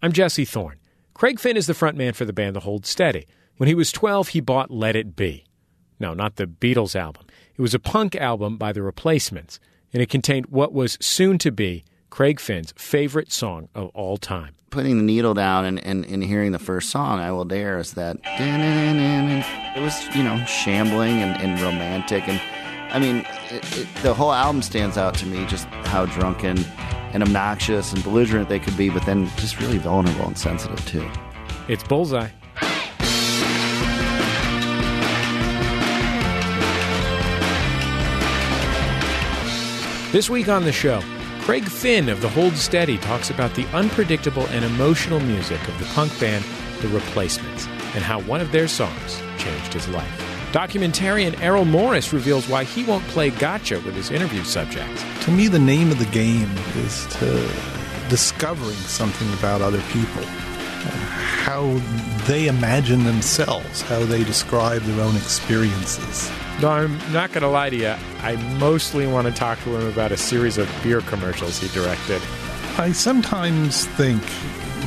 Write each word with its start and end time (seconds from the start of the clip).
I'm 0.00 0.12
Jesse 0.12 0.44
Thorne. 0.44 0.78
Craig 1.12 1.40
Finn 1.40 1.56
is 1.56 1.66
the 1.66 1.72
frontman 1.72 2.14
for 2.14 2.24
the 2.24 2.32
band 2.32 2.54
The 2.54 2.60
Hold 2.60 2.86
Steady. 2.86 3.26
When 3.56 3.66
he 3.66 3.74
was 3.74 3.90
12, 3.90 4.28
he 4.28 4.40
bought 4.40 4.70
Let 4.70 4.94
It 4.94 5.16
Be. 5.16 5.44
No, 5.98 6.14
not 6.14 6.36
the 6.36 6.46
Beatles 6.46 6.94
album. 6.94 7.26
It 7.56 7.62
was 7.62 7.74
a 7.74 7.80
punk 7.80 8.14
album 8.14 8.56
by 8.58 8.72
The 8.72 8.82
Replacements, 8.82 9.58
and 9.92 10.00
it 10.00 10.08
contained 10.08 10.46
what 10.46 10.72
was 10.72 10.98
soon 11.00 11.36
to 11.38 11.50
be 11.50 11.84
Craig 12.10 12.38
Finn's 12.38 12.72
favorite 12.76 13.32
song 13.32 13.68
of 13.74 13.88
all 13.88 14.18
time. 14.18 14.54
Putting 14.70 14.98
the 14.98 15.02
needle 15.02 15.34
down 15.34 15.64
and, 15.64 15.84
and, 15.84 16.04
and 16.04 16.22
hearing 16.22 16.52
the 16.52 16.60
first 16.60 16.90
song, 16.90 17.18
I 17.18 17.32
Will 17.32 17.44
Dare, 17.44 17.78
is 17.78 17.94
that. 17.94 18.18
It 19.76 19.80
was, 19.80 20.16
you 20.16 20.24
know, 20.24 20.44
shambling 20.44 21.22
and, 21.22 21.40
and 21.40 21.60
romantic. 21.60 22.26
And 22.28 22.40
I 22.90 22.98
mean, 22.98 23.26
it, 23.50 23.78
it, 23.78 23.88
the 24.02 24.14
whole 24.14 24.32
album 24.32 24.62
stands 24.62 24.96
out 24.96 25.14
to 25.16 25.26
me 25.26 25.44
just 25.46 25.66
how 25.84 26.06
drunken 26.06 26.58
and 27.12 27.22
obnoxious 27.22 27.92
and 27.92 28.02
belligerent 28.02 28.48
they 28.48 28.58
could 28.58 28.76
be, 28.78 28.88
but 28.88 29.04
then 29.04 29.28
just 29.36 29.60
really 29.60 29.76
vulnerable 29.76 30.26
and 30.26 30.38
sensitive, 30.38 30.84
too. 30.86 31.08
It's 31.68 31.84
Bullseye. 31.84 32.28
This 40.10 40.30
week 40.30 40.48
on 40.48 40.64
the 40.64 40.72
show, 40.72 41.02
Craig 41.40 41.64
Finn 41.64 42.08
of 42.08 42.22
The 42.22 42.28
Hold 42.30 42.56
Steady 42.56 42.96
talks 42.96 43.28
about 43.28 43.54
the 43.54 43.66
unpredictable 43.74 44.46
and 44.46 44.64
emotional 44.64 45.20
music 45.20 45.60
of 45.68 45.78
the 45.78 45.84
punk 45.94 46.18
band 46.18 46.42
The 46.80 46.88
Replacements 46.88 47.66
and 47.94 48.02
how 48.02 48.20
one 48.22 48.40
of 48.40 48.50
their 48.50 48.68
songs 48.68 49.20
changed 49.36 49.74
his 49.74 49.86
life. 49.88 50.37
Documentarian 50.52 51.38
Errol 51.42 51.66
Morris 51.66 52.14
reveals 52.14 52.48
why 52.48 52.64
he 52.64 52.82
won't 52.82 53.04
play 53.08 53.28
gotcha 53.28 53.80
with 53.80 53.94
his 53.94 54.10
interview 54.10 54.42
subjects. 54.44 55.04
To 55.26 55.30
me, 55.30 55.46
the 55.46 55.58
name 55.58 55.90
of 55.90 55.98
the 55.98 56.06
game 56.06 56.50
is 56.76 57.06
to 57.18 57.50
discovering 58.08 58.76
something 58.76 59.30
about 59.34 59.60
other 59.60 59.82
people, 59.92 60.24
how 60.24 61.78
they 62.26 62.46
imagine 62.46 63.04
themselves, 63.04 63.82
how 63.82 64.00
they 64.06 64.24
describe 64.24 64.80
their 64.82 65.04
own 65.04 65.16
experiences. 65.16 66.30
No, 66.62 66.70
I'm 66.70 66.96
not 67.12 67.30
going 67.32 67.42
to 67.42 67.48
lie 67.48 67.68
to 67.68 67.76
you. 67.76 67.94
I 68.22 68.36
mostly 68.58 69.06
want 69.06 69.26
to 69.26 69.32
talk 69.34 69.62
to 69.64 69.76
him 69.76 69.86
about 69.86 70.12
a 70.12 70.16
series 70.16 70.56
of 70.56 70.66
beer 70.82 71.02
commercials 71.02 71.58
he 71.58 71.68
directed. 71.78 72.22
I 72.78 72.92
sometimes 72.92 73.84
think 73.84 74.22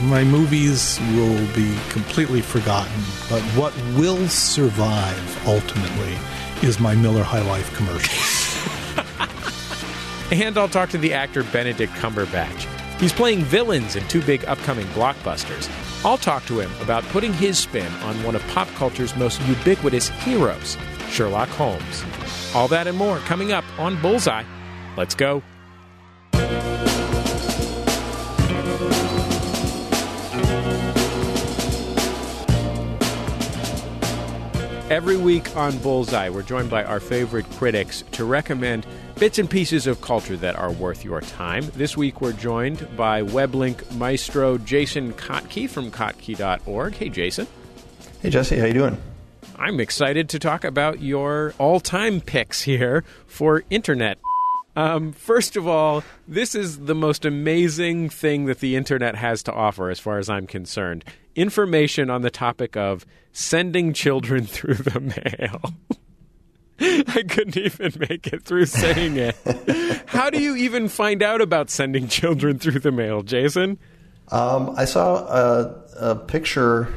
my 0.04 0.24
movies 0.24 1.00
will 1.16 1.46
be 1.54 1.78
completely 1.90 2.42
forgotten, 2.42 3.02
but 3.30 3.42
what 3.58 3.76
will 3.98 4.28
survive 4.28 5.48
ultimately 5.48 6.18
is 6.68 6.80
my 6.80 6.96
Miller 6.96 7.24
High 7.24 7.42
Life 7.42 7.74
commercials. 7.76 8.48
and 10.32 10.58
I'll 10.58 10.70
talk 10.70 10.90
to 10.90 10.98
the 10.98 11.14
actor 11.14 11.44
Benedict 11.44 11.94
Cumberbatch. 11.94 12.68
He's 13.00 13.14
playing 13.14 13.44
villains 13.44 13.96
in 13.96 14.08
two 14.08 14.22
big 14.22 14.46
upcoming 14.46 14.88
blockbusters. 14.88 15.70
I'll 16.06 16.18
talk 16.18 16.46
to 16.46 16.60
him 16.60 16.72
about 16.82 17.04
putting 17.06 17.34
his 17.34 17.58
spin 17.58 17.92
on 18.04 18.22
one 18.24 18.36
of 18.36 18.46
pop 18.48 18.68
culture's 18.70 19.16
most 19.16 19.42
ubiquitous 19.44 20.10
heroes, 20.10 20.78
Sherlock 21.10 21.50
Holmes. 21.50 22.04
All 22.56 22.68
that 22.70 22.88
and 22.88 22.98
more 22.98 23.20
coming 23.20 23.52
up 23.52 23.66
on 23.80 24.02
Bullseye. 24.02 24.44
Let's 24.98 25.16
go. 25.16 25.44
Every 34.92 35.16
week 35.16 35.56
on 35.56 35.78
Bullseye, 35.78 36.28
we're 36.28 36.42
joined 36.42 36.70
by 36.70 36.84
our 36.84 37.00
favorite 37.00 37.50
critics 37.52 38.04
to 38.12 38.26
recommend 38.26 38.86
bits 39.18 39.40
and 39.40 39.50
pieces 39.50 39.88
of 39.88 40.02
culture 40.02 40.36
that 40.36 40.58
are 40.58 40.74
worth 40.74 41.06
your 41.06 41.22
time. 41.22 41.72
This 41.78 41.96
week, 41.96 42.20
we're 42.20 42.34
joined 42.34 42.86
by 42.98 43.22
weblink 43.22 43.90
maestro 43.96 44.58
Jason 44.58 45.14
Kottke 45.14 45.70
from 45.70 45.92
kottke.org. 45.92 46.94
Hey, 46.96 47.08
Jason. 47.08 47.48
Hey, 48.22 48.32
Jesse. 48.32 48.58
How 48.58 48.66
you 48.66 48.74
doing? 48.74 49.02
I'm 49.58 49.80
excited 49.80 50.28
to 50.28 50.40
talk 50.40 50.66
about 50.66 51.02
your 51.02 51.54
all-time 51.58 52.20
picks 52.20 52.64
here 52.64 53.06
for 53.28 53.64
internet. 53.70 54.18
Um, 54.76 55.14
first 55.14 55.56
of 55.56 55.70
all, 55.70 56.04
this 56.28 56.54
is 56.54 56.80
the 56.80 56.96
most 56.96 57.24
amazing 57.24 58.10
thing 58.10 58.44
that 58.48 58.60
the 58.60 58.76
internet 58.76 59.16
has 59.16 59.42
to 59.44 59.54
offer, 59.54 59.90
as 59.90 60.02
far 60.02 60.18
as 60.18 60.30
I'm 60.30 60.48
concerned. 60.48 61.06
Information 61.36 62.10
on 62.10 62.22
the 62.22 62.32
topic 62.32 62.76
of 62.76 63.06
sending 63.32 63.94
children 63.94 64.46
through 64.46 64.76
the 64.76 65.00
mail. 65.00 65.74
I 67.08 67.24
couldn't 67.24 67.58
even 67.58 67.94
make 68.10 68.28
it 68.28 68.44
through 68.44 68.66
saying 68.66 69.16
it. 69.18 69.36
How 70.08 70.32
do 70.32 70.42
you 70.42 70.56
even 70.56 70.88
find 70.88 71.22
out 71.22 71.40
about 71.40 71.70
sending 71.70 72.08
children 72.08 72.58
through 72.58 72.80
the 72.80 72.92
mail, 72.92 73.22
Jason? 73.22 73.78
Um, 74.30 74.74
I 74.76 74.86
saw 74.86 75.18
a, 75.18 75.84
a, 76.00 76.16
picture. 76.16 76.88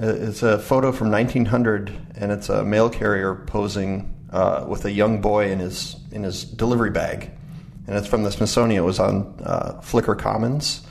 Uh, 0.00 0.08
it's 0.08 0.42
a 0.42 0.58
photo 0.58 0.92
from 0.92 1.10
1900, 1.10 1.92
and 2.16 2.32
it's 2.32 2.48
a 2.48 2.64
mail 2.64 2.90
carrier 2.90 3.36
posing 3.46 4.14
uh, 4.30 4.66
with 4.68 4.84
a 4.84 4.90
young 4.90 5.20
boy 5.20 5.50
in 5.50 5.60
his 5.60 5.96
in 6.10 6.24
his 6.24 6.44
delivery 6.44 6.90
bag, 6.90 7.30
and 7.86 7.96
it's 7.96 8.08
from 8.08 8.24
the 8.24 8.32
Smithsonian. 8.32 8.82
It 8.82 8.86
was 8.86 8.98
on 8.98 9.40
uh, 9.44 9.80
Flickr 9.82 10.18
Commons, 10.18 10.82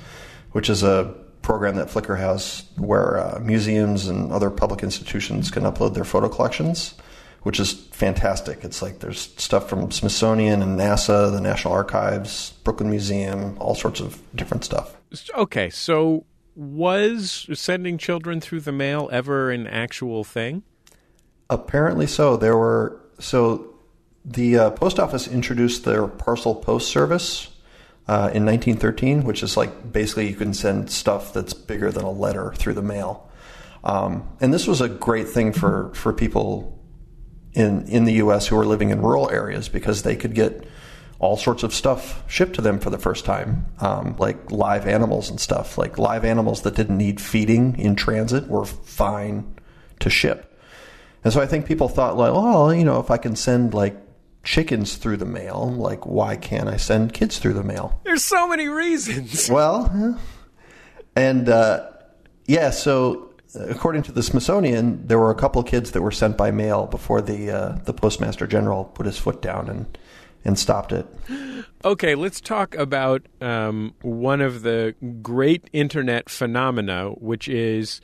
which 0.54 0.70
is 0.70 0.84
a 0.84 1.14
program 1.44 1.76
that 1.76 1.90
Flickr 1.90 2.18
has 2.18 2.64
where 2.78 3.20
uh, 3.20 3.40
museums 3.40 4.08
and 4.08 4.32
other 4.32 4.50
public 4.50 4.82
institutions 4.82 5.52
can 5.52 5.64
upload 5.64 5.94
their 5.94 6.06
photo 6.06 6.28
collections, 6.28 6.96
which 7.44 7.60
is 7.60 7.74
fantastic. 7.92 8.64
It's 8.64 8.82
like 8.82 9.00
there's 9.00 9.34
stuff 9.38 9.70
from 9.70 9.92
Smithsonian 9.92 10.64
and 10.64 10.80
NASA, 10.80 11.32
the 11.32 11.42
National 11.42 11.74
Archives, 11.74 12.54
Brooklyn 12.64 12.90
Museum, 12.90 13.58
all 13.60 13.76
sorts 13.76 14.00
of 14.00 14.22
different 14.34 14.64
stuff. 14.64 14.96
Okay, 15.36 15.70
so 15.70 16.26
was 16.56 17.48
sending 17.54 17.98
children 17.98 18.40
through 18.40 18.62
the 18.62 18.72
mail 18.72 19.10
ever 19.12 19.52
an 19.52 19.68
actual 19.68 20.24
thing? 20.24 20.64
Apparently 21.50 22.08
so. 22.08 22.38
There 22.38 22.58
were 22.58 23.00
so 23.20 23.76
the 24.26 24.58
uh, 24.58 24.70
post 24.72 25.00
office 25.00 25.28
introduced 25.28 25.84
their 25.84 26.08
parcel 26.08 26.56
post 26.56 26.90
service 26.90 27.53
uh, 28.08 28.32
in 28.34 28.46
1913, 28.46 29.24
which 29.24 29.44
is 29.44 29.56
like 29.56 29.92
basically 29.92 30.28
you 30.30 30.36
can 30.36 30.54
send 30.54 30.90
stuff 30.92 31.34
that's 31.34 31.54
bigger 31.54 31.92
than 31.92 32.04
a 32.04 32.12
letter 32.12 32.54
through 32.56 32.74
the 32.74 32.82
mail. 32.82 33.30
Um, 33.84 34.30
and 34.40 34.54
this 34.54 34.68
was 34.68 34.82
a 34.82 34.90
great 34.90 35.28
thing 35.28 35.54
for, 35.54 35.94
for 35.94 36.14
people 36.14 36.80
in 37.54 37.88
in 37.88 38.06
the 38.06 38.14
U.S. 38.14 38.48
who 38.48 38.56
were 38.56 38.66
living 38.66 38.90
in 38.90 39.02
rural 39.02 39.30
areas 39.30 39.70
because 39.70 40.04
they 40.04 40.16
could 40.16 40.34
get 40.34 40.66
all 41.20 41.38
sorts 41.38 41.64
of 41.64 41.74
stuff 41.74 42.24
shipped 42.28 42.56
to 42.56 42.62
them 42.62 42.80
for 42.80 42.90
the 42.90 42.98
first 42.98 43.24
time, 43.24 43.66
um, 43.80 44.16
like 44.18 44.52
live 44.52 44.86
animals 44.88 45.30
and 45.30 45.40
stuff. 45.40 45.78
Like 45.78 45.98
live 45.98 46.26
animals 46.26 46.64
that 46.64 46.76
didn't 46.76 46.98
need 46.98 47.22
feeding 47.22 47.80
in 47.80 47.96
transit 47.96 48.48
were 48.48 48.66
fine 48.66 49.56
to 50.00 50.10
ship. 50.10 50.60
And 51.24 51.32
so 51.32 51.40
I 51.40 51.46
think 51.46 51.66
people 51.66 51.88
thought 51.88 52.18
like, 52.18 52.34
well, 52.34 52.74
you 52.74 52.84
know, 52.84 53.00
if 53.00 53.10
I 53.10 53.18
can 53.18 53.36
send 53.36 53.74
like 53.74 53.96
chickens 54.44 54.98
through 54.98 55.18
the 55.18 55.26
mail, 55.26 55.74
like 55.76 56.06
why 56.06 56.36
can't 56.36 56.70
I 56.70 56.78
send 56.78 57.14
kids 57.14 57.40
through 57.40 57.54
the 57.54 57.64
mail? 57.64 58.00
There's 58.04 58.24
so 58.24 58.48
many 58.48 58.68
reasons. 58.68 59.50
Well, 59.54 60.20
and 61.16 61.48
uh, 61.50 61.90
yeah, 62.46 62.72
so 62.72 63.34
according 63.56 64.04
to 64.04 64.12
the 64.12 64.24
Smithsonian, 64.24 65.06
there 65.08 65.20
were 65.20 65.32
a 65.32 65.36
couple 65.36 65.62
of 65.62 65.68
kids 65.68 65.92
that 65.92 66.02
were 66.02 66.12
sent 66.12 66.38
by 66.38 66.52
mail 66.52 66.88
before 66.88 67.22
the 67.22 67.52
uh, 67.52 67.78
the 67.86 67.94
postmaster 67.94 68.48
general 68.48 68.86
put 68.86 69.06
his 69.06 69.18
foot 69.18 69.42
down 69.42 69.70
and 69.70 69.98
and 70.44 70.60
stopped 70.60 70.92
it. 70.92 71.08
Okay, 71.86 72.16
let's 72.16 72.40
talk 72.40 72.76
about 72.76 73.24
um, 73.42 73.94
one 74.02 74.40
of 74.40 74.62
the 74.62 74.96
great 75.22 75.70
internet 75.74 76.30
phenomena, 76.30 77.10
which 77.10 77.50
is 77.50 78.00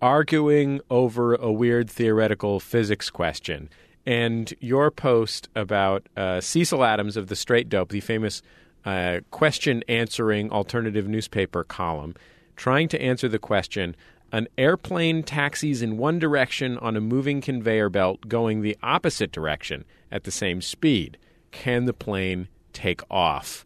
arguing 0.00 0.80
over 0.88 1.34
a 1.34 1.50
weird 1.50 1.90
theoretical 1.90 2.60
physics 2.60 3.10
question. 3.10 3.68
And 4.06 4.52
your 4.60 4.90
post 4.90 5.48
about 5.54 6.06
uh, 6.16 6.40
Cecil 6.40 6.84
Adams 6.84 7.16
of 7.16 7.28
the 7.28 7.36
Straight 7.36 7.68
Dope, 7.68 7.90
the 7.90 8.00
famous 8.00 8.42
uh, 8.84 9.20
question 9.30 9.82
answering 9.88 10.50
alternative 10.50 11.08
newspaper 11.08 11.64
column, 11.64 12.14
trying 12.56 12.88
to 12.88 13.00
answer 13.00 13.28
the 13.28 13.38
question 13.38 13.96
an 14.32 14.48
airplane 14.58 15.22
taxis 15.22 15.80
in 15.80 15.96
one 15.96 16.18
direction 16.18 16.76
on 16.78 16.96
a 16.96 17.00
moving 17.00 17.40
conveyor 17.40 17.88
belt 17.88 18.26
going 18.26 18.62
the 18.62 18.76
opposite 18.82 19.30
direction 19.30 19.84
at 20.10 20.24
the 20.24 20.30
same 20.32 20.60
speed. 20.60 21.16
Can 21.52 21.84
the 21.84 21.92
plane 21.92 22.48
take 22.72 23.00
off? 23.08 23.64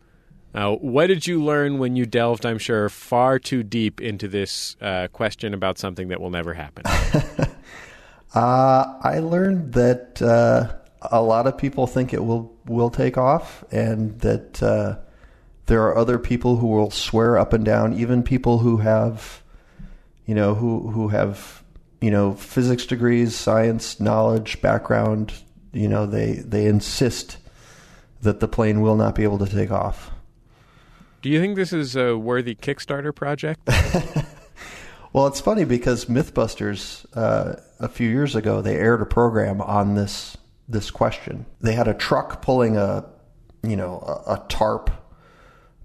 Now, 0.55 0.77
what 0.77 1.07
did 1.07 1.27
you 1.27 1.43
learn 1.43 1.79
when 1.79 1.97
you 1.97 2.05
delved, 2.05 2.45
I'm 2.45 2.59
sure, 2.59 2.89
far 2.89 3.39
too 3.39 3.63
deep 3.63 4.01
into 4.01 4.29
this 4.29 4.77
uh, 4.81 5.09
question 5.09 5.55
about 5.55 5.79
something 5.79 6.09
that 6.09 6.21
will 6.21 6.31
never 6.31 6.53
happen? 6.53 6.85
uh, 8.35 8.99
I 9.03 9.21
learned 9.21 9.73
that 9.75 10.21
uh, 10.23 10.75
a 11.11 11.23
lot 11.23 11.47
of 11.47 11.57
people 11.57 11.87
think 11.87 12.13
it 12.13 12.25
will, 12.25 12.55
will 12.67 12.91
take 12.91 13.17
off, 13.17 13.65
and 13.71 14.19
that 14.21 14.63
uh, 14.63 14.99
there 15.67 15.83
are 15.85 15.97
other 15.97 16.19
people 16.19 16.57
who 16.57 16.69
will 16.69 16.91
swear 16.91 17.39
up 17.39 17.53
and 17.53 17.65
down, 17.65 17.95
even 17.95 18.23
people 18.23 18.59
who 18.59 18.79
have 18.79 19.43
you 20.29 20.35
know, 20.35 20.55
who 20.55 20.91
who 20.91 21.09
have 21.09 21.65
you 22.03 22.11
know 22.11 22.35
physics 22.35 22.85
degrees, 22.85 23.35
science 23.35 23.99
knowledge, 23.99 24.61
background. 24.61 25.33
You 25.73 25.89
know, 25.89 26.05
they 26.05 26.35
they 26.35 26.67
insist 26.67 27.39
that 28.21 28.39
the 28.39 28.47
plane 28.47 28.83
will 28.83 28.97
not 28.97 29.15
be 29.15 29.25
able 29.25 29.39
to 29.39 29.47
take 29.47 29.71
off. 29.71 30.11
Do 31.23 31.31
you 31.31 31.41
think 31.41 31.57
this 31.57 31.73
is 31.73 31.97
a 31.97 32.17
worthy 32.17 32.55
Kickstarter 32.55 33.13
project? 33.15 33.69
Well, 35.15 35.27
it's 35.27 35.41
funny 35.41 35.65
because 35.65 36.05
MythBusters 36.05 37.07
uh, 37.17 37.57
a 37.81 37.89
few 37.89 38.09
years 38.09 38.35
ago 38.35 38.61
they 38.61 38.77
aired 38.77 39.01
a 39.01 39.07
program 39.07 39.61
on 39.61 39.95
this 39.95 40.37
this 40.69 40.91
question. 40.91 41.47
They 41.61 41.73
had 41.73 41.89
a 41.89 41.95
truck 41.95 42.43
pulling 42.43 42.77
a 42.77 43.05
you 43.63 43.77
know 43.77 44.23
a, 44.27 44.35
a 44.35 44.47
tarp, 44.49 44.91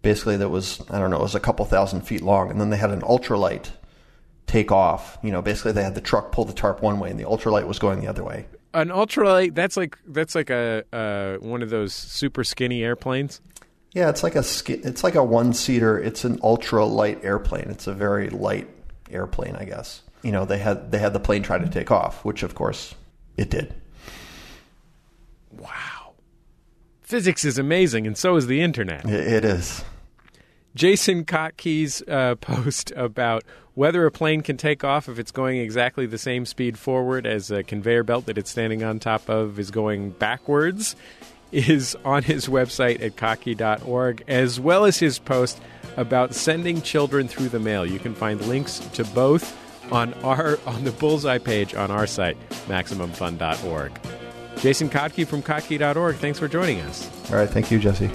basically 0.02 0.38
that 0.38 0.50
was 0.50 0.82
I 0.90 1.00
don't 1.00 1.10
know 1.10 1.18
it 1.18 1.24
was 1.24 1.36
a 1.36 1.40
couple 1.40 1.66
thousand 1.66 2.02
feet 2.02 2.22
long, 2.22 2.52
and 2.52 2.60
then 2.60 2.70
they 2.70 2.78
had 2.78 2.92
an 2.92 3.02
ultralight 3.02 3.70
take 4.46 4.72
off. 4.72 5.18
You 5.24 5.32
know, 5.32 5.42
basically 5.42 5.72
they 5.72 5.84
had 5.84 5.96
the 5.96 6.02
truck 6.02 6.32
pull 6.32 6.46
the 6.46 6.54
tarp 6.54 6.82
one 6.82 7.00
way 7.00 7.10
and 7.10 7.20
the 7.20 7.24
ultralight 7.24 7.68
was 7.68 7.80
going 7.80 8.02
the 8.02 8.08
other 8.08 8.24
way. 8.24 8.46
An 8.74 8.90
ultralight 8.90 9.56
that's 9.56 9.78
like 9.78 9.98
that's 10.08 10.36
like 10.36 10.50
a 10.50 10.84
uh, 10.94 11.36
one 11.38 11.62
of 11.62 11.70
those 11.70 11.94
super 11.94 12.44
skinny 12.44 12.84
airplanes. 12.84 13.42
Yeah, 13.94 14.10
it's 14.10 14.24
like 14.24 14.36
a 14.36 14.44
it's 14.68 15.04
like 15.04 15.16
a 15.16 15.24
one 15.24 15.54
seater. 15.54 16.00
It's 16.00 16.24
an 16.24 16.40
ultralight 16.40 17.24
airplane. 17.24 17.70
It's 17.70 17.88
a 17.88 17.94
very 17.94 18.30
light 18.30 18.68
airplane, 19.12 19.56
I 19.56 19.66
guess. 19.66 20.03
You 20.24 20.32
know, 20.32 20.46
they 20.46 20.58
had 20.58 20.92
they 20.92 21.00
had 21.00 21.14
the 21.14 21.20
plane 21.20 21.44
try 21.44 21.58
to 21.58 21.70
take 21.70 21.92
off, 21.92 22.26
which 22.26 22.44
of 22.44 22.56
course 22.56 22.96
it 23.38 23.50
did. 23.50 23.74
Wow. 25.52 26.14
Physics 27.02 27.46
is 27.46 27.60
amazing, 27.60 28.08
and 28.08 28.18
so 28.18 28.36
is 28.38 28.48
the 28.48 28.62
internet. 28.62 29.06
It, 29.06 29.46
is. 29.46 29.84
Jason 30.74 31.26
Kottke's 31.26 32.02
uh, 32.08 32.36
post 32.42 32.92
about 32.96 33.44
whether 33.76 34.06
a 34.06 34.12
plane 34.12 34.42
can 34.42 34.58
take 34.58 34.84
off 34.84 35.10
if 35.10 35.20
it's 35.20 35.32
going 35.32 35.58
exactly 35.58 36.06
the 36.06 36.18
same 36.18 36.46
speed 36.46 36.78
forward 36.78 37.26
as 37.26 37.52
a 37.52 37.64
conveyor 37.64 38.04
belt 38.04 38.26
that 38.26 38.38
it's 38.38 38.50
standing 38.50 38.84
on 38.84 39.00
top 39.00 39.30
of 39.30 39.60
is 39.60 39.72
going 39.72 40.12
backwards 40.12 40.96
is 41.52 41.96
on 42.04 42.24
his 42.24 42.48
website 42.48 43.02
at 43.02 43.16
kottke.org, 43.16 44.24
as 44.28 44.60
well 44.60 44.86
as 44.86 44.98
his 44.98 45.20
post 45.20 45.62
about 45.98 46.34
sending 46.34 46.82
children 46.82 47.28
through 47.28 47.50
the 47.50 47.60
mail. 47.60 47.86
You 47.86 48.00
can 48.00 48.16
find 48.16 48.42
links 48.48 48.80
to 48.80 49.04
both 49.06 49.56
on 49.92 50.14
our 50.24 50.60
on 50.66 50.84
the 50.84 50.92
bullseye 50.92 51.38
page 51.38 51.76
on 51.76 51.92
our 51.92 52.08
site, 52.08 52.38
MaximumFun.org. 52.68 53.92
Jason 54.60 54.90
Kottke 54.90 55.28
from 55.28 55.42
Kottke.org, 55.44 56.16
thanks 56.18 56.40
for 56.40 56.48
joining 56.48 56.80
us. 56.82 57.10
All 57.30 57.38
right, 57.38 57.50
thank 57.50 57.72
you, 57.72 57.80
Jesse. 57.80 58.10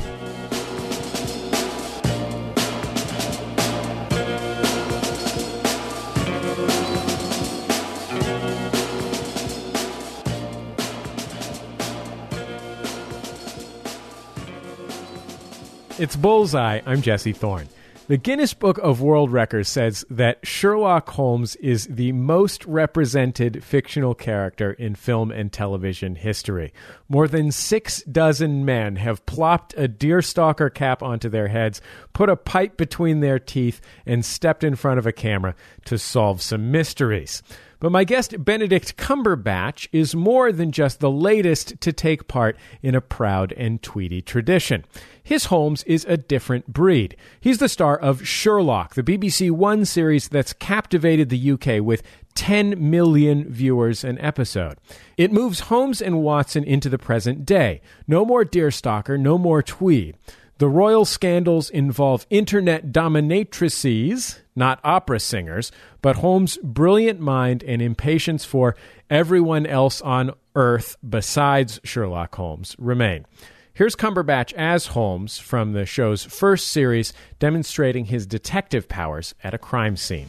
It's 15.99 16.15
Bullseye. 16.15 16.81
I'm 16.87 17.03
Jesse 17.03 17.33
Thorne. 17.33 17.69
The 18.09 18.17
Guinness 18.17 18.55
Book 18.55 18.79
of 18.79 19.03
World 19.03 19.31
Records 19.31 19.69
says 19.69 20.03
that 20.09 20.39
Sherlock 20.43 21.11
Holmes 21.11 21.57
is 21.57 21.87
the 21.89 22.13
most 22.13 22.65
represented 22.65 23.63
fictional 23.63 24.15
character 24.15 24.73
in 24.73 24.95
film 24.95 25.31
and 25.31 25.53
television 25.53 26.15
history. 26.15 26.73
More 27.11 27.29
than 27.29 27.53
six 27.53 28.03
dozen 28.05 28.65
men 28.65 28.97
have 28.97 29.27
plopped 29.27 29.75
a 29.77 29.89
deerstalker 29.89 30.73
cap 30.73 31.03
onto 31.03 31.29
their 31.29 31.49
heads, 31.49 31.83
put 32.15 32.31
a 32.31 32.37
pipe 32.37 32.79
between 32.79 33.21
their 33.21 33.39
teeth, 33.39 33.83
and 34.07 34.25
stepped 34.25 34.65
in 34.65 34.75
front 34.75 34.99
of 34.99 35.07
a 35.07 35.13
camera 35.13 35.55
to 35.85 35.99
solve 35.99 36.41
some 36.41 36.71
mysteries. 36.71 37.43
But 37.81 37.93
my 37.93 38.03
guest, 38.03 38.45
Benedict 38.45 38.97
Cumberbatch, 38.97 39.89
is 39.93 40.15
more 40.15 40.51
than 40.51 40.73
just 40.73 40.99
the 40.99 41.11
latest 41.11 41.81
to 41.81 41.93
take 41.93 42.27
part 42.27 42.57
in 42.83 42.97
a 42.97 43.01
proud 43.01 43.53
and 43.53 43.81
tweedy 43.81 44.21
tradition. 44.21 44.85
His 45.23 45.47
Holmes 45.47 45.85
is 45.85 46.05
a 46.07 46.17
different 46.17 46.67
breed. 46.73 47.17
He's 47.41 47.59
the 47.59 47.69
star 47.69 47.97
of 47.97 48.27
Sherlock, 48.27 48.95
the 48.95 49.03
BBC 49.05 49.51
One 49.53 49.85
series 49.85 50.27
that's 50.29 50.53
captivated 50.53 51.29
the 51.29 51.53
UK 51.53 51.81
with 51.81 52.03
10 52.35 52.91
million 52.91 53.49
viewers 53.49 54.03
an 54.03 54.19
episode. 54.21 54.79
It 55.17 55.33
moves 55.33 55.61
Holmes 55.61 56.03
and 56.03 56.23
Watson 56.23 56.65
into 56.65 56.89
the 56.89 56.99
present 56.99 57.45
day. 57.47 57.81
No 58.07 58.25
more 58.25 58.45
Deerstalker, 58.45 59.19
no 59.19 59.39
more 59.39 59.63
Tweed. 59.63 60.17
The 60.59 60.69
royal 60.69 61.05
scandals 61.05 61.71
involve 61.71 62.27
internet 62.31 62.91
dominatrices, 62.91 64.41
not 64.57 64.81
opera 64.83 65.21
singers, 65.21 65.71
but 66.03 66.17
Holmes' 66.17 66.59
brilliant 66.65 67.21
mind 67.21 67.63
and 67.63 67.81
impatience 67.81 68.45
for 68.45 68.75
everyone 69.09 69.67
else 69.67 70.03
on 70.03 70.33
Earth 70.57 70.97
besides 71.09 71.79
Sherlock 71.85 72.35
Holmes 72.35 72.75
remain. 72.77 73.25
Here's 73.73 73.95
Cumberbatch 73.95 74.53
as 74.55 74.89
Holmes 74.89 75.39
from 75.39 75.75
the 75.75 75.87
show's 75.87 76.25
first 76.25 76.67
series, 76.67 77.13
demonstrating 77.39 78.07
his 78.07 78.27
detective 78.27 78.89
powers 78.89 79.37
at 79.45 79.55
a 79.55 79.59
crime 79.59 79.97
scene. 79.97 80.29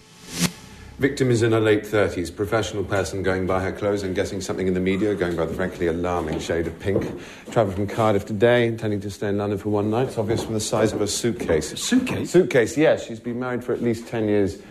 Victim 1.00 1.31
is 1.31 1.44
in 1.44 1.54
her 1.54 1.62
late 1.62 1.84
30s, 1.84 2.36
professional 2.36 2.84
person 2.84 3.24
going 3.24 3.48
by 3.48 3.62
her 3.62 3.72
clothes 3.72 4.04
and 4.04 4.13
guessing 4.13 4.42
something 4.42 4.68
in 4.68 4.74
the 4.74 4.81
media, 4.81 5.16
going 5.16 5.34
by 5.34 5.46
the 5.46 5.54
frankly 5.54 5.88
alarming 5.88 6.42
shade 6.42 6.68
of 6.68 6.78
pink. 6.78 7.01
Travelled 7.51 7.75
from 7.75 7.88
Cardiff 7.88 8.25
today, 8.25 8.68
intending 8.68 9.00
to 9.00 9.10
stay 9.10 9.30
in 9.30 9.38
London 9.38 9.57
for 9.57 9.69
one 9.69 9.90
night. 9.90 10.10
It's 10.10 10.18
obvious 10.18 10.44
from 10.44 10.56
the 10.56 10.60
size 10.60 10.92
of 10.92 11.00
her 11.00 11.07
suitcase. 11.07 11.69
Suitcase? 11.81 12.31
Suitcase, 12.31 12.75
yes. 12.78 13.07
She's 13.07 13.22
been 13.22 13.40
married 13.40 13.63
for 13.63 13.72
at 13.72 13.81
least 13.81 14.10
10 14.10 14.28
years, 14.28 14.62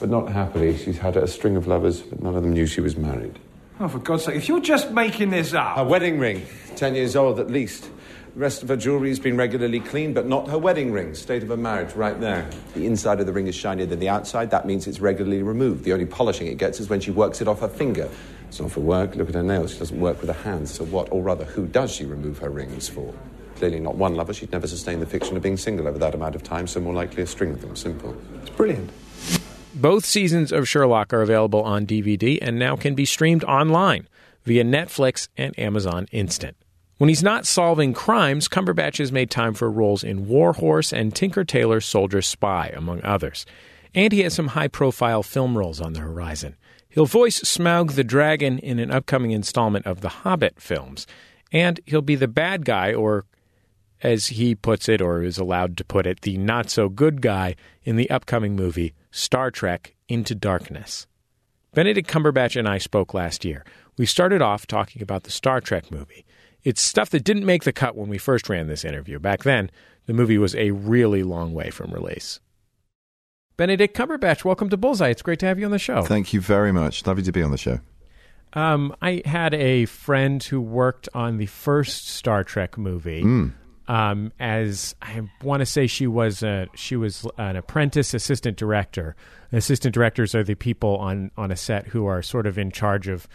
but 0.00 0.10
not 0.10 0.28
happily. 0.28 0.76
She's 0.76 0.98
had 0.98 1.16
a 1.16 1.28
string 1.28 1.54
of 1.54 1.68
lovers, 1.68 2.02
but 2.02 2.20
none 2.20 2.34
of 2.34 2.42
them 2.42 2.52
knew 2.52 2.66
she 2.66 2.80
was 2.80 2.96
married. 2.96 3.38
Oh, 3.78 3.86
for 3.86 4.00
God's 4.00 4.24
sake, 4.24 4.34
if 4.34 4.48
you're 4.48 4.58
just 4.58 4.90
making 4.90 5.30
this 5.30 5.54
up. 5.54 5.76
Her 5.76 5.84
wedding 5.84 6.18
ring, 6.18 6.44
10 6.74 6.96
years 6.96 7.14
old 7.14 7.38
at 7.38 7.48
least. 7.48 7.88
The 8.36 8.42
rest 8.42 8.62
of 8.62 8.68
her 8.68 8.76
jewellery 8.76 9.08
has 9.08 9.18
been 9.18 9.38
regularly 9.38 9.80
cleaned, 9.80 10.14
but 10.14 10.26
not 10.26 10.50
her 10.50 10.58
wedding 10.58 10.92
ring. 10.92 11.14
State 11.14 11.42
of 11.42 11.48
her 11.48 11.56
marriage, 11.56 11.94
right 11.94 12.20
there. 12.20 12.46
The 12.74 12.84
inside 12.84 13.18
of 13.18 13.24
the 13.24 13.32
ring 13.32 13.46
is 13.46 13.54
shinier 13.54 13.86
than 13.86 13.98
the 13.98 14.10
outside. 14.10 14.50
That 14.50 14.66
means 14.66 14.86
it's 14.86 15.00
regularly 15.00 15.42
removed. 15.42 15.84
The 15.84 15.94
only 15.94 16.04
polishing 16.04 16.46
it 16.48 16.58
gets 16.58 16.78
is 16.78 16.90
when 16.90 17.00
she 17.00 17.10
works 17.10 17.40
it 17.40 17.48
off 17.48 17.60
her 17.60 17.68
finger. 17.68 18.10
It's 18.46 18.60
not 18.60 18.72
for 18.72 18.80
work. 18.80 19.16
Look 19.16 19.30
at 19.30 19.34
her 19.36 19.42
nails. 19.42 19.72
She 19.72 19.78
doesn't 19.78 19.98
work 19.98 20.20
with 20.20 20.28
her 20.28 20.42
hands. 20.42 20.70
So 20.70 20.84
what, 20.84 21.08
or 21.10 21.22
rather, 21.22 21.46
who 21.46 21.66
does 21.66 21.90
she 21.90 22.04
remove 22.04 22.36
her 22.40 22.50
rings 22.50 22.90
for? 22.90 23.14
Clearly 23.54 23.80
not 23.80 23.94
one 23.94 24.16
lover. 24.16 24.34
She'd 24.34 24.52
never 24.52 24.66
sustain 24.66 25.00
the 25.00 25.06
fiction 25.06 25.34
of 25.34 25.42
being 25.42 25.56
single 25.56 25.88
over 25.88 25.98
that 25.98 26.14
amount 26.14 26.34
of 26.34 26.42
time, 26.42 26.66
so 26.66 26.78
more 26.78 26.92
likely 26.92 27.22
a 27.22 27.26
string 27.26 27.52
of 27.52 27.62
them. 27.62 27.74
Simple. 27.74 28.14
It's 28.42 28.50
brilliant. 28.50 28.90
Both 29.74 30.04
seasons 30.04 30.52
of 30.52 30.68
Sherlock 30.68 31.14
are 31.14 31.22
available 31.22 31.62
on 31.62 31.86
DVD 31.86 32.38
and 32.42 32.58
now 32.58 32.76
can 32.76 32.94
be 32.94 33.06
streamed 33.06 33.44
online 33.44 34.08
via 34.44 34.62
Netflix 34.62 35.28
and 35.38 35.58
Amazon 35.58 36.06
Instant. 36.12 36.58
When 36.98 37.08
he's 37.08 37.22
not 37.22 37.46
solving 37.46 37.92
crimes, 37.92 38.48
Cumberbatch 38.48 38.98
has 38.98 39.12
made 39.12 39.30
time 39.30 39.52
for 39.52 39.70
roles 39.70 40.02
in 40.02 40.26
War 40.26 40.54
Horse 40.54 40.94
and 40.94 41.14
Tinker 41.14 41.44
Tailor 41.44 41.82
Soldier 41.82 42.22
Spy, 42.22 42.72
among 42.74 43.02
others. 43.02 43.44
And 43.94 44.14
he 44.14 44.20
has 44.20 44.32
some 44.32 44.48
high 44.48 44.68
profile 44.68 45.22
film 45.22 45.58
roles 45.58 45.78
on 45.80 45.92
the 45.92 46.00
horizon. 46.00 46.56
He'll 46.88 47.04
voice 47.04 47.40
Smaug 47.40 47.92
the 47.92 48.04
Dragon 48.04 48.58
in 48.58 48.78
an 48.78 48.90
upcoming 48.90 49.32
installment 49.32 49.86
of 49.86 50.00
the 50.00 50.08
Hobbit 50.08 50.58
films. 50.58 51.06
And 51.52 51.80
he'll 51.84 52.00
be 52.00 52.14
the 52.14 52.28
bad 52.28 52.64
guy, 52.64 52.94
or 52.94 53.26
as 54.02 54.28
he 54.28 54.54
puts 54.54 54.88
it, 54.88 55.02
or 55.02 55.22
is 55.22 55.36
allowed 55.36 55.76
to 55.76 55.84
put 55.84 56.06
it, 56.06 56.22
the 56.22 56.38
not 56.38 56.70
so 56.70 56.88
good 56.88 57.20
guy 57.20 57.56
in 57.84 57.96
the 57.96 58.08
upcoming 58.08 58.56
movie 58.56 58.94
Star 59.10 59.50
Trek 59.50 59.94
Into 60.08 60.34
Darkness. 60.34 61.06
Benedict 61.74 62.08
Cumberbatch 62.08 62.58
and 62.58 62.66
I 62.66 62.78
spoke 62.78 63.12
last 63.12 63.44
year. 63.44 63.66
We 63.98 64.06
started 64.06 64.40
off 64.40 64.66
talking 64.66 65.02
about 65.02 65.24
the 65.24 65.30
Star 65.30 65.60
Trek 65.60 65.90
movie. 65.90 66.25
It's 66.66 66.82
stuff 66.82 67.10
that 67.10 67.22
didn't 67.22 67.46
make 67.46 67.62
the 67.62 67.72
cut 67.72 67.94
when 67.94 68.08
we 68.08 68.18
first 68.18 68.48
ran 68.48 68.66
this 68.66 68.84
interview. 68.84 69.20
Back 69.20 69.44
then, 69.44 69.70
the 70.06 70.12
movie 70.12 70.36
was 70.36 70.56
a 70.56 70.72
really 70.72 71.22
long 71.22 71.54
way 71.54 71.70
from 71.70 71.92
release. 71.92 72.40
Benedict 73.56 73.96
Cumberbatch, 73.96 74.44
welcome 74.44 74.68
to 74.70 74.76
Bullseye. 74.76 75.10
It's 75.10 75.22
great 75.22 75.38
to 75.38 75.46
have 75.46 75.60
you 75.60 75.64
on 75.64 75.70
the 75.70 75.78
show. 75.78 76.02
Thank 76.02 76.32
you 76.32 76.40
very 76.40 76.72
much. 76.72 77.06
Lovely 77.06 77.22
to 77.22 77.30
be 77.30 77.40
on 77.40 77.52
the 77.52 77.56
show. 77.56 77.78
Um, 78.54 78.96
I 79.00 79.22
had 79.24 79.54
a 79.54 79.84
friend 79.84 80.42
who 80.42 80.60
worked 80.60 81.08
on 81.14 81.36
the 81.36 81.46
first 81.46 82.08
Star 82.08 82.42
Trek 82.42 82.76
movie. 82.76 83.22
Hmm. 83.22 83.48
Um, 83.86 84.32
as 84.40 84.96
I 85.00 85.20
want 85.44 85.60
to 85.60 85.66
say, 85.66 85.86
she 85.86 86.08
was 86.08 86.42
a, 86.42 86.66
she 86.74 86.96
was 86.96 87.28
an 87.38 87.54
apprentice 87.54 88.12
assistant 88.12 88.56
director. 88.56 89.14
Assistant 89.52 89.94
directors 89.94 90.34
are 90.34 90.42
the 90.42 90.56
people 90.56 90.96
on 90.96 91.30
on 91.36 91.52
a 91.52 91.56
set 91.56 91.86
who 91.86 92.06
are 92.06 92.22
sort 92.22 92.48
of 92.48 92.58
in 92.58 92.72
charge 92.72 93.06
of 93.06 93.28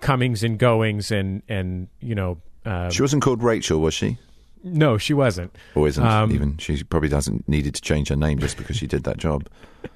comings 0.00 0.42
and 0.42 0.58
goings, 0.58 1.12
and 1.12 1.44
and 1.48 1.86
you 2.00 2.16
know. 2.16 2.38
Uh, 2.64 2.90
She 2.90 3.02
wasn't 3.02 3.22
called 3.22 3.42
Rachel, 3.42 3.80
was 3.80 3.94
she? 3.94 4.18
no, 4.64 4.96
she 4.96 5.12
wasn't. 5.12 5.56
Or 5.74 5.88
isn't 5.88 6.04
Um, 6.06 6.30
even? 6.30 6.56
She 6.58 6.84
probably 6.84 7.08
doesn't 7.08 7.48
needed 7.48 7.74
to 7.74 7.80
change 7.82 8.08
her 8.10 8.16
name 8.16 8.38
just 8.38 8.56
because 8.56 8.76
she 8.76 8.86
did 8.86 9.02
that 9.04 9.16
job. 9.18 9.48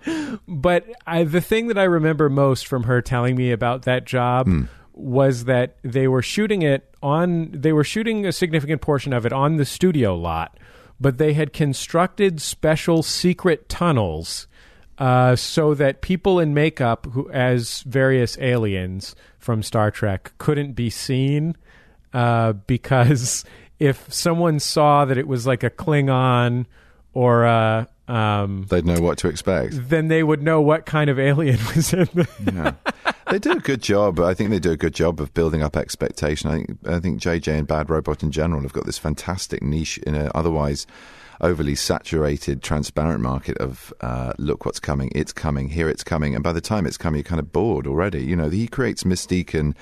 But 0.49 0.85
I, 1.07 1.23
the 1.25 1.41
thing 1.41 1.69
that 1.69 1.79
I 1.79 1.85
remember 1.85 2.29
most 2.29 2.67
from 2.67 2.85
her 2.85 3.01
telling 3.01 3.37
me 3.37 3.53
about 3.53 3.83
that 3.83 4.05
job 4.05 4.49
was 4.93 5.45
that 5.45 5.77
they 5.83 6.09
were 6.09 6.23
shooting 6.23 6.63
it 6.63 6.93
on. 7.03 7.51
They 7.53 7.73
were 7.73 7.85
shooting 7.85 8.27
a 8.27 8.33
significant 8.33 8.81
portion 8.83 9.13
of 9.13 9.25
it 9.27 9.33
on 9.33 9.57
the 9.57 9.65
studio 9.65 10.17
lot, 10.17 10.59
but 11.01 11.19
they 11.19 11.35
had 11.35 11.53
constructed 11.53 12.41
special 12.41 13.03
secret 13.05 13.69
tunnels 13.69 14.49
uh, 14.99 15.37
so 15.37 15.75
that 15.75 16.01
people 16.01 16.41
in 16.41 16.53
makeup, 16.55 17.07
who 17.13 17.31
as 17.31 17.83
various 17.83 18.37
aliens 18.39 19.15
from 19.39 19.63
Star 19.63 19.91
Trek, 19.93 20.33
couldn't 20.39 20.73
be 20.73 20.91
seen 20.91 21.57
uh, 22.17 22.55
because 22.67 23.45
if 23.79 24.11
someone 24.13 24.59
saw 24.59 25.05
that 25.05 25.19
it 25.19 25.29
was 25.29 25.47
like 25.47 25.63
a 25.63 25.69
Klingon 25.69 26.65
or 27.13 27.45
a, 27.45 27.87
um, 28.09 28.67
They'd 28.71 28.87
know 28.87 29.01
what 29.01 29.19
to 29.19 29.29
expect. 29.29 29.89
then 29.91 30.09
they 30.09 30.23
would 30.23 30.43
know 30.43 30.63
what 30.63 30.87
kind 30.87 31.11
of 31.11 31.19
alien 31.19 31.59
was 31.77 31.93
in 31.93 32.09
the. 32.15 32.27
Yeah. 32.55 33.13
they 33.31 33.39
do 33.39 33.53
a 33.53 33.57
good 33.61 33.83
job. 33.83 34.19
I 34.21 34.33
think 34.33 34.49
they 34.49 34.59
do 34.59 34.71
a 34.71 34.77
good 34.77 34.95
job 34.95 35.21
of 35.21 35.35
building 35.35 35.63
up 35.63 35.77
expectation. 35.77 36.49
I 36.49 36.55
think 36.55 36.79
I 36.87 37.01
think 37.01 37.21
JJ 37.21 37.59
and 37.59 37.67
Bad 37.69 37.91
Robot 37.91 38.23
in 38.23 38.31
general 38.31 38.63
have 38.63 38.73
got 38.73 38.87
this 38.87 38.97
fantastic 38.99 39.63
niche 39.63 39.99
in 39.99 40.15
an 40.15 40.31
otherwise 40.35 40.87
overly 41.43 41.75
saturated, 41.75 42.63
transparent 42.63 43.21
market 43.21 43.59
of 43.59 43.93
uh, 44.01 44.33
look 44.39 44.65
what's 44.65 44.81
coming, 44.81 45.13
it's 45.15 45.35
coming, 45.35 45.69
here 45.69 45.87
it's 45.87 46.03
coming, 46.03 46.35
and 46.35 46.43
by 46.43 46.53
the 46.53 46.63
time 46.63 46.87
it's 46.87 46.97
coming, 46.97 47.19
you're 47.19 47.25
kind 47.25 47.41
of 47.41 47.53
bored 47.53 47.87
already. 47.87 48.25
You 48.25 48.37
know, 48.37 48.49
he 48.49 48.67
creates 48.67 49.05
mystique 49.05 49.53
and 49.59 49.75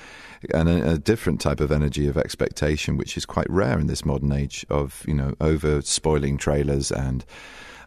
and 0.53 0.69
a, 0.69 0.93
a 0.93 0.97
different 0.97 1.41
type 1.41 1.59
of 1.59 1.71
energy 1.71 2.07
of 2.07 2.17
expectation, 2.17 2.97
which 2.97 3.17
is 3.17 3.25
quite 3.25 3.49
rare 3.49 3.79
in 3.79 3.87
this 3.87 4.05
modern 4.05 4.31
age 4.31 4.65
of 4.69 5.03
you 5.07 5.13
know 5.13 5.33
over 5.39 5.81
spoiling 5.81 6.37
trailers 6.37 6.91
and 6.91 7.25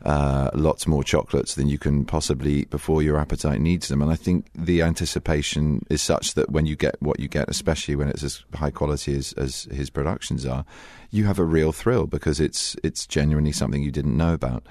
uh, 0.04 0.50
lots 0.54 0.86
more 0.86 1.02
chocolates 1.02 1.54
than 1.54 1.68
you 1.68 1.78
can 1.78 2.04
possibly 2.04 2.52
eat 2.52 2.70
before 2.70 3.02
your 3.02 3.18
appetite 3.18 3.60
needs 3.60 3.88
them. 3.88 4.00
And 4.00 4.10
I 4.10 4.14
think 4.14 4.46
the 4.54 4.82
anticipation 4.82 5.84
is 5.90 6.02
such 6.02 6.34
that 6.34 6.50
when 6.50 6.66
you 6.66 6.76
get 6.76 7.00
what 7.02 7.18
you 7.18 7.28
get, 7.28 7.48
especially 7.48 7.96
when 7.96 8.08
it's 8.08 8.22
as 8.22 8.44
high 8.54 8.70
quality 8.70 9.16
as, 9.16 9.32
as 9.34 9.64
his 9.72 9.90
productions 9.90 10.46
are, 10.46 10.64
you 11.10 11.24
have 11.24 11.38
a 11.38 11.44
real 11.44 11.72
thrill 11.72 12.06
because 12.06 12.38
it's 12.38 12.76
it's 12.84 13.06
genuinely 13.06 13.52
something 13.52 13.82
you 13.82 13.90
didn't 13.90 14.16
know 14.16 14.34
about. 14.34 14.64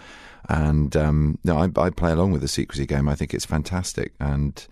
And 0.49 0.95
um, 0.95 1.39
no, 1.43 1.57
I, 1.57 1.81
I 1.81 1.89
play 1.89 2.11
along 2.11 2.31
with 2.31 2.41
the 2.41 2.47
secrecy 2.47 2.85
game. 2.85 3.09
I 3.09 3.15
think 3.15 3.33
it's 3.33 3.45
fantastic 3.45 4.13
and. 4.19 4.65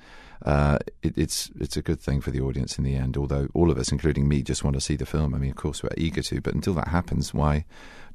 Uh, 0.45 0.77
it, 1.01 1.17
it's 1.17 1.49
it's 1.59 1.75
a 1.75 1.81
good 1.81 1.99
thing 1.99 2.21
for 2.21 2.29
the 2.29 2.39
audience 2.39 2.77
in 2.77 2.83
the 2.83 2.95
end. 2.95 3.17
Although 3.17 3.47
all 3.55 3.71
of 3.71 3.79
us, 3.79 3.91
including 3.91 4.27
me, 4.27 4.43
just 4.43 4.63
want 4.63 4.75
to 4.75 4.81
see 4.81 4.95
the 4.95 5.05
film. 5.05 5.33
I 5.33 5.39
mean, 5.39 5.49
of 5.49 5.57
course, 5.57 5.81
we're 5.81 5.89
eager 5.97 6.21
to, 6.21 6.39
but 6.39 6.53
until 6.53 6.75
that 6.75 6.89
happens, 6.89 7.33
why 7.33 7.65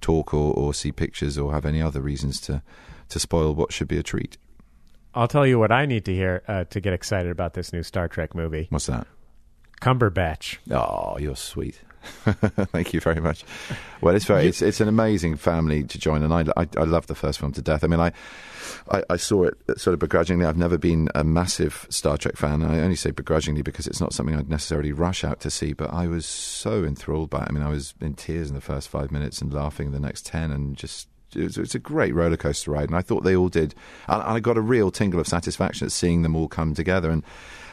talk 0.00 0.32
or, 0.32 0.54
or 0.54 0.72
see 0.72 0.92
pictures 0.92 1.36
or 1.36 1.52
have 1.52 1.66
any 1.66 1.82
other 1.82 2.00
reasons 2.00 2.40
to 2.42 2.62
to 3.08 3.18
spoil 3.18 3.52
what 3.54 3.72
should 3.72 3.88
be 3.88 3.98
a 3.98 4.02
treat? 4.04 4.38
I'll 5.12 5.26
tell 5.26 5.44
you 5.44 5.58
what 5.58 5.72
I 5.72 5.86
need 5.86 6.04
to 6.04 6.14
hear 6.14 6.42
uh, 6.46 6.64
to 6.64 6.80
get 6.80 6.92
excited 6.92 7.32
about 7.32 7.54
this 7.54 7.72
new 7.72 7.82
Star 7.82 8.06
Trek 8.06 8.32
movie. 8.32 8.68
What's 8.70 8.86
that? 8.86 9.08
Cumberbatch. 9.80 10.58
Oh, 10.70 11.18
you're 11.18 11.34
sweet. 11.34 11.80
Thank 12.72 12.94
you 12.94 13.00
very 13.00 13.20
much. 13.20 13.44
Well, 14.00 14.14
it's 14.14 14.24
very 14.24 14.46
it's 14.46 14.62
it's 14.62 14.80
an 14.80 14.88
amazing 14.88 15.36
family 15.36 15.84
to 15.84 15.98
join, 15.98 16.22
and 16.22 16.32
I, 16.32 16.44
I, 16.56 16.66
I 16.76 16.84
love 16.84 17.06
the 17.06 17.14
first 17.14 17.38
film 17.38 17.52
to 17.52 17.62
death. 17.62 17.84
I 17.84 17.86
mean, 17.86 18.00
I, 18.00 18.12
I 18.90 19.02
I 19.10 19.16
saw 19.16 19.44
it 19.44 19.54
sort 19.76 19.94
of 19.94 20.00
begrudgingly. 20.00 20.46
I've 20.46 20.56
never 20.56 20.78
been 20.78 21.08
a 21.14 21.24
massive 21.24 21.86
Star 21.90 22.16
Trek 22.16 22.36
fan. 22.36 22.62
I 22.62 22.80
only 22.80 22.96
say 22.96 23.10
begrudgingly 23.10 23.62
because 23.62 23.86
it's 23.86 24.00
not 24.00 24.12
something 24.12 24.34
I'd 24.34 24.48
necessarily 24.48 24.92
rush 24.92 25.24
out 25.24 25.40
to 25.40 25.50
see. 25.50 25.72
But 25.72 25.92
I 25.92 26.06
was 26.06 26.26
so 26.26 26.84
enthralled 26.84 27.30
by 27.30 27.42
it. 27.42 27.48
I 27.48 27.52
mean, 27.52 27.62
I 27.62 27.70
was 27.70 27.94
in 28.00 28.14
tears 28.14 28.48
in 28.48 28.54
the 28.54 28.60
first 28.60 28.88
five 28.88 29.10
minutes 29.10 29.40
and 29.40 29.52
laughing 29.52 29.92
the 29.92 30.00
next 30.00 30.26
ten, 30.26 30.50
and 30.50 30.76
just 30.76 31.08
it's, 31.34 31.56
it's 31.58 31.74
a 31.74 31.78
great 31.78 32.14
roller 32.14 32.36
coaster 32.36 32.70
ride, 32.70 32.88
and 32.88 32.96
I 32.96 33.02
thought 33.02 33.24
they 33.24 33.36
all 33.36 33.48
did. 33.48 33.74
And 34.08 34.22
I 34.22 34.40
got 34.40 34.56
a 34.56 34.62
real 34.62 34.90
tingle 34.90 35.20
of 35.20 35.28
satisfaction 35.28 35.86
at 35.86 35.92
seeing 35.92 36.22
them 36.22 36.34
all 36.34 36.48
come 36.48 36.74
together. 36.74 37.10
And 37.10 37.24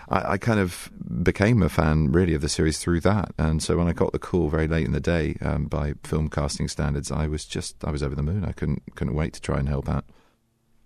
I, 0.09 0.33
I, 0.33 0.37
kind 0.37 0.59
of 0.59 0.89
became 1.23 1.61
a 1.61 1.69
fan, 1.69 2.11
really, 2.11 2.33
of 2.33 2.41
the 2.41 2.49
series 2.49 2.79
through 2.79 3.01
that. 3.01 3.31
And 3.37 3.61
so 3.61 3.77
when 3.77 3.87
I 3.87 3.93
got 3.93 4.11
the 4.11 4.19
call 4.19 4.49
very 4.49 4.67
late 4.67 4.85
in 4.85 4.93
the 4.93 4.99
day 4.99 5.35
um, 5.41 5.65
by 5.65 5.93
film 6.03 6.29
casting 6.29 6.67
standards, 6.67 7.11
I 7.11 7.27
was 7.27 7.45
just 7.45 7.83
I 7.83 7.91
was 7.91 8.01
over 8.01 8.15
the 8.15 8.23
moon. 8.23 8.45
I 8.45 8.51
couldn't 8.51 8.83
couldn't 8.95 9.15
wait 9.15 9.33
to 9.33 9.41
try 9.41 9.59
and 9.59 9.67
help 9.67 9.89
out. 9.89 10.05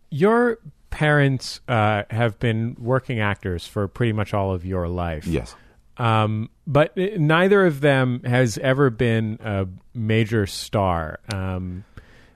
Your 0.10 0.58
parents 0.90 1.62
uh, 1.68 2.04
have 2.10 2.38
been 2.40 2.76
working 2.78 3.20
actors 3.20 3.66
for 3.66 3.88
pretty 3.88 4.14
much 4.14 4.34
all 4.34 4.54
of 4.54 4.66
your 4.66 4.88
life. 4.88 5.26
Yes. 5.26 5.56
Um, 5.98 6.50
but 6.66 6.96
neither 6.98 7.66
of 7.66 7.82
them 7.82 8.24
has 8.24 8.58
ever 8.58 8.90
been 8.90 9.38
a 9.42 9.68
major 9.94 10.48
star. 10.48 11.20
Um, 11.34 11.84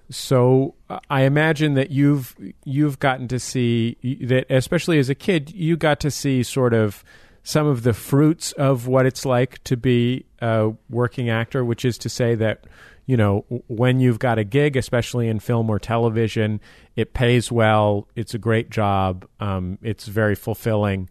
so 0.10 0.76
I 1.10 1.22
imagine 1.24 1.74
that 1.76 1.92
you've 1.92 2.36
you've 2.64 3.00
gotten 3.00 3.28
to 3.30 3.40
see 3.40 3.98
that, 4.22 4.46
especially 4.50 5.00
as 5.00 5.10
a 5.10 5.16
kid, 5.16 5.52
you 5.52 5.78
got 5.78 6.00
to 6.02 6.12
see 6.12 6.44
sort 6.44 6.74
of 6.74 7.04
some 7.44 7.68
of 7.68 7.84
the 7.84 7.94
fruits 7.94 8.52
of 8.54 8.88
what 8.88 9.06
it's 9.06 9.26
like 9.26 9.64
to 9.64 9.78
be 9.78 10.26
a 10.40 10.74
working 10.90 11.30
actor, 11.30 11.64
which 11.66 11.86
is 11.86 11.98
to 12.00 12.10
say 12.10 12.36
that 12.36 12.66
you 13.08 13.18
know 13.18 13.46
when 13.68 14.00
you've 14.00 14.20
got 14.20 14.38
a 14.38 14.44
gig, 14.44 14.76
especially 14.76 15.28
in 15.28 15.40
film 15.40 15.70
or 15.70 15.80
television, 15.80 16.62
it 16.96 17.14
pays 17.14 17.52
well, 17.52 18.08
it's 18.16 18.34
a 18.34 18.40
great 18.40 18.70
job, 18.70 19.28
um, 19.40 19.78
it's 19.82 20.06
very 20.08 20.36
fulfilling, 20.36 21.10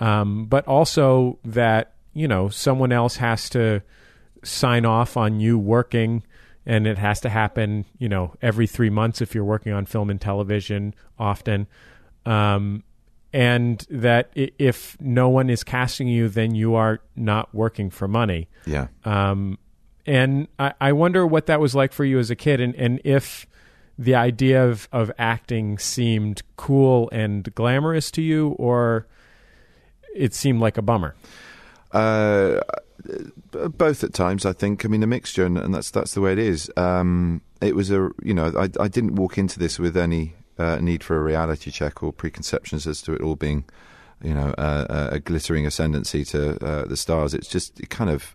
um, 0.00 0.46
but 0.46 0.66
also 0.66 1.38
that 1.44 1.94
you 2.12 2.26
know 2.26 2.48
someone 2.48 2.90
else 2.90 3.16
has 3.16 3.48
to 3.50 3.82
sign 4.42 4.84
off 4.84 5.16
on 5.16 5.38
you 5.38 5.56
working 5.56 6.24
and 6.64 6.86
it 6.86 6.98
has 6.98 7.20
to 7.20 7.28
happen, 7.28 7.84
you 7.98 8.08
know, 8.08 8.34
every 8.40 8.66
three 8.66 8.90
months 8.90 9.20
if 9.20 9.34
you're 9.34 9.44
working 9.44 9.72
on 9.72 9.86
film 9.86 10.10
and 10.10 10.20
television 10.20 10.94
often. 11.18 11.66
Um, 12.24 12.84
and 13.32 13.86
that 13.88 14.30
if 14.34 15.00
no 15.00 15.28
one 15.28 15.48
is 15.48 15.64
casting 15.64 16.06
you, 16.06 16.28
then 16.28 16.54
you 16.54 16.74
are 16.74 17.00
not 17.16 17.54
working 17.54 17.90
for 17.90 18.06
money. 18.06 18.48
Yeah. 18.66 18.88
Um, 19.04 19.58
and 20.04 20.48
I, 20.58 20.74
I 20.80 20.92
wonder 20.92 21.26
what 21.26 21.46
that 21.46 21.60
was 21.60 21.74
like 21.74 21.92
for 21.92 22.04
you 22.04 22.18
as 22.18 22.30
a 22.30 22.36
kid, 22.36 22.60
and, 22.60 22.74
and 22.74 23.00
if 23.04 23.46
the 23.98 24.14
idea 24.14 24.66
of, 24.66 24.88
of 24.92 25.10
acting 25.18 25.78
seemed 25.78 26.42
cool 26.56 27.08
and 27.10 27.54
glamorous 27.54 28.10
to 28.12 28.22
you, 28.22 28.48
or 28.58 29.06
it 30.14 30.34
seemed 30.34 30.60
like 30.60 30.76
a 30.76 30.82
bummer. 30.82 31.14
Uh, 31.92 32.60
both 33.52 34.04
at 34.04 34.14
times, 34.14 34.46
I 34.46 34.52
think. 34.52 34.84
I 34.84 34.88
mean, 34.88 35.02
a 35.02 35.06
mixture, 35.06 35.44
and, 35.44 35.58
and 35.58 35.74
that's 35.74 35.90
that's 35.90 36.14
the 36.14 36.20
way 36.20 36.32
it 36.32 36.38
is. 36.38 36.70
Um, 36.76 37.42
it 37.60 37.74
was 37.74 37.90
a, 37.90 38.10
you 38.22 38.34
know, 38.34 38.52
I, 38.58 38.68
I 38.80 38.88
didn't 38.88 39.14
walk 39.14 39.38
into 39.38 39.58
this 39.58 39.78
with 39.78 39.96
any 39.96 40.34
uh, 40.58 40.76
need 40.76 41.04
for 41.04 41.16
a 41.16 41.22
reality 41.22 41.70
check 41.70 42.02
or 42.02 42.12
preconceptions 42.12 42.86
as 42.86 43.02
to 43.02 43.14
it 43.14 43.20
all 43.20 43.36
being, 43.36 43.64
you 44.22 44.34
know, 44.34 44.50
uh, 44.58 45.10
a 45.12 45.20
glittering 45.20 45.66
ascendancy 45.66 46.24
to 46.26 46.64
uh, 46.64 46.86
the 46.86 46.96
stars. 46.96 47.34
It's 47.34 47.48
just 47.48 47.88
kind 47.88 48.10
of 48.10 48.34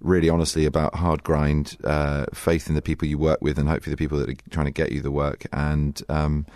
really 0.00 0.28
honestly 0.28 0.66
about 0.66 0.94
hard 0.96 1.22
grind, 1.22 1.76
uh, 1.84 2.26
faith 2.34 2.68
in 2.68 2.74
the 2.74 2.82
people 2.82 3.08
you 3.08 3.18
work 3.18 3.40
with, 3.40 3.58
and 3.58 3.68
hopefully 3.68 3.92
the 3.92 3.96
people 3.96 4.18
that 4.18 4.28
are 4.28 4.50
trying 4.50 4.66
to 4.66 4.72
get 4.72 4.92
you 4.92 5.00
the 5.00 5.10
work, 5.10 5.46
and 5.52 6.02
um, 6.08 6.46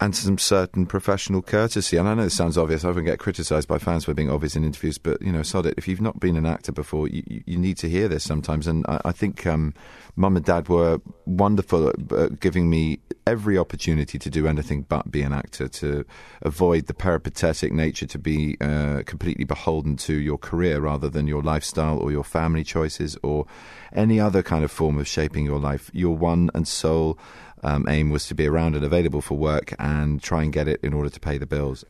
and 0.00 0.14
some 0.14 0.38
certain 0.38 0.86
professional 0.86 1.40
courtesy. 1.40 1.96
And 1.96 2.08
I 2.08 2.14
know 2.14 2.24
this 2.24 2.36
sounds 2.36 2.58
obvious. 2.58 2.84
I 2.84 2.90
often 2.90 3.04
get 3.04 3.18
criticised 3.18 3.68
by 3.68 3.78
fans 3.78 4.04
for 4.04 4.14
being 4.14 4.30
obvious 4.30 4.56
in 4.56 4.64
interviews, 4.64 4.98
but 4.98 5.22
you 5.22 5.30
know, 5.30 5.42
sod 5.42 5.66
it. 5.66 5.74
If 5.76 5.86
you've 5.86 6.00
not 6.00 6.18
been 6.20 6.36
an 6.36 6.46
actor 6.46 6.72
before, 6.72 7.08
you, 7.08 7.22
you 7.46 7.58
need 7.58 7.76
to 7.78 7.88
hear 7.88 8.08
this 8.08 8.24
sometimes. 8.24 8.66
And 8.66 8.84
I, 8.88 9.00
I 9.06 9.12
think 9.12 9.46
um, 9.46 9.72
mum 10.16 10.36
and 10.36 10.44
dad 10.44 10.68
were 10.68 11.00
wonderful 11.26 11.88
at 11.88 12.40
giving 12.40 12.68
me 12.68 12.98
every 13.26 13.56
opportunity 13.56 14.18
to 14.18 14.28
do 14.28 14.46
anything 14.46 14.82
but 14.82 15.10
be 15.10 15.22
an 15.22 15.32
actor, 15.32 15.68
to 15.68 16.04
avoid 16.42 16.86
the 16.86 16.94
peripatetic 16.94 17.72
nature, 17.72 18.06
to 18.06 18.18
be 18.18 18.56
uh, 18.60 19.02
completely 19.06 19.44
beholden 19.44 19.96
to 19.96 20.14
your 20.14 20.38
career 20.38 20.80
rather 20.80 21.08
than 21.08 21.28
your 21.28 21.42
lifestyle 21.42 21.98
or 21.98 22.10
your 22.10 22.24
family 22.24 22.64
choices 22.64 23.16
or 23.22 23.46
any 23.92 24.18
other 24.18 24.42
kind 24.42 24.64
of 24.64 24.70
form 24.70 24.98
of 24.98 25.06
shaping 25.06 25.44
your 25.44 25.60
life. 25.60 25.90
Your 25.94 26.16
one 26.16 26.50
and 26.54 26.66
sole 26.66 27.18
um, 27.64 27.88
aim 27.88 28.10
was 28.10 28.26
to 28.26 28.34
be 28.34 28.46
around 28.46 28.76
and 28.76 28.84
available 28.84 29.20
for 29.20 29.36
work 29.36 29.74
and 29.78 30.22
try 30.22 30.42
and 30.42 30.52
get 30.52 30.68
it 30.68 30.80
in 30.82 30.92
order 30.92 31.08
to 31.08 31.18
pay 31.18 31.38
the 31.38 31.46
bills. 31.46 31.84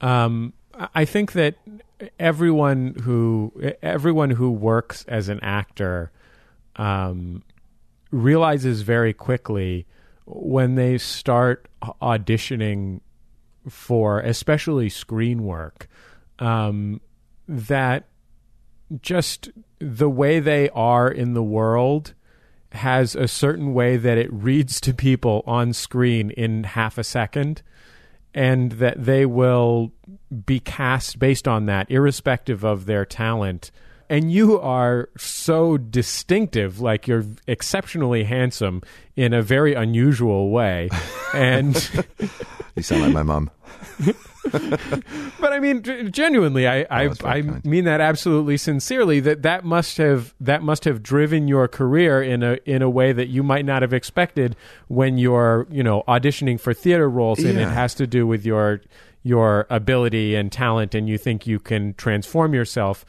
Um, 0.00 0.52
I 0.94 1.04
think 1.04 1.32
that 1.32 1.56
everyone 2.18 2.94
who 3.02 3.52
everyone 3.82 4.30
who 4.30 4.50
works 4.50 5.04
as 5.08 5.28
an 5.28 5.40
actor 5.40 6.10
um, 6.76 7.42
realizes 8.10 8.82
very 8.82 9.12
quickly 9.12 9.86
when 10.26 10.74
they 10.74 10.98
start 10.98 11.68
auditioning 12.02 13.00
for, 13.68 14.20
especially 14.20 14.88
screen 14.88 15.44
work, 15.44 15.88
um, 16.38 17.00
that 17.46 18.06
just 19.02 19.50
the 19.78 20.08
way 20.08 20.40
they 20.40 20.68
are 20.70 21.10
in 21.10 21.34
the 21.34 21.42
world 21.42 22.14
has 22.72 23.14
a 23.16 23.28
certain 23.28 23.74
way 23.74 23.96
that 23.96 24.18
it 24.18 24.32
reads 24.32 24.80
to 24.80 24.94
people 24.94 25.42
on 25.46 25.72
screen 25.72 26.30
in 26.30 26.64
half 26.64 26.98
a 26.98 27.04
second 27.04 27.62
and 28.32 28.72
that 28.72 29.04
they 29.04 29.26
will 29.26 29.92
be 30.46 30.60
cast 30.60 31.18
based 31.18 31.48
on 31.48 31.66
that 31.66 31.90
irrespective 31.90 32.64
of 32.64 32.86
their 32.86 33.04
talent 33.04 33.70
and 34.10 34.30
you 34.30 34.60
are 34.60 35.08
so 35.16 35.78
distinctive 35.78 36.80
like 36.80 37.08
you're 37.08 37.24
exceptionally 37.46 38.24
handsome 38.24 38.82
in 39.16 39.32
a 39.32 39.40
very 39.40 39.72
unusual 39.72 40.50
way 40.50 40.90
and 41.34 41.90
you 42.76 42.82
sound 42.82 43.02
like 43.02 43.12
my 43.14 43.22
mom 43.22 43.50
but 44.52 45.52
I 45.52 45.58
mean, 45.58 46.10
genuinely, 46.10 46.66
I 46.66 46.86
I, 46.90 47.06
Oh, 47.06 47.14
I 47.24 47.42
mean 47.42 47.84
that 47.84 48.00
absolutely 48.00 48.56
sincerely. 48.56 49.20
That 49.20 49.42
that 49.42 49.64
must 49.64 49.98
have 49.98 50.34
that 50.40 50.62
must 50.62 50.84
have 50.84 51.02
driven 51.02 51.48
your 51.48 51.68
career 51.68 52.22
in 52.22 52.42
a 52.42 52.58
in 52.64 52.82
a 52.82 52.88
way 52.88 53.12
that 53.12 53.28
you 53.28 53.42
might 53.42 53.64
not 53.64 53.82
have 53.82 53.92
expected 53.92 54.56
when 54.88 55.18
you're 55.18 55.66
you 55.70 55.82
know 55.82 56.02
auditioning 56.08 56.58
for 56.58 56.72
theater 56.72 57.08
roles, 57.08 57.40
and 57.40 57.58
it 57.58 57.68
has 57.68 57.94
to 57.94 58.06
do 58.06 58.26
with 58.26 58.46
your 58.46 58.80
your 59.22 59.66
ability 59.68 60.34
and 60.34 60.50
talent, 60.50 60.94
and 60.94 61.08
you 61.08 61.18
think 61.18 61.46
you 61.46 61.58
can 61.58 61.94
transform 61.94 62.54
yourself. 62.54 63.04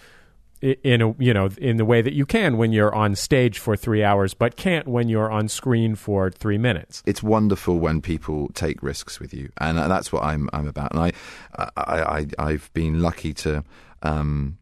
In 0.62 1.02
a 1.02 1.16
you 1.18 1.34
know 1.34 1.50
in 1.58 1.78
the 1.78 1.86
way 1.86 2.02
that 2.02 2.14
you 2.14 2.26
can 2.26 2.58
when 2.58 2.72
you're 2.72 2.94
on 2.94 3.16
stage 3.16 3.60
for 3.60 3.76
three 3.76 4.04
hours, 4.04 4.34
but 4.34 4.56
can't 4.56 4.88
when 4.88 5.10
you're 5.10 5.32
on 5.32 5.48
screen 5.48 5.96
for 5.96 6.30
three 6.30 6.58
minutes. 6.58 7.02
it's 7.06 7.24
wonderful 7.24 7.80
when 7.80 8.02
people 8.02 8.50
take 8.54 8.82
risks 8.84 9.20
with 9.20 9.34
you, 9.34 9.50
and 9.58 9.80
uh, 9.80 9.88
that's 9.88 10.12
what 10.12 10.24
I'm 10.24 10.50
I'm 10.54 10.68
about. 10.68 10.94
And 10.94 11.02
I, 11.02 11.12
I, 11.58 12.02
I 12.20 12.28
I've 12.38 12.72
been 12.74 13.02
lucky 13.02 13.34
to, 13.36 13.64
um, 14.04 14.58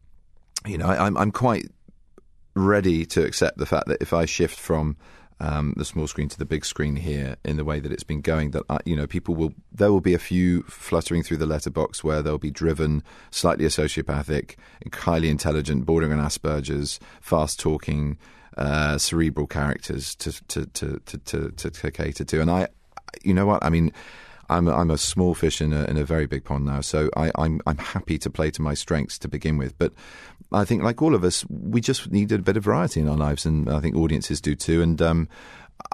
you 0.66 0.78
know, 0.78 0.86
I, 0.86 1.06
I'm 1.06 1.16
I'm 1.16 1.30
quite 1.30 1.66
ready 2.54 3.06
to 3.06 3.24
accept 3.24 3.58
the 3.58 3.66
fact 3.66 3.86
that 3.88 4.00
if 4.00 4.12
I 4.12 4.24
shift 4.24 4.58
from 4.58 4.96
um, 5.40 5.74
the 5.76 5.84
small 5.84 6.06
screen 6.06 6.28
to 6.28 6.38
the 6.38 6.44
big 6.44 6.64
screen 6.64 6.96
here 6.96 7.36
in 7.44 7.56
the 7.56 7.64
way 7.64 7.80
that 7.80 7.92
it's 7.92 8.04
been 8.04 8.20
going, 8.20 8.50
that 8.52 8.62
I, 8.68 8.78
you 8.84 8.94
know 8.94 9.06
people 9.06 9.34
will 9.34 9.54
there 9.72 9.90
will 9.90 10.00
be 10.00 10.14
a 10.14 10.18
few 10.18 10.62
fluttering 10.64 11.22
through 11.22 11.38
the 11.38 11.46
letterbox 11.46 12.04
where 12.04 12.22
they'll 12.22 12.38
be 12.38 12.50
driven, 12.50 13.02
slightly 13.30 13.64
sociopathic, 13.64 14.56
highly 14.92 15.30
intelligent, 15.30 15.86
bordering 15.86 16.12
on 16.12 16.18
Asperger's, 16.18 17.00
fast 17.20 17.58
talking, 17.58 18.18
uh, 18.58 18.98
cerebral 18.98 19.46
characters 19.46 20.14
to, 20.16 20.32
to 20.48 20.66
to 20.66 21.00
to 21.06 21.50
to 21.50 21.70
to 21.70 21.90
cater 21.90 22.24
to, 22.24 22.40
and 22.40 22.50
I, 22.50 22.68
you 23.22 23.34
know 23.34 23.46
what 23.46 23.64
I 23.64 23.70
mean. 23.70 23.92
I'm 24.50 24.68
a, 24.68 24.74
I'm 24.74 24.90
a 24.90 24.98
small 24.98 25.34
fish 25.34 25.60
in 25.60 25.72
a 25.72 25.84
in 25.84 25.96
a 25.96 26.04
very 26.04 26.26
big 26.26 26.44
pond 26.44 26.66
now, 26.66 26.80
so 26.80 27.08
I, 27.16 27.30
I'm 27.36 27.60
I'm 27.66 27.78
happy 27.78 28.18
to 28.18 28.28
play 28.28 28.50
to 28.50 28.62
my 28.62 28.74
strengths 28.74 29.18
to 29.20 29.28
begin 29.28 29.56
with. 29.56 29.78
But 29.78 29.92
I 30.52 30.64
think, 30.64 30.82
like 30.82 31.00
all 31.00 31.14
of 31.14 31.24
us, 31.24 31.44
we 31.48 31.80
just 31.80 32.10
need 32.10 32.32
a 32.32 32.38
bit 32.38 32.56
of 32.56 32.64
variety 32.64 33.00
in 33.00 33.08
our 33.08 33.16
lives, 33.16 33.46
and 33.46 33.70
I 33.70 33.80
think 33.80 33.96
audiences 33.96 34.40
do 34.40 34.56
too. 34.56 34.82
And 34.82 35.00
um, 35.00 35.28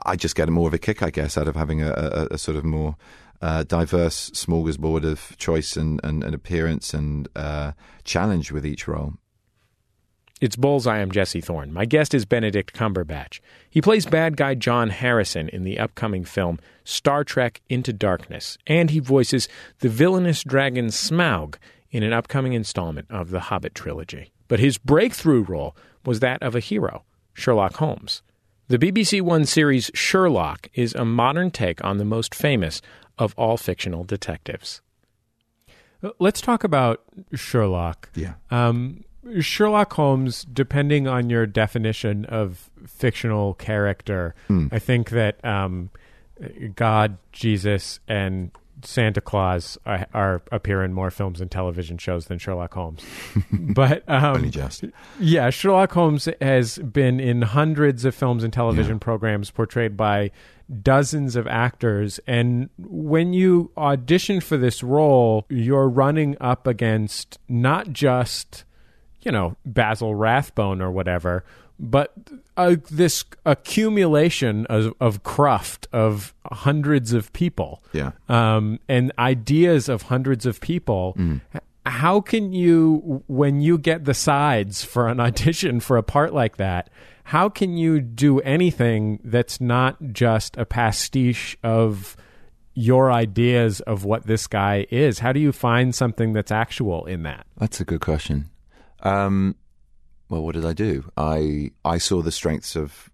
I 0.04 0.16
just 0.16 0.34
get 0.34 0.48
more 0.48 0.68
of 0.68 0.74
a 0.74 0.78
kick, 0.78 1.02
I 1.02 1.10
guess, 1.10 1.36
out 1.36 1.48
of 1.48 1.54
having 1.54 1.82
a, 1.82 1.90
a, 1.90 2.34
a 2.34 2.38
sort 2.38 2.56
of 2.56 2.64
more 2.64 2.96
uh, 3.42 3.64
diverse 3.64 4.30
smorgasbord 4.30 5.04
of 5.04 5.36
choice 5.36 5.76
and, 5.76 6.00
and, 6.02 6.24
and 6.24 6.34
appearance 6.34 6.94
and 6.94 7.28
uh, 7.36 7.72
challenge 8.04 8.52
with 8.52 8.64
each 8.64 8.88
role. 8.88 9.14
It's 10.38 10.54
Bullseye. 10.54 11.00
I'm 11.00 11.10
Jesse 11.10 11.40
Thorne. 11.40 11.72
My 11.72 11.86
guest 11.86 12.12
is 12.12 12.26
Benedict 12.26 12.74
Cumberbatch. 12.74 13.40
He 13.70 13.80
plays 13.80 14.04
bad 14.04 14.36
guy 14.36 14.54
John 14.54 14.90
Harrison 14.90 15.48
in 15.48 15.62
the 15.62 15.78
upcoming 15.78 16.26
film 16.26 16.58
Star 16.84 17.24
Trek 17.24 17.62
Into 17.70 17.90
Darkness, 17.90 18.58
and 18.66 18.90
he 18.90 18.98
voices 18.98 19.48
the 19.78 19.88
villainous 19.88 20.44
dragon 20.44 20.88
Smaug 20.88 21.56
in 21.90 22.02
an 22.02 22.12
upcoming 22.12 22.52
installment 22.52 23.10
of 23.10 23.30
the 23.30 23.40
Hobbit 23.40 23.74
trilogy. 23.74 24.30
But 24.46 24.60
his 24.60 24.76
breakthrough 24.76 25.42
role 25.42 25.74
was 26.04 26.20
that 26.20 26.42
of 26.42 26.54
a 26.54 26.60
hero, 26.60 27.04
Sherlock 27.32 27.76
Holmes. 27.76 28.22
The 28.68 28.78
BBC 28.78 29.22
One 29.22 29.46
series 29.46 29.90
Sherlock 29.94 30.68
is 30.74 30.94
a 30.94 31.06
modern 31.06 31.50
take 31.50 31.82
on 31.82 31.96
the 31.96 32.04
most 32.04 32.34
famous 32.34 32.82
of 33.16 33.32
all 33.38 33.56
fictional 33.56 34.04
detectives. 34.04 34.82
Let's 36.18 36.42
talk 36.42 36.62
about 36.62 37.02
Sherlock. 37.32 38.10
Yeah. 38.14 38.34
Um, 38.50 39.02
Sherlock 39.40 39.92
Holmes, 39.92 40.44
depending 40.52 41.06
on 41.08 41.30
your 41.30 41.46
definition 41.46 42.24
of 42.26 42.70
fictional 42.86 43.54
character, 43.54 44.34
I 44.72 44.78
think 44.78 45.10
that 45.10 45.44
um, 45.44 45.90
God, 46.74 47.18
Jesus, 47.32 48.00
and 48.08 48.50
Santa 48.82 49.20
Claus 49.20 49.78
are, 49.86 50.06
are 50.12 50.42
appear 50.52 50.84
in 50.84 50.92
more 50.92 51.10
films 51.10 51.40
and 51.40 51.50
television 51.50 51.98
shows 51.98 52.26
than 52.26 52.38
Sherlock 52.38 52.74
Holmes. 52.74 53.02
but 53.52 54.04
um, 54.08 54.50
yeah, 55.18 55.50
Sherlock 55.50 55.92
Holmes 55.92 56.28
has 56.40 56.78
been 56.78 57.18
in 57.18 57.42
hundreds 57.42 58.04
of 58.04 58.14
films 58.14 58.44
and 58.44 58.52
television 58.52 58.98
programs 58.98 59.50
portrayed 59.50 59.96
by 59.96 60.30
dozens 60.82 61.36
of 61.36 61.46
actors. 61.46 62.20
And 62.26 62.68
when 62.78 63.32
you 63.32 63.70
audition 63.76 64.40
for 64.40 64.56
this 64.56 64.82
role, 64.82 65.46
you're 65.48 65.88
running 65.88 66.36
up 66.40 66.66
against 66.66 67.38
not 67.48 67.92
just, 67.92 68.64
you 69.26 69.32
know, 69.32 69.56
Basil 69.66 70.14
Rathbone 70.14 70.80
or 70.80 70.90
whatever, 70.92 71.44
but 71.80 72.12
uh, 72.56 72.76
this 72.90 73.24
accumulation 73.44 74.64
of, 74.66 74.94
of 75.00 75.22
cruft 75.22 75.86
of 75.92 76.32
hundreds 76.52 77.12
of 77.12 77.32
people 77.32 77.82
Yeah. 77.92 78.12
um, 78.28 78.78
and 78.88 79.12
ideas 79.18 79.88
of 79.88 80.02
hundreds 80.02 80.46
of 80.46 80.60
people. 80.60 81.16
H- 81.54 81.60
How 81.84 82.20
can 82.20 82.52
you, 82.52 83.22
when 83.26 83.60
you 83.60 83.76
get 83.78 84.04
the 84.04 84.14
sides 84.14 84.84
for 84.84 85.08
an 85.08 85.20
audition 85.28 85.80
for 85.80 85.96
a 85.96 86.02
part 86.02 86.32
like 86.32 86.56
that, 86.56 86.88
how 87.24 87.48
can 87.48 87.76
you 87.76 88.00
do 88.00 88.40
anything 88.40 89.18
that's 89.24 89.60
not 89.60 89.96
just 90.12 90.56
a 90.56 90.64
pastiche 90.64 91.58
of 91.62 92.16
your 92.74 93.10
ideas 93.12 93.80
of 93.80 94.04
what 94.04 94.26
this 94.26 94.46
guy 94.46 94.86
is? 94.90 95.18
How 95.18 95.32
do 95.32 95.40
you 95.40 95.52
find 95.52 95.94
something 95.94 96.32
that's 96.32 96.52
actual 96.52 97.04
in 97.06 97.22
that? 97.24 97.46
That's 97.58 97.80
a 97.80 97.84
good 97.84 98.00
question. 98.00 98.48
Um, 99.00 99.56
well, 100.28 100.42
what 100.42 100.54
did 100.54 100.64
I 100.64 100.72
do? 100.72 101.10
I 101.16 101.70
I 101.84 101.98
saw 101.98 102.22
the 102.22 102.32
strengths 102.32 102.76
of 102.76 103.10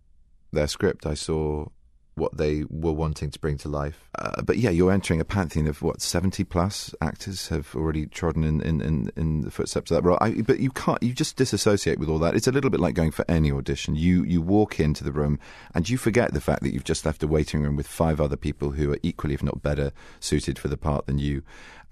their 0.52 0.66
script. 0.66 1.06
I 1.06 1.14
saw 1.14 1.66
what 2.14 2.36
they 2.36 2.62
were 2.68 2.92
wanting 2.92 3.30
to 3.30 3.38
bring 3.38 3.56
to 3.56 3.68
life. 3.70 4.10
Uh, 4.18 4.42
but 4.42 4.58
yeah, 4.58 4.68
you're 4.68 4.92
entering 4.92 5.18
a 5.20 5.24
pantheon 5.24 5.66
of 5.66 5.80
what 5.80 6.02
seventy 6.02 6.44
plus 6.44 6.94
actors 7.00 7.48
have 7.48 7.74
already 7.74 8.06
trodden 8.06 8.44
in, 8.44 8.60
in, 8.60 8.80
in, 8.82 9.10
in 9.16 9.40
the 9.40 9.50
footsteps 9.50 9.90
of 9.90 9.96
that 9.96 10.06
role. 10.06 10.18
I, 10.20 10.42
but 10.42 10.60
you 10.60 10.70
can't. 10.70 11.02
You 11.02 11.12
just 11.14 11.36
disassociate 11.36 11.98
with 11.98 12.08
all 12.08 12.18
that. 12.18 12.34
It's 12.34 12.46
a 12.46 12.52
little 12.52 12.70
bit 12.70 12.80
like 12.80 12.94
going 12.94 13.12
for 13.12 13.24
any 13.28 13.50
audition. 13.50 13.94
You 13.94 14.24
you 14.24 14.42
walk 14.42 14.78
into 14.78 15.04
the 15.04 15.12
room 15.12 15.38
and 15.74 15.88
you 15.88 15.96
forget 15.96 16.34
the 16.34 16.40
fact 16.40 16.62
that 16.62 16.72
you've 16.72 16.84
just 16.84 17.06
left 17.06 17.22
a 17.22 17.26
waiting 17.26 17.62
room 17.62 17.76
with 17.76 17.86
five 17.86 18.20
other 18.20 18.36
people 18.36 18.72
who 18.72 18.92
are 18.92 18.98
equally, 19.02 19.34
if 19.34 19.42
not 19.42 19.62
better, 19.62 19.92
suited 20.20 20.58
for 20.58 20.68
the 20.68 20.76
part 20.76 21.06
than 21.06 21.18
you. 21.18 21.42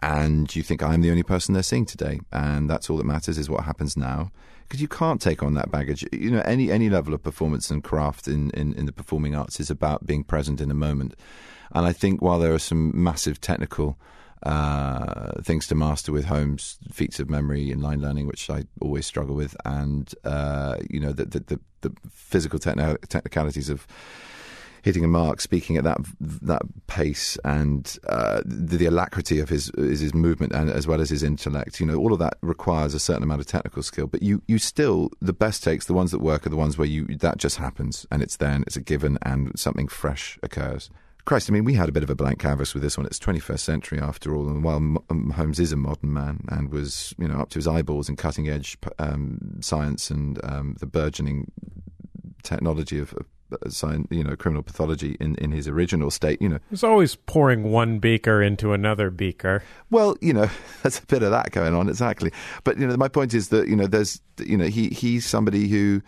And 0.03 0.55
you 0.57 0.63
think 0.63 0.83
I'm 0.83 1.03
the 1.03 1.11
only 1.11 1.23
person 1.23 1.53
they're 1.53 1.63
seeing 1.63 1.85
today, 1.85 2.21
and 2.33 2.71
that's 2.71 2.89
all 2.89 2.97
that 2.97 3.05
matters 3.05 3.37
is 3.37 3.51
what 3.51 3.65
happens 3.65 3.97
now 3.97 4.31
because 4.71 4.81
you 4.81 4.89
can't 4.89 5.21
take 5.21 5.43
on 5.43 5.55
that 5.55 5.73
baggage. 5.73 6.07
You 6.13 6.31
know, 6.31 6.43
any 6.45 6.71
any 6.71 6.89
level 6.89 7.13
of 7.13 7.23
performance 7.23 7.71
and 7.71 7.83
craft 7.83 8.29
in, 8.29 8.51
in, 8.51 8.73
in 8.75 8.87
the 8.87 8.93
performing 8.93 9.35
arts 9.35 9.59
is 9.59 9.69
about 9.69 10.07
being 10.07 10.23
present 10.23 10.61
in 10.61 10.71
a 10.71 10.75
moment. 10.75 11.17
And 11.73 11.85
I 11.87 11.93
think 11.93 12.23
while 12.23 12.39
there 12.39 12.55
are 12.55 12.59
some 12.59 12.93
massive 12.95 13.41
technical 13.41 13.99
uh, 14.45 15.43
things 15.43 15.67
to 15.67 15.75
master 15.75 16.13
with 16.13 16.27
Holmes, 16.27 16.79
feats 16.93 17.19
of 17.19 17.29
memory 17.29 17.73
and 17.73 17.83
line 17.83 18.01
learning, 18.01 18.29
which 18.29 18.49
I 18.49 18.65
always 18.81 19.07
struggle 19.07 19.35
with, 19.35 19.57
and 19.65 20.13
uh, 20.25 20.77
you 20.89 21.01
know 21.01 21.13
the 21.13 21.25
the, 21.25 21.41
the, 21.41 21.61
the 21.81 21.93
physical 22.09 22.61
techni- 22.61 22.99
technicalities 23.09 23.69
of 23.69 23.89
hitting 24.83 25.05
a 25.05 25.09
mark, 25.09 25.41
speaking 25.41 25.77
at 25.77 25.85
that 25.85 25.99
that 26.21 26.63
pace, 26.87 27.37
and 27.45 27.99
uh, 28.09 28.43
the, 28.45 28.77
the 28.77 28.87
alacrity 28.87 29.41
of 29.41 29.49
his 29.49 29.71
is 29.71 30.01
his 30.01 30.15
movement, 30.15 30.53
and 30.53 30.71
as 30.71 30.87
well 30.87 31.01
as 31.01 31.11
his 31.11 31.23
intellect. 31.23 31.81
You 31.81 31.87
know, 31.87 31.97
all 31.97 32.13
of 32.13 32.19
that 32.19 32.35
requires 32.43 32.95
a 32.95 33.01
certain 33.01 33.23
amount 33.23 33.41
of 33.41 33.47
technical 33.47 33.83
skill. 33.83 34.07
But 34.07 34.23
you 34.23 34.43
you 34.47 34.59
still 34.59 35.11
the 35.21 35.33
best 35.33 35.63
takes, 35.63 35.87
the 35.87 35.95
ones 35.95 36.11
that 36.11 36.21
work, 36.21 36.47
are 36.47 36.51
the 36.51 36.57
ones 36.57 36.79
where 36.79 36.89
you 36.89 37.07
that 37.19 37.39
just 37.39 37.57
happens, 37.57 38.07
and 38.11 38.23
it's 38.23 38.37
there, 38.37 38.53
and 38.53 38.65
it's 38.67 38.77
a 38.77 38.81
given, 38.81 39.19
and 39.23 39.59
something 39.59 39.89
fresh 39.89 40.39
occurs. 40.43 40.91
Christ, 41.27 41.51
I 41.51 41.53
mean, 41.53 41.65
we 41.65 41.75
had 41.75 41.89
a 41.89 41.93
bit 41.93 42.03
of 42.03 42.11
a 42.11 42.15
blank 42.15 42.39
canvas 42.39 42.75
with 42.75 42.83
this 42.83 42.97
one. 42.97 43.07
It's 43.07 43.19
21st 43.19 43.61
century 43.61 44.01
after 44.01 44.35
all, 44.35 44.49
and 44.49 44.65
while 44.65 44.77
M- 44.77 45.31
Holmes 45.31 45.61
is 45.61 45.71
a 45.71 45.77
modern 45.77 46.13
man 46.13 46.45
and 46.49 46.73
was, 46.73 47.15
you 47.19 47.29
know, 47.29 47.39
up 47.39 47.51
to 47.51 47.59
his 47.59 47.69
eyeballs 47.69 48.09
in 48.09 48.17
cutting 48.17 48.49
edge 48.49 48.79
um, 48.99 49.59
science 49.61 50.11
and 50.11 50.43
um, 50.45 50.77
the 50.81 50.87
burgeoning 50.87 51.51
technology 52.43 52.99
of, 52.99 53.13
of 53.15 53.27
science, 53.69 54.07
you 54.11 54.25
know, 54.25 54.37
criminal 54.37 54.63
pathology 54.63 55.17
in, 55.21 55.35
in 55.37 55.53
his 55.53 55.69
original 55.69 56.11
state, 56.11 56.41
you 56.41 56.49
know. 56.49 56.59
There's 56.71 56.85
always 56.85 57.17
pouring 57.17 57.65
one 57.65 57.99
beaker 57.99 58.43
into 58.43 58.73
another 58.73 59.11
beaker. 59.11 59.63
Well, 59.91 60.17
you 60.21 60.33
know, 60.33 60.51
there's 60.83 60.99
a 60.99 61.07
bit 61.07 61.23
of 61.23 61.31
that 61.31 61.51
going 61.53 61.75
on, 61.75 61.89
exactly. 61.89 62.33
But 62.65 62.79
you 62.79 62.87
know, 62.87 62.97
my 62.97 63.09
point 63.09 63.35
is 63.35 63.49
that 63.49 63.69
you 63.69 63.77
know, 63.77 63.87
there's, 63.87 64.21
you 64.39 64.57
know, 64.57 64.67
he 64.67 64.89
he's 64.89 65.27
somebody 65.27 65.69
who 65.69 66.03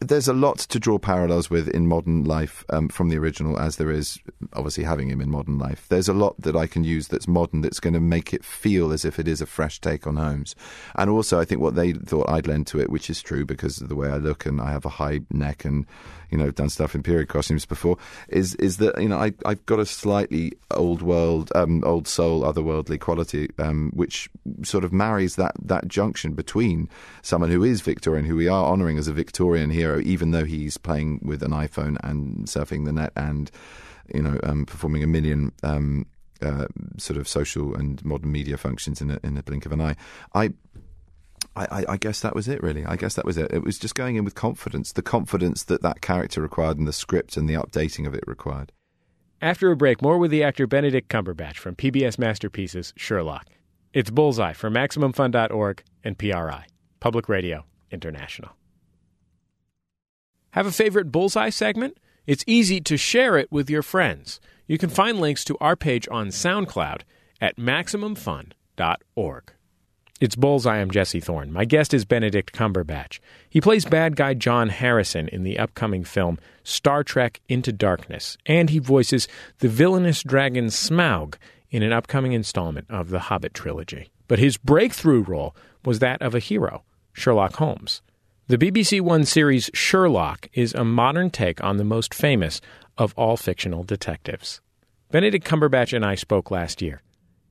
there's 0.00 0.28
a 0.28 0.32
lot 0.32 0.58
to 0.58 0.78
draw 0.78 0.98
parallels 0.98 1.50
with 1.50 1.68
in 1.68 1.86
modern 1.86 2.24
life 2.24 2.64
um, 2.70 2.88
from 2.88 3.10
the 3.10 3.18
original, 3.18 3.58
as 3.58 3.76
there 3.76 3.90
is 3.90 4.18
obviously 4.54 4.84
having 4.84 5.10
him 5.10 5.20
in 5.20 5.30
modern 5.30 5.58
life. 5.58 5.86
There's 5.88 6.08
a 6.08 6.14
lot 6.14 6.40
that 6.40 6.56
I 6.56 6.66
can 6.66 6.82
use 6.82 7.08
that's 7.08 7.28
modern 7.28 7.60
that's 7.60 7.80
going 7.80 7.94
to 7.94 8.00
make 8.00 8.32
it 8.32 8.44
feel 8.44 8.90
as 8.90 9.04
if 9.04 9.18
it 9.18 9.28
is 9.28 9.42
a 9.42 9.46
fresh 9.46 9.80
take 9.80 10.06
on 10.06 10.16
Holmes. 10.16 10.54
And 10.94 11.10
also, 11.10 11.38
I 11.38 11.44
think 11.44 11.60
what 11.60 11.74
they 11.74 11.92
thought 11.92 12.30
I'd 12.30 12.46
lend 12.46 12.66
to 12.68 12.80
it, 12.80 12.90
which 12.90 13.10
is 13.10 13.22
true 13.22 13.44
because 13.44 13.80
of 13.80 13.88
the 13.88 13.96
way 13.96 14.08
I 14.08 14.16
look 14.16 14.46
and 14.46 14.60
I 14.60 14.70
have 14.70 14.86
a 14.86 14.90
high 14.90 15.20
neck 15.30 15.64
and 15.64 15.86
you 16.34 16.38
know 16.38 16.50
done 16.50 16.68
stuff 16.68 16.96
in 16.96 17.02
period 17.04 17.28
costumes 17.28 17.64
before, 17.64 17.96
is 18.28 18.56
is 18.56 18.78
that 18.78 19.00
you 19.00 19.08
know 19.08 19.18
I 19.18 19.32
I've 19.46 19.64
got 19.66 19.78
a 19.78 19.86
slightly 19.86 20.52
old 20.72 21.00
world, 21.00 21.52
um, 21.54 21.84
old 21.84 22.08
soul, 22.08 22.42
otherworldly 22.42 22.98
quality, 22.98 23.50
um, 23.60 23.92
which 23.94 24.28
sort 24.64 24.82
of 24.82 24.92
marries 24.92 25.36
that 25.36 25.52
that 25.62 25.86
junction 25.86 26.32
between 26.32 26.88
someone 27.22 27.52
who 27.52 27.62
is 27.62 27.82
Victorian, 27.82 28.24
who 28.24 28.34
we 28.34 28.48
are 28.48 28.64
honouring 28.64 28.98
as 28.98 29.06
a 29.06 29.12
Victorian 29.12 29.70
hero, 29.70 30.00
even 30.00 30.32
though 30.32 30.44
he's 30.44 30.76
playing 30.76 31.20
with 31.22 31.40
an 31.44 31.52
iPhone 31.52 31.98
and 32.02 32.46
surfing 32.46 32.84
the 32.84 32.92
net 32.92 33.12
and 33.14 33.52
you 34.12 34.20
know 34.20 34.40
um, 34.42 34.66
performing 34.66 35.04
a 35.04 35.06
million. 35.06 35.52
Um, 35.62 36.06
uh, 36.42 36.66
sort 36.98 37.18
of 37.18 37.26
social 37.26 37.74
and 37.74 38.04
modern 38.04 38.30
media 38.30 38.58
functions 38.58 39.00
in 39.00 39.10
a, 39.10 39.20
in 39.22 39.38
a 39.38 39.42
blink 39.42 39.64
of 39.64 39.72
an 39.72 39.80
eye. 39.80 39.96
I 40.34 40.50
I, 41.56 41.84
I, 41.88 41.96
guess 41.96 42.20
that 42.20 42.34
was 42.34 42.48
it, 42.48 42.62
really. 42.62 42.84
I 42.84 42.96
guess 42.96 43.14
that 43.14 43.24
was 43.24 43.36
it. 43.36 43.52
It 43.52 43.62
was 43.62 43.78
just 43.78 43.94
going 43.94 44.16
in 44.16 44.24
with 44.24 44.34
confidence, 44.34 44.92
the 44.92 45.02
confidence 45.02 45.62
that 45.64 45.82
that 45.82 46.00
character 46.00 46.42
required 46.42 46.78
and 46.78 46.88
the 46.88 46.92
script 46.92 47.36
and 47.36 47.48
the 47.48 47.54
updating 47.54 48.08
of 48.08 48.14
it 48.14 48.24
required. 48.26 48.72
After 49.40 49.70
a 49.70 49.76
break, 49.76 50.02
more 50.02 50.18
with 50.18 50.32
the 50.32 50.42
actor 50.42 50.66
Benedict 50.66 51.08
Cumberbatch 51.08 51.58
from 51.58 51.76
PBS 51.76 52.18
Masterpieces 52.18 52.92
Sherlock. 52.96 53.46
It's 53.92 54.10
Bullseye 54.10 54.54
for 54.54 54.70
MaximumFun.org 54.70 55.84
and 56.02 56.18
PRI, 56.18 56.66
Public 56.98 57.28
Radio 57.28 57.64
International. 57.90 58.50
Have 60.50 60.66
a 60.66 60.72
favorite 60.72 61.12
Bullseye 61.12 61.50
segment? 61.50 61.98
It's 62.26 62.44
easy 62.46 62.80
to 62.80 62.96
share 62.96 63.36
it 63.36 63.52
with 63.52 63.68
your 63.70 63.82
friends. 63.82 64.40
You 64.66 64.78
can 64.78 64.90
find 64.90 65.20
links 65.20 65.44
to 65.44 65.56
our 65.60 65.76
page 65.76 66.08
on 66.10 66.28
SoundCloud 66.28 67.02
at 67.40 67.56
MaximumFun.org. 67.56 69.52
It's 70.20 70.36
Bullseye. 70.36 70.76
I'm 70.76 70.92
Jesse 70.92 71.18
Thorne. 71.18 71.52
My 71.52 71.64
guest 71.64 71.92
is 71.92 72.04
Benedict 72.04 72.52
Cumberbatch. 72.52 73.18
He 73.50 73.60
plays 73.60 73.84
bad 73.84 74.14
guy 74.14 74.34
John 74.34 74.68
Harrison 74.68 75.26
in 75.26 75.42
the 75.42 75.58
upcoming 75.58 76.04
film 76.04 76.38
Star 76.62 77.02
Trek 77.02 77.40
Into 77.48 77.72
Darkness, 77.72 78.38
and 78.46 78.70
he 78.70 78.78
voices 78.78 79.26
the 79.58 79.68
villainous 79.68 80.22
dragon 80.22 80.66
Smaug 80.66 81.34
in 81.68 81.82
an 81.82 81.92
upcoming 81.92 82.32
installment 82.32 82.86
of 82.88 83.10
the 83.10 83.18
Hobbit 83.18 83.54
trilogy. 83.54 84.08
But 84.28 84.38
his 84.38 84.56
breakthrough 84.56 85.24
role 85.24 85.56
was 85.84 85.98
that 85.98 86.22
of 86.22 86.32
a 86.32 86.38
hero, 86.38 86.84
Sherlock 87.12 87.56
Holmes. 87.56 88.00
The 88.46 88.56
BBC 88.56 89.00
One 89.00 89.24
series 89.24 89.68
Sherlock 89.74 90.48
is 90.52 90.74
a 90.74 90.84
modern 90.84 91.30
take 91.30 91.62
on 91.64 91.76
the 91.76 91.82
most 91.82 92.14
famous 92.14 92.60
of 92.96 93.14
all 93.16 93.36
fictional 93.36 93.82
detectives. 93.82 94.60
Benedict 95.10 95.44
Cumberbatch 95.44 95.92
and 95.92 96.04
I 96.04 96.14
spoke 96.14 96.52
last 96.52 96.80
year. 96.80 97.02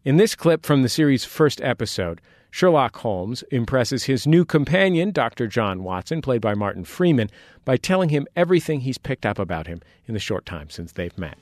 In 0.05 0.15
this 0.15 0.33
clip 0.33 0.65
from 0.65 0.81
the 0.81 0.89
series' 0.89 1.25
first 1.25 1.61
episode, 1.61 2.21
Sherlock 2.53 2.97
Holmes 2.97 3.41
impresses 3.49 4.03
his 4.03 4.27
new 4.27 4.45
companion, 4.45 5.09
Dr. 5.09 5.47
John 5.47 5.83
Watson, 5.83 6.21
played 6.21 6.41
by 6.41 6.53
Martin 6.53 6.85
Freeman, 6.85 7.31
by 7.65 7.77
telling 7.77 8.09
him 8.09 8.27
everything 8.35 8.81
he's 8.81 8.99
picked 8.99 9.25
up 9.25 9.39
about 9.39 9.65
him 9.65 9.81
in 10.07 10.13
the 10.13 10.19
short 10.19 10.45
time 10.45 10.69
since 10.69 10.91
they've 10.91 11.17
met. 11.17 11.35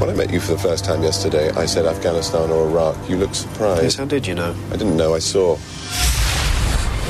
When 0.00 0.10
I 0.10 0.12
met 0.12 0.30
you 0.30 0.38
for 0.38 0.52
the 0.52 0.58
first 0.58 0.84
time 0.84 1.02
yesterday, 1.02 1.48
I 1.52 1.64
said 1.64 1.86
Afghanistan 1.86 2.50
or 2.50 2.68
Iraq. 2.68 3.08
You 3.08 3.16
looked 3.16 3.36
surprised. 3.36 3.84
Yes, 3.84 3.94
how 3.94 4.04
did 4.04 4.26
you 4.26 4.34
know? 4.34 4.54
I 4.68 4.76
didn't 4.76 4.98
know, 4.98 5.14
I 5.14 5.18
saw. 5.18 5.56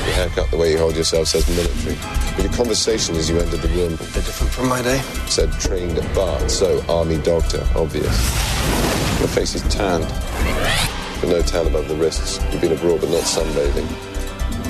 Your 0.05 0.15
haircut, 0.15 0.49
the 0.49 0.55
way 0.55 0.71
you 0.71 0.77
hold 0.77 0.95
yourself 0.95 1.27
says 1.27 1.45
military. 1.49 1.97
But 2.37 2.45
your 2.45 2.53
conversation 2.53 3.17
as 3.17 3.29
you 3.29 3.37
entered 3.37 3.59
the 3.59 3.67
room 3.67 3.95
A 3.95 3.97
bit 3.97 4.13
different 4.13 4.53
from 4.53 4.69
my 4.69 4.81
day. 4.81 4.99
said 5.27 5.51
trained 5.59 5.97
at 5.97 6.15
Bart's, 6.15 6.53
so 6.53 6.81
army 6.87 7.17
doctor, 7.21 7.67
obvious. 7.75 8.05
Your 9.19 9.27
face 9.27 9.55
is 9.55 9.63
tanned, 9.63 10.05
but 11.21 11.29
no 11.29 11.41
tan 11.41 11.67
above 11.67 11.87
the 11.87 11.95
wrists. 11.95 12.39
You've 12.51 12.61
been 12.61 12.71
abroad, 12.71 13.01
but 13.01 13.09
not 13.09 13.23
sunbathing. 13.23 14.09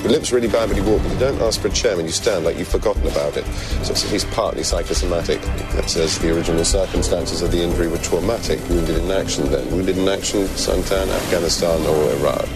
Your 0.02 0.12
lips 0.12 0.32
really 0.32 0.48
bad 0.48 0.68
when 0.70 0.78
you 0.78 0.84
walk, 0.84 1.02
but 1.02 1.12
you 1.12 1.18
don't 1.18 1.40
ask 1.42 1.60
for 1.60 1.68
a 1.68 1.70
chair 1.70 1.94
when 1.94 2.06
you 2.06 2.12
stand 2.12 2.46
like 2.46 2.56
you've 2.56 2.68
forgotten 2.68 3.06
about 3.06 3.36
it. 3.36 3.44
So 3.84 3.92
it's 3.92 4.04
at 4.06 4.10
least 4.10 4.30
partly 4.30 4.62
psychosomatic. 4.62 5.42
That 5.42 5.90
says 5.90 6.18
the 6.18 6.34
original 6.34 6.64
circumstances 6.64 7.42
of 7.42 7.52
the 7.52 7.60
injury 7.60 7.86
were 7.86 7.98
traumatic. 7.98 8.60
Wounded 8.70 8.96
in 8.96 9.10
action 9.10 9.50
then. 9.50 9.70
Wounded 9.70 9.98
in 9.98 10.08
action, 10.08 10.44
suntan, 10.56 11.08
Afghanistan 11.08 11.84
or 11.86 12.12
Iraq. 12.14 12.48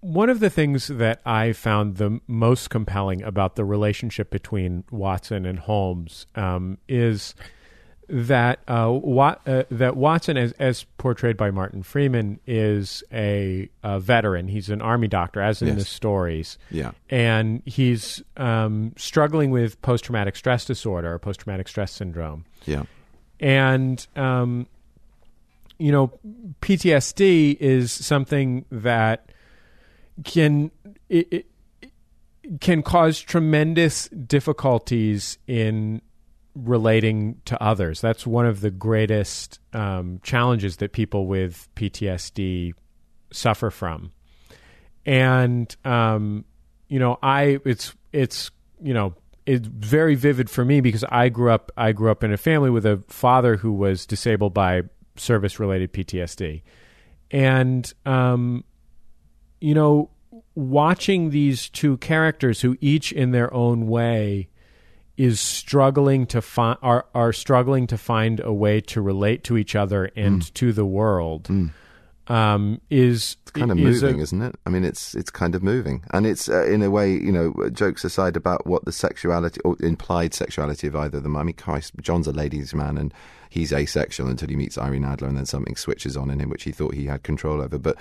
One 0.00 0.30
of 0.30 0.40
the 0.40 0.48
things 0.48 0.86
that 0.86 1.20
I 1.26 1.52
found 1.52 1.96
the 1.96 2.20
most 2.26 2.70
compelling 2.70 3.22
about 3.22 3.56
the 3.56 3.64
relationship 3.66 4.30
between 4.30 4.84
Watson 4.90 5.44
and 5.44 5.58
Holmes 5.58 6.26
um, 6.34 6.78
is 6.88 7.34
that 8.08 8.60
uh, 8.68 8.88
Wat, 8.92 9.40
uh, 9.46 9.64
that 9.70 9.96
Watson, 9.96 10.36
as, 10.36 10.52
as 10.52 10.84
portrayed 10.98 11.36
by 11.36 11.50
Martin 11.50 11.82
Freeman, 11.82 12.38
is 12.46 13.02
a, 13.12 13.68
a 13.82 13.98
veteran. 13.98 14.48
He's 14.48 14.70
an 14.70 14.80
army 14.80 15.08
doctor, 15.08 15.40
as 15.40 15.60
in 15.60 15.68
Yes. 15.68 15.78
the 15.78 15.84
stories. 15.84 16.58
Yeah. 16.70 16.92
and 17.10 17.62
he's 17.66 18.22
um, 18.36 18.92
struggling 18.96 19.50
with 19.50 19.80
post 19.82 20.04
traumatic 20.04 20.36
stress 20.36 20.64
disorder 20.64 21.12
or 21.12 21.18
post 21.18 21.40
traumatic 21.40 21.66
stress 21.68 21.90
syndrome 21.92 22.44
Yeah. 22.64 22.84
and 23.40 24.06
um, 24.16 24.66
you 25.78 25.90
know 25.92 26.12
PTSD 26.62 27.56
is 27.60 27.92
something 27.92 28.64
that 28.70 29.30
can 30.24 30.70
it, 31.08 31.28
it 31.32 31.46
can 32.60 32.82
cause 32.82 33.18
tremendous 33.20 34.08
difficulties 34.08 35.38
in 35.46 36.00
relating 36.56 37.40
to 37.44 37.62
others. 37.62 38.00
That's 38.00 38.26
one 38.26 38.46
of 38.46 38.60
the 38.60 38.70
greatest 38.70 39.60
um, 39.72 40.20
challenges 40.22 40.78
that 40.78 40.92
people 40.92 41.26
with 41.26 41.68
PTSD 41.76 42.72
suffer 43.30 43.70
from. 43.70 44.12
And 45.04 45.74
um, 45.84 46.44
you 46.88 46.98
know, 46.98 47.18
I 47.22 47.60
it's 47.64 47.94
it's 48.12 48.50
you 48.82 48.94
know 48.94 49.14
it's 49.44 49.66
very 49.66 50.14
vivid 50.14 50.50
for 50.50 50.64
me 50.64 50.80
because 50.80 51.04
I 51.04 51.28
grew 51.28 51.50
up 51.50 51.70
I 51.76 51.92
grew 51.92 52.10
up 52.10 52.24
in 52.24 52.32
a 52.32 52.36
family 52.36 52.70
with 52.70 52.86
a 52.86 53.02
father 53.08 53.56
who 53.56 53.72
was 53.72 54.06
disabled 54.06 54.54
by 54.54 54.82
service 55.16 55.60
related 55.60 55.92
PTSD, 55.92 56.62
and 57.30 57.92
um, 58.04 58.64
you 59.60 59.74
know, 59.74 60.10
watching 60.54 61.30
these 61.30 61.68
two 61.68 61.98
characters 61.98 62.62
who 62.62 62.76
each 62.80 63.12
in 63.12 63.30
their 63.30 63.52
own 63.54 63.86
way 63.86 64.48
is 65.16 65.40
struggling 65.40 66.26
to 66.26 66.42
find 66.42 66.78
are 66.82 67.06
are 67.14 67.32
struggling 67.32 67.86
to 67.86 67.96
find 67.98 68.40
a 68.40 68.52
way 68.52 68.80
to 68.80 69.00
relate 69.00 69.42
to 69.44 69.56
each 69.56 69.74
other 69.74 70.10
and 70.16 70.54
to 70.54 70.72
the 70.72 70.84
world 70.84 71.48
um, 72.28 72.80
is 72.90 73.36
It's 73.42 73.50
kind 73.52 73.70
of 73.70 73.78
is 73.78 74.02
a- 74.02 74.06
moving, 74.06 74.20
isn't 74.20 74.42
it? 74.42 74.56
I 74.66 74.70
mean, 74.70 74.84
it's 74.84 75.14
it's 75.14 75.30
kind 75.30 75.54
of 75.54 75.62
moving, 75.62 76.02
and 76.10 76.26
it's 76.26 76.48
uh, 76.48 76.66
in 76.66 76.82
a 76.82 76.90
way, 76.90 77.12
you 77.12 77.30
know, 77.30 77.54
jokes 77.72 78.04
aside 78.04 78.36
about 78.36 78.66
what 78.66 78.84
the 78.84 78.90
sexuality 78.92 79.60
or 79.64 79.76
implied 79.80 80.34
sexuality 80.34 80.88
of 80.88 80.96
either 80.96 81.18
of 81.18 81.22
them. 81.22 81.36
I 81.36 81.44
mean, 81.44 81.54
Christ, 81.54 81.92
John's 82.00 82.26
a 82.26 82.32
ladies' 82.32 82.74
man, 82.74 82.98
and 82.98 83.14
he's 83.48 83.72
asexual 83.72 84.28
until 84.28 84.48
he 84.48 84.56
meets 84.56 84.76
Irene 84.76 85.04
Adler, 85.04 85.28
and 85.28 85.36
then 85.36 85.46
something 85.46 85.76
switches 85.76 86.16
on 86.16 86.30
in 86.30 86.40
him, 86.40 86.50
which 86.50 86.64
he 86.64 86.72
thought 86.72 86.94
he 86.94 87.06
had 87.06 87.22
control 87.22 87.62
over. 87.62 87.78
But 87.78 87.96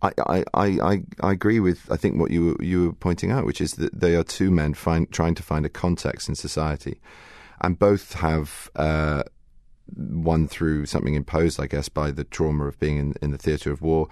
I, 0.00 0.12
I, 0.26 0.44
I, 0.54 1.02
I, 1.20 1.32
agree 1.32 1.58
with 1.58 1.90
I 1.90 1.96
think 1.96 2.20
what 2.20 2.30
you 2.30 2.56
you 2.60 2.86
were 2.86 2.92
pointing 2.92 3.32
out, 3.32 3.44
which 3.44 3.60
is 3.60 3.74
that 3.74 3.98
they 3.98 4.14
are 4.14 4.22
two 4.22 4.50
men 4.50 4.74
find, 4.74 5.10
trying 5.10 5.34
to 5.34 5.42
find 5.42 5.66
a 5.66 5.68
context 5.68 6.28
in 6.28 6.34
society, 6.34 7.00
and 7.60 7.78
both 7.78 8.14
have. 8.14 8.70
Uh, 8.76 9.22
one 9.96 10.46
through 10.46 10.86
something 10.86 11.14
imposed, 11.14 11.60
I 11.60 11.66
guess, 11.66 11.88
by 11.88 12.10
the 12.10 12.24
trauma 12.24 12.66
of 12.66 12.78
being 12.78 12.98
in, 12.98 13.14
in 13.22 13.30
the 13.30 13.38
theatre 13.38 13.70
of 13.70 13.80
war, 13.80 14.08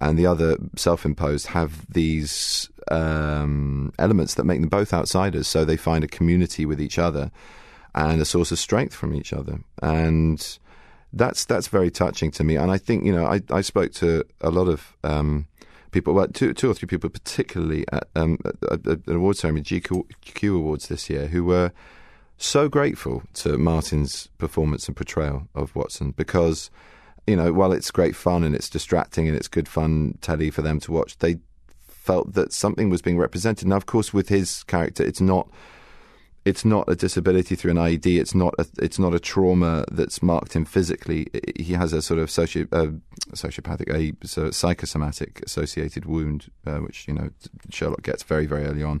and 0.00 0.18
the 0.18 0.26
other 0.26 0.58
self-imposed 0.76 1.46
have 1.48 1.86
these 1.90 2.68
um, 2.90 3.92
elements 3.98 4.34
that 4.34 4.44
make 4.44 4.60
them 4.60 4.68
both 4.68 4.92
outsiders. 4.92 5.48
So 5.48 5.64
they 5.64 5.76
find 5.76 6.04
a 6.04 6.08
community 6.08 6.66
with 6.66 6.80
each 6.80 6.98
other 6.98 7.30
and 7.94 8.20
a 8.20 8.24
source 8.24 8.52
of 8.52 8.58
strength 8.58 8.94
from 8.94 9.14
each 9.14 9.32
other, 9.32 9.60
and 9.82 10.58
that's 11.16 11.44
that's 11.44 11.68
very 11.68 11.90
touching 11.90 12.30
to 12.32 12.44
me. 12.44 12.56
And 12.56 12.70
I 12.70 12.78
think 12.78 13.04
you 13.04 13.14
know 13.14 13.26
I, 13.26 13.40
I 13.50 13.60
spoke 13.60 13.92
to 13.94 14.24
a 14.40 14.50
lot 14.50 14.68
of 14.68 14.96
um, 15.04 15.46
people, 15.94 16.12
well, 16.12 16.28
two 16.28 16.52
two 16.52 16.70
or 16.70 16.74
three 16.74 16.86
people 16.86 17.08
particularly 17.08 17.84
at, 17.92 18.08
um, 18.16 18.38
at, 18.44 18.86
at 18.86 19.06
an 19.06 19.16
award 19.16 19.36
ceremony, 19.36 19.62
GQ, 19.62 20.04
GQ 20.24 20.56
Awards 20.56 20.88
this 20.88 21.08
year, 21.08 21.28
who 21.28 21.44
were 21.44 21.72
so 22.36 22.68
grateful 22.68 23.22
to 23.34 23.56
Martin's 23.56 24.28
performance 24.38 24.88
and 24.88 24.96
portrayal 24.96 25.48
of 25.54 25.74
Watson 25.76 26.10
because, 26.10 26.68
you 27.26 27.36
know, 27.36 27.52
while 27.52 27.72
it's 27.72 27.90
great 27.92 28.16
fun 28.16 28.42
and 28.42 28.54
it's 28.54 28.68
distracting 28.68 29.28
and 29.28 29.36
it's 29.36 29.48
good 29.48 29.68
fun 29.68 30.18
telly 30.20 30.50
for 30.50 30.62
them 30.62 30.80
to 30.80 30.92
watch, 30.92 31.16
they 31.18 31.38
felt 31.86 32.34
that 32.34 32.52
something 32.52 32.90
was 32.90 33.00
being 33.00 33.18
represented. 33.18 33.68
Now, 33.68 33.76
of 33.76 33.86
course, 33.86 34.12
with 34.12 34.28
his 34.28 34.64
character, 34.64 35.02
it's 35.02 35.20
not. 35.20 35.48
It's 36.44 36.64
not 36.64 36.84
a 36.88 36.94
disability 36.94 37.54
through 37.54 37.70
an 37.70 37.78
IED. 37.78 38.20
It's 38.20 38.34
not 38.34 38.54
a, 38.58 38.66
it's 38.78 38.98
not 38.98 39.14
a 39.14 39.18
trauma 39.18 39.84
that's 39.90 40.22
marked 40.22 40.54
him 40.54 40.66
physically. 40.66 41.28
He 41.56 41.72
has 41.72 41.92
a 41.92 42.02
sort 42.02 42.20
of 42.20 42.30
socio, 42.30 42.64
sociopathic, 43.32 43.90
a 43.90 44.26
so 44.26 44.50
psychosomatic 44.50 45.42
associated 45.46 46.04
wound, 46.04 46.50
uh, 46.66 46.78
which 46.78 47.08
you 47.08 47.14
know 47.14 47.30
Sherlock 47.70 48.02
gets 48.02 48.22
very 48.22 48.46
very 48.46 48.66
early 48.66 48.82
on 48.82 49.00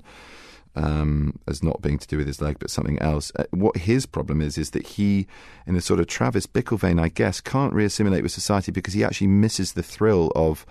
um, 0.76 1.38
as 1.46 1.62
not 1.62 1.82
being 1.82 1.98
to 1.98 2.06
do 2.06 2.18
with 2.18 2.26
his 2.26 2.40
leg, 2.40 2.58
but 2.58 2.70
something 2.70 2.98
else. 2.98 3.32
Uh, 3.36 3.44
what 3.50 3.76
his 3.76 4.06
problem 4.06 4.40
is, 4.40 4.58
is 4.58 4.70
that 4.70 4.86
he, 4.86 5.26
in 5.66 5.76
a 5.76 5.80
sort 5.80 6.00
of 6.00 6.06
Travis 6.06 6.46
Bickle 6.46 6.78
vein, 6.78 6.98
I 6.98 7.08
guess, 7.08 7.40
can't 7.40 7.72
reassimilate 7.72 8.22
with 8.22 8.32
society 8.32 8.72
because 8.72 8.94
he 8.94 9.04
actually 9.04 9.28
misses 9.28 9.72
the 9.72 9.82
thrill 9.82 10.32
of 10.34 10.66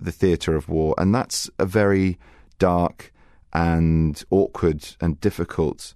the 0.00 0.12
theatre 0.12 0.56
of 0.56 0.68
war. 0.68 0.94
And 0.98 1.14
that's 1.14 1.50
a 1.58 1.66
very 1.66 2.18
dark 2.58 3.12
and 3.52 4.22
awkward 4.30 4.96
and 5.00 5.20
difficult 5.20 5.94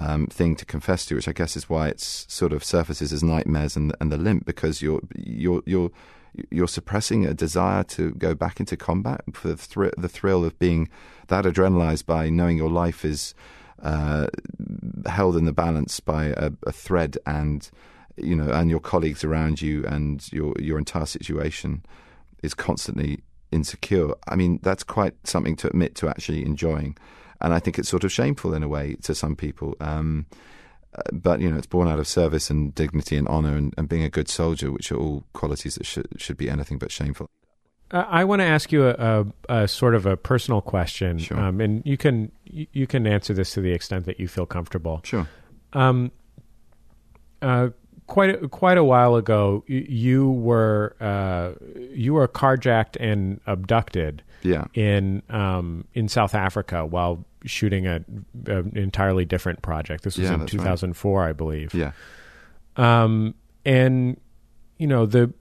um, 0.00 0.26
thing 0.26 0.54
to 0.56 0.64
confess 0.64 1.06
to, 1.06 1.16
which 1.16 1.28
I 1.28 1.32
guess 1.32 1.56
is 1.56 1.68
why 1.68 1.88
it's 1.88 2.26
sort 2.28 2.52
of 2.52 2.62
surfaces 2.62 3.12
as 3.12 3.22
nightmares 3.22 3.76
and, 3.76 3.94
and 4.00 4.12
the 4.12 4.16
limp 4.16 4.44
because 4.44 4.80
you're 4.82 5.00
you're 5.16 5.62
you're 5.66 5.90
you're 6.50 6.68
suppressing 6.68 7.26
a 7.26 7.34
desire 7.34 7.82
to 7.82 8.12
go 8.12 8.34
back 8.34 8.60
into 8.60 8.76
combat 8.76 9.22
for 9.32 9.48
the, 9.48 9.56
thr- 9.56 9.88
the 9.96 10.08
thrill 10.08 10.44
of 10.44 10.58
being 10.58 10.88
that 11.28 11.44
adrenalized 11.44 12.06
by 12.06 12.30
knowing 12.30 12.56
your 12.56 12.70
life 12.70 13.04
is 13.04 13.34
uh, 13.82 14.28
held 15.06 15.36
in 15.36 15.46
the 15.46 15.52
balance 15.52 16.00
by 16.00 16.26
a, 16.36 16.50
a 16.66 16.72
thread 16.72 17.16
and 17.26 17.70
you 18.16 18.36
know 18.36 18.50
and 18.52 18.70
your 18.70 18.80
colleagues 18.80 19.24
around 19.24 19.60
you 19.60 19.84
and 19.86 20.32
your 20.32 20.54
your 20.58 20.78
entire 20.78 21.06
situation 21.06 21.84
is 22.42 22.54
constantly 22.54 23.20
insecure. 23.50 24.10
I 24.26 24.36
mean, 24.36 24.60
that's 24.62 24.82
quite 24.82 25.14
something 25.26 25.56
to 25.56 25.68
admit 25.68 25.94
to 25.96 26.08
actually 26.08 26.44
enjoying, 26.44 26.96
and 27.40 27.54
I 27.54 27.58
think 27.58 27.78
it's 27.78 27.88
sort 27.88 28.04
of 28.04 28.12
shameful 28.12 28.54
in 28.54 28.62
a 28.62 28.68
way 28.68 28.96
to 29.02 29.14
some 29.14 29.36
people. 29.36 29.74
Um, 29.80 30.26
but 31.12 31.40
you 31.40 31.50
know, 31.50 31.56
it's 31.58 31.66
born 31.66 31.86
out 31.88 31.98
of 31.98 32.08
service 32.08 32.50
and 32.50 32.74
dignity 32.74 33.16
and 33.16 33.28
honor 33.28 33.56
and, 33.56 33.74
and 33.76 33.88
being 33.88 34.02
a 34.04 34.08
good 34.10 34.28
soldier, 34.28 34.72
which 34.72 34.90
are 34.90 34.96
all 34.96 35.24
qualities 35.32 35.74
that 35.76 35.86
should 35.86 36.08
should 36.16 36.36
be 36.36 36.48
anything 36.50 36.78
but 36.78 36.90
shameful. 36.90 37.28
Uh, 37.90 38.04
I 38.08 38.24
want 38.24 38.40
to 38.40 38.44
ask 38.46 38.70
you 38.70 38.86
a, 38.88 38.94
a, 39.48 39.62
a 39.62 39.68
sort 39.68 39.94
of 39.94 40.04
a 40.06 40.16
personal 40.16 40.60
question, 40.60 41.18
Sure. 41.18 41.38
um, 41.38 41.60
and 41.60 41.82
you 41.86 41.96
can 41.96 42.32
you 42.44 42.66
you 42.72 42.86
can 42.86 43.06
answer 43.06 43.32
this 43.34 43.52
to 43.52 43.60
the 43.60 43.72
extent 43.72 44.06
that 44.06 44.18
you 44.18 44.28
feel 44.28 44.46
comfortable. 44.46 45.00
Sure. 45.04 45.28
Um, 45.72 46.10
uh, 47.42 47.68
quite 48.08 48.42
a, 48.42 48.48
quite 48.48 48.76
a 48.78 48.82
while 48.84 49.14
ago, 49.14 49.62
you 49.68 50.28
were 50.30 50.96
uh, 51.00 51.52
you 51.92 52.14
were 52.14 52.26
carjacked 52.26 52.96
and 52.98 53.40
abducted 53.46 54.22
Yeah. 54.42 54.64
in 54.74 55.22
um, 55.30 55.84
in 55.94 56.08
South 56.08 56.34
Africa 56.34 56.84
while 56.84 57.24
shooting 57.44 57.86
a, 57.86 58.04
an 58.46 58.72
entirely 58.74 59.24
different 59.24 59.62
project. 59.62 60.02
This 60.02 60.16
was 60.18 60.24
Yeah, 60.26 60.34
in 60.34 60.40
that's 60.40 60.54
right. 60.54 60.64
2004, 60.64 61.24
I 61.28 61.32
believe. 61.32 61.72
Yeah. 61.72 61.92
Um, 62.76 63.34
and 63.64 64.18
you 64.78 64.86
know 64.88 65.06
the 65.06 65.32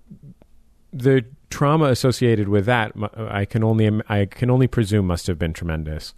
the 0.93 1.25
trauma 1.49 1.86
associated 1.86 2.49
with 2.49 2.65
that, 2.65 2.91
I 3.17 3.45
can 3.45 3.63
only 3.63 4.01
I 4.10 4.25
can 4.25 4.49
only 4.49 4.67
presume 4.67 5.08
must 5.08 5.27
have 5.27 5.39
been 5.39 5.53
tremendous. 5.53 6.13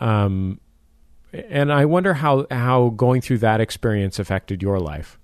Um, 0.00 0.60
and 1.32 1.72
I 1.72 1.84
wonder 1.84 2.14
how 2.14 2.46
how 2.50 2.90
going 2.90 3.20
through 3.20 3.38
that 3.38 3.60
experience 3.60 4.18
affected 4.18 4.62
your 4.62 4.80
life. 4.80 5.18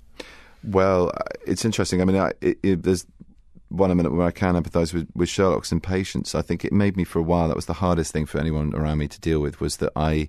Well, 0.65 1.11
uh, 1.15 1.23
it's 1.47 1.65
interesting. 1.65 2.01
I 2.01 2.05
mean, 2.05 2.17
I, 2.17 2.33
it, 2.41 2.59
it, 2.63 2.83
there's 2.83 3.07
one 3.69 3.95
minute 3.97 4.13
where 4.13 4.27
I 4.27 4.31
can 4.31 4.55
empathise 4.55 4.93
with, 4.93 5.09
with 5.15 5.29
Sherlock's 5.29 5.73
impatience. 5.73 6.35
I 6.35 6.43
think 6.43 6.65
it 6.65 6.73
made 6.73 6.97
me 6.97 7.05
for 7.05 7.19
a 7.19 7.23
while. 7.23 7.49
That 7.49 7.57
was 7.57 7.67
the 7.67 7.75
hardest 7.75 8.13
thing 8.13 8.27
for 8.27 8.39
anyone 8.39 8.75
around 8.75 8.99
me 8.99 9.09
to 9.09 9.21
deal 9.21 9.41
with. 9.41 9.61
Was 9.61 9.79
that 9.79 9.93
I 9.97 10.29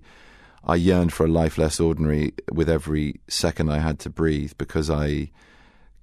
I 0.63 0.75
yearned 0.75 1.13
for 1.13 1.25
a 1.25 1.29
life 1.29 1.57
less 1.57 1.79
ordinary 1.79 2.33
with 2.51 2.69
every 2.69 3.21
second 3.27 3.71
I 3.71 3.79
had 3.79 3.99
to 3.99 4.09
breathe 4.09 4.53
because 4.57 4.89
I 4.89 5.31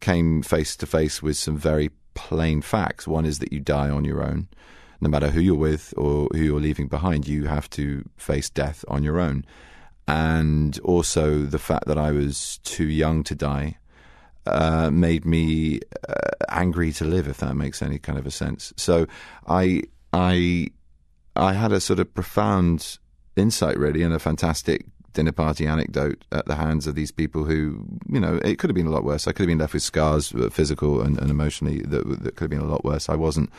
came 0.01 0.43
face 0.43 0.77
to 0.77 0.87
face 0.87 1.23
with 1.23 1.37
some 1.37 1.57
very 1.57 1.91
plain 2.15 2.63
facts. 2.63 3.07
One 3.07 3.25
is 3.25 3.41
that 3.41 3.53
you 3.53 3.61
die 3.61 3.91
on 3.91 4.05
your 4.05 4.23
own. 4.23 4.49
No 5.01 5.09
matter 5.09 5.31
who 5.31 5.41
you're 5.41 5.55
with 5.55 5.93
or 5.97 6.29
who 6.33 6.39
you're 6.39 6.61
leaving 6.61 6.89
behind, 6.89 7.27
you 7.27 7.47
have 7.47 7.69
to 7.71 8.09
face 8.17 8.49
death 8.49 8.85
on 8.89 9.03
your 9.03 9.19
own. 9.19 9.45
And 10.07 10.79
also 10.81 11.43
the 11.43 11.59
fact 11.59 11.87
that 11.87 11.99
I 11.99 12.13
was 12.13 12.59
too 12.59 12.87
young 12.87 13.23
to 13.25 13.35
die 13.35 13.79
uh, 14.47 14.91
made 14.91 15.25
me 15.25 15.81
uh, 16.09 16.31
angry 16.49 16.93
to 16.93 17.05
live, 17.05 17.29
if 17.29 17.39
that 17.39 17.55
makes 17.57 17.83
any 17.83 17.99
kind 17.99 18.19
of 18.19 18.27
a 18.27 18.31
sense. 18.31 18.73
So 18.77 19.07
I, 19.47 19.83
I, 20.13 20.69
I 21.37 21.53
had 21.55 21.73
a 21.73 21.81
sort 21.81 22.01
of 22.01 22.13
profound 22.15 22.99
insight, 23.37 23.79
really, 23.79 24.03
and 24.03 24.15
a 24.15 24.19
fantastic 24.19 24.87
dinner 25.13 25.33
party 25.33 25.67
anecdote 25.67 26.25
at 26.33 26.45
the 26.47 26.57
hands 26.57 26.87
of 26.87 26.95
these 26.95 27.13
people 27.13 27.45
who, 27.45 27.85
you 28.09 28.21
know, 28.21 28.41
it 28.45 28.59
could 28.59 28.69
have 28.69 28.75
been 28.75 28.87
a 28.87 28.91
lot 28.91 29.05
worse. 29.05 29.27
I 29.27 29.33
could 29.33 29.43
have 29.43 29.49
been 29.49 29.59
left 29.59 29.73
with 29.73 29.83
scars, 29.83 30.35
uh, 30.35 30.51
physical 30.51 31.01
and, 31.01 31.19
and 31.19 31.31
emotionally, 31.31 31.81
that, 31.83 32.05
that 32.23 32.37
could 32.37 32.45
have 32.45 32.51
been 32.51 32.61
a 32.61 32.71
lot 32.71 32.85
worse. 32.85 33.09
I 33.09 33.15
wasn't. 33.15 33.51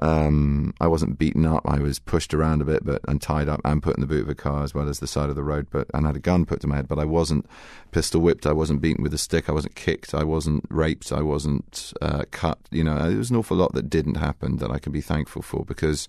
Um, 0.00 0.74
I 0.80 0.86
wasn't 0.86 1.18
beaten 1.18 1.46
up. 1.46 1.62
I 1.66 1.78
was 1.78 1.98
pushed 1.98 2.34
around 2.34 2.60
a 2.60 2.66
bit, 2.66 2.84
but 2.84 3.00
and 3.08 3.20
tied 3.20 3.48
up 3.48 3.60
and 3.64 3.82
put 3.82 3.96
in 3.96 4.00
the 4.00 4.06
boot 4.06 4.22
of 4.22 4.28
a 4.28 4.34
car 4.34 4.62
as 4.62 4.74
well 4.74 4.88
as 4.88 5.00
the 5.00 5.06
side 5.06 5.30
of 5.30 5.36
the 5.36 5.42
road. 5.42 5.68
But 5.70 5.88
and 5.94 6.06
had 6.06 6.16
a 6.16 6.20
gun 6.20 6.44
put 6.44 6.60
to 6.60 6.66
my 6.66 6.76
head. 6.76 6.88
But 6.88 6.98
I 6.98 7.04
wasn't 7.04 7.46
pistol 7.92 8.20
whipped. 8.20 8.46
I 8.46 8.52
wasn't 8.52 8.82
beaten 8.82 9.02
with 9.02 9.14
a 9.14 9.18
stick. 9.18 9.48
I 9.48 9.52
wasn't 9.52 9.74
kicked. 9.74 10.14
I 10.14 10.24
wasn't 10.24 10.64
raped. 10.68 11.12
I 11.12 11.22
wasn't 11.22 11.92
uh, 12.02 12.24
cut. 12.30 12.58
You 12.70 12.84
know, 12.84 13.08
there 13.08 13.18
was 13.18 13.30
an 13.30 13.36
awful 13.36 13.56
lot 13.56 13.72
that 13.74 13.88
didn't 13.88 14.16
happen 14.16 14.56
that 14.56 14.70
I 14.70 14.78
can 14.78 14.92
be 14.92 15.00
thankful 15.00 15.42
for 15.42 15.64
because 15.64 16.08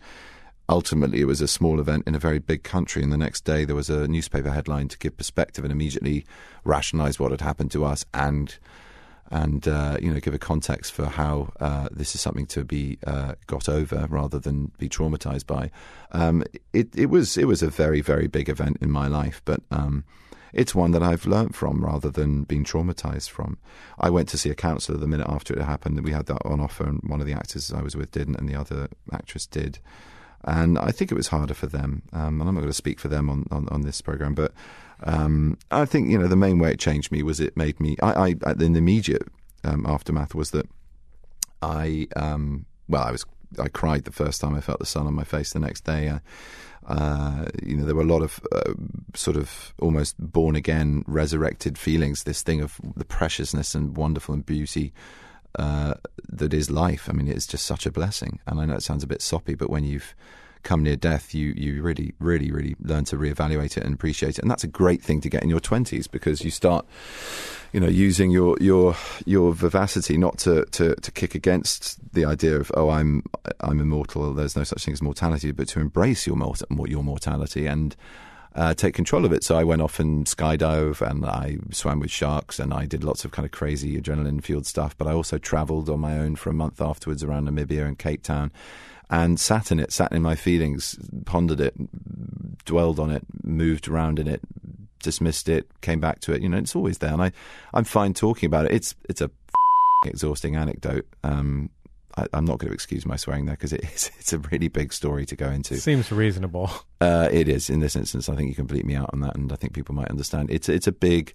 ultimately 0.70 1.22
it 1.22 1.28
was 1.28 1.40
a 1.40 1.48
small 1.48 1.80
event 1.80 2.04
in 2.06 2.16
a 2.16 2.20
very 2.20 2.40
big 2.40 2.64
country. 2.64 3.02
And 3.02 3.12
the 3.12 3.18
next 3.18 3.46
day 3.46 3.64
there 3.66 3.76
was 3.76 3.90
a 3.90 4.08
newspaper 4.08 4.52
headline 4.52 4.90
to 4.90 4.98
give 4.98 5.18
perspective 5.18 5.64
and 5.64 5.72
immediately 5.72 6.26
rationalise 6.64 7.20
what 7.20 7.32
had 7.32 7.42
happened 7.42 7.72
to 7.72 7.86
us 7.86 8.06
and 8.14 8.58
and 9.30 9.68
uh, 9.68 9.98
you 10.02 10.14
know 10.14 10.20
give 10.20 10.34
a 10.34 10.40
context 10.40 10.92
for 10.92 11.06
how 11.06 11.52
uh, 11.60 11.90
this 11.92 12.16
is 12.16 12.22
something 12.22 12.46
to 12.48 12.64
be 12.64 12.98
uh, 13.06 13.36
got 13.48 13.68
over 13.68 14.08
rather 14.10 14.40
than 14.40 14.72
be 14.78 14.90
traumatized 14.90 15.46
by. 15.46 15.72
Um, 16.12 16.44
it, 16.74 16.96
it 16.96 17.08
was 17.08 17.38
it 17.38 17.46
was 17.46 17.62
a 17.62 17.70
very 17.70 18.02
very 18.02 18.28
big 18.28 18.50
event 18.50 18.78
in 18.82 18.92
my 18.92 19.08
life, 19.08 19.42
but 19.46 19.62
um, 19.72 20.04
it's 20.54 20.74
one 20.74 20.92
that 20.92 21.04
I've 21.04 21.26
learnt 21.26 21.56
from 21.56 21.84
rather 21.84 22.10
than 22.10 22.44
being 22.44 22.64
traumatized 22.64 23.30
from. 23.30 23.58
I 24.00 24.10
went 24.10 24.30
to 24.30 24.38
see 24.38 24.50
a 24.50 24.56
counsellor 24.56 24.98
the 24.98 25.08
minute 25.08 25.28
after 25.30 25.54
it 25.54 25.62
happened. 25.64 26.04
We 26.04 26.12
had 26.12 26.28
that 26.28 26.46
on 26.46 26.60
offer, 26.60 26.86
and 26.86 27.02
one 27.04 27.22
of 27.22 27.28
the 27.28 27.34
actors 27.34 27.72
I 27.72 27.82
was 27.82 27.96
with 27.96 28.12
didn't, 28.12 28.38
and 28.38 28.48
the 28.48 28.60
other 28.60 28.88
actress 29.12 29.46
did. 29.46 29.80
And 30.44 30.80
I 30.80 30.92
think 30.92 31.12
it 31.12 31.16
was 31.16 31.28
harder 31.28 31.54
for 31.54 31.68
them. 31.68 32.04
Um, 32.14 32.40
and 32.40 32.50
I'm 32.50 32.56
not 32.56 32.62
going 32.62 32.68
to 32.68 32.74
speak 32.74 33.00
for 33.00 33.08
them 33.08 33.30
on, 33.30 33.46
on, 33.52 33.68
on 33.70 33.82
this 33.82 34.02
program, 34.02 34.34
but 34.34 34.54
um, 35.04 35.58
I 35.72 35.86
think 35.86 36.10
you 36.10 36.18
know 36.18 36.28
the 36.28 36.36
main 36.36 36.60
way 36.60 36.72
it 36.72 36.80
changed 36.80 37.12
me 37.12 37.24
was 37.24 37.40
it 37.40 37.56
made 37.56 37.80
me. 37.80 37.96
I, 38.02 38.36
I 38.46 38.52
in 38.60 38.74
the 38.74 38.80
immediate 38.80 39.24
um, 39.64 39.86
aftermath 39.86 40.34
was 40.34 40.52
that 40.52 40.68
I 41.62 42.08
um, 42.16 42.66
well 42.88 43.04
I 43.04 43.12
was 43.12 43.26
I 43.60 43.68
cried 43.68 44.06
the 44.06 44.12
first 44.12 44.42
time 44.42 44.56
I 44.56 44.62
felt 44.62 44.80
the 44.80 44.86
sun 44.86 45.08
on 45.08 45.14
my 45.14 45.24
face. 45.24 45.54
The 45.54 45.60
next 45.60 45.84
day, 45.86 46.10
uh, 46.10 46.20
uh, 46.88 47.46
you 47.64 47.78
know, 47.78 47.86
there 47.86 47.96
were 47.96 48.02
a 48.02 48.06
lot 48.06 48.22
of 48.22 48.40
uh, 48.52 48.74
sort 49.14 49.38
of 49.38 49.74
almost 49.80 50.16
born 50.20 50.56
again, 50.56 51.04
resurrected 51.08 51.78
feelings. 51.78 52.24
This 52.24 52.42
thing 52.42 52.62
of 52.62 52.80
the 52.96 53.06
preciousness 53.06 53.76
and 53.76 53.96
wonderful 53.96 54.34
and 54.34 54.46
beauty 54.46 54.94
uh, 55.58 55.96
that 56.30 56.54
is 56.54 56.70
life. 56.70 57.08
I 57.10 57.14
mean, 57.14 57.28
it's 57.28 57.48
just 57.48 57.66
such 57.66 57.86
a 57.86 57.92
blessing. 57.92 58.40
And 58.48 58.60
I 58.60 58.66
know 58.66 58.76
it 58.76 58.84
sounds 58.84 59.04
a 59.04 59.08
bit 59.08 59.22
soppy, 59.22 59.56
but 59.56 59.70
when 59.70 59.84
you've 59.84 60.16
come 60.68 60.84
near 60.84 60.98
death, 60.98 61.34
you 61.34 61.54
you 61.56 61.82
really, 61.82 62.14
really, 62.20 62.52
really 62.52 62.76
learn 62.82 63.06
to 63.06 63.16
reevaluate 63.16 63.78
it 63.78 63.84
and 63.86 63.94
appreciate 63.94 64.38
it. 64.38 64.40
And 64.40 64.52
that's 64.52 64.66
a 64.66 64.68
great 64.68 65.02
thing 65.02 65.22
to 65.22 65.30
get 65.30 65.42
in 65.42 65.50
your 65.50 65.62
twenties 65.62 66.08
because 66.08 66.44
you 66.44 66.52
start, 66.52 66.86
you 67.72 67.80
know, 67.80 67.88
using 67.88 68.32
your 68.32 68.58
your 68.60 68.96
your 69.26 69.54
vivacity 69.54 70.18
not 70.18 70.38
to, 70.40 70.66
to, 70.66 70.94
to 70.96 71.12
kick 71.12 71.36
against 71.36 72.00
the 72.14 72.26
idea 72.26 72.58
of 72.60 72.70
oh 72.76 72.90
I'm 72.90 73.24
I'm 73.62 73.80
immortal. 73.80 74.34
There's 74.34 74.58
no 74.58 74.66
such 74.66 74.84
thing 74.84 74.94
as 74.94 75.02
mortality, 75.02 75.52
but 75.54 75.70
to 75.70 75.80
embrace 75.80 76.28
your 76.28 76.36
mort- 76.36 76.62
your 76.70 77.04
mortality 77.04 77.66
and. 77.66 77.96
Uh, 78.56 78.74
take 78.74 78.96
control 78.96 79.24
of 79.24 79.32
it. 79.32 79.44
So 79.44 79.56
I 79.56 79.64
went 79.64 79.84
off 79.84 80.00
and 80.00 80.26
skydove 80.26 81.08
and 81.08 81.24
I 81.28 81.58
swam 81.72 82.00
with 82.00 82.10
sharks 82.10 82.58
and 82.58 82.74
I 82.74 82.88
did 82.88 83.04
lots 83.04 83.24
of 83.24 83.30
kind 83.30 83.46
of 83.46 83.52
crazy 83.52 84.02
adrenaline 84.02 84.42
fueled 84.42 84.66
stuff. 84.66 84.98
But 84.98 85.06
I 85.06 85.12
also 85.12 85.38
travelled 85.38 85.92
on 85.92 86.00
my 86.00 86.18
own 86.18 86.36
for 86.38 86.50
a 86.50 86.54
month 86.54 86.82
afterwards 86.82 87.24
around 87.24 87.48
Namibia 87.48 87.86
and 87.86 88.00
Cape 88.00 88.24
Town 88.24 88.52
and 89.10 89.40
sat 89.40 89.72
in 89.72 89.80
it, 89.80 89.92
sat 89.92 90.12
in 90.12 90.22
my 90.22 90.36
feelings, 90.36 90.98
pondered 91.26 91.62
it, 91.62 91.76
dwelled 92.66 93.00
on 93.00 93.10
it, 93.10 93.24
moved 93.44 93.88
around 93.88 94.20
in 94.20 94.28
it, 94.28 94.42
dismissed 95.02 95.48
it, 95.48 95.70
came 95.82 96.00
back 96.00 96.20
to 96.22 96.34
it. 96.34 96.42
You 96.42 96.50
know, 96.50 96.58
it's 96.58 96.76
always 96.76 96.98
there, 96.98 97.14
and 97.14 97.22
I, 97.22 97.32
I'm 97.74 97.86
fine 97.86 98.14
talking 98.14 98.48
about 98.48 98.66
it. 98.66 98.74
It's 98.74 98.96
it's 99.10 99.22
a 99.22 99.32
exhausting 100.06 100.56
anecdote. 100.56 101.08
Um, 101.24 101.70
I, 102.18 102.26
I'm 102.34 102.46
not 102.46 102.60
going 102.60 102.70
to 102.70 102.74
excuse 102.74 103.06
my 103.06 103.16
swearing 103.16 103.46
there 103.46 103.56
because 103.56 103.74
it 103.74 103.84
is 103.84 104.12
it's 104.20 104.34
a 104.34 104.40
really 104.40 104.68
big 104.68 104.92
story 104.94 105.26
to 105.28 105.36
go 105.36 105.50
into. 105.50 105.78
Seems 105.78 106.12
reasonable. 106.12 106.70
Uh, 107.00 107.30
it 107.32 107.48
is 107.48 107.70
in 107.70 107.80
this 107.80 107.96
instance. 107.96 108.28
I 108.28 108.36
think 108.36 108.50
you 108.50 108.56
can 108.56 108.68
bleep 108.68 108.84
me 108.84 108.96
out 108.96 109.12
on 109.14 109.22
that, 109.22 109.36
and 109.36 109.52
I 109.54 109.56
think 109.56 109.74
people 109.74 109.96
might 109.96 110.10
understand. 110.10 110.50
It's 110.52 110.68
it's 110.68 110.88
a 110.88 110.92
big. 110.92 111.34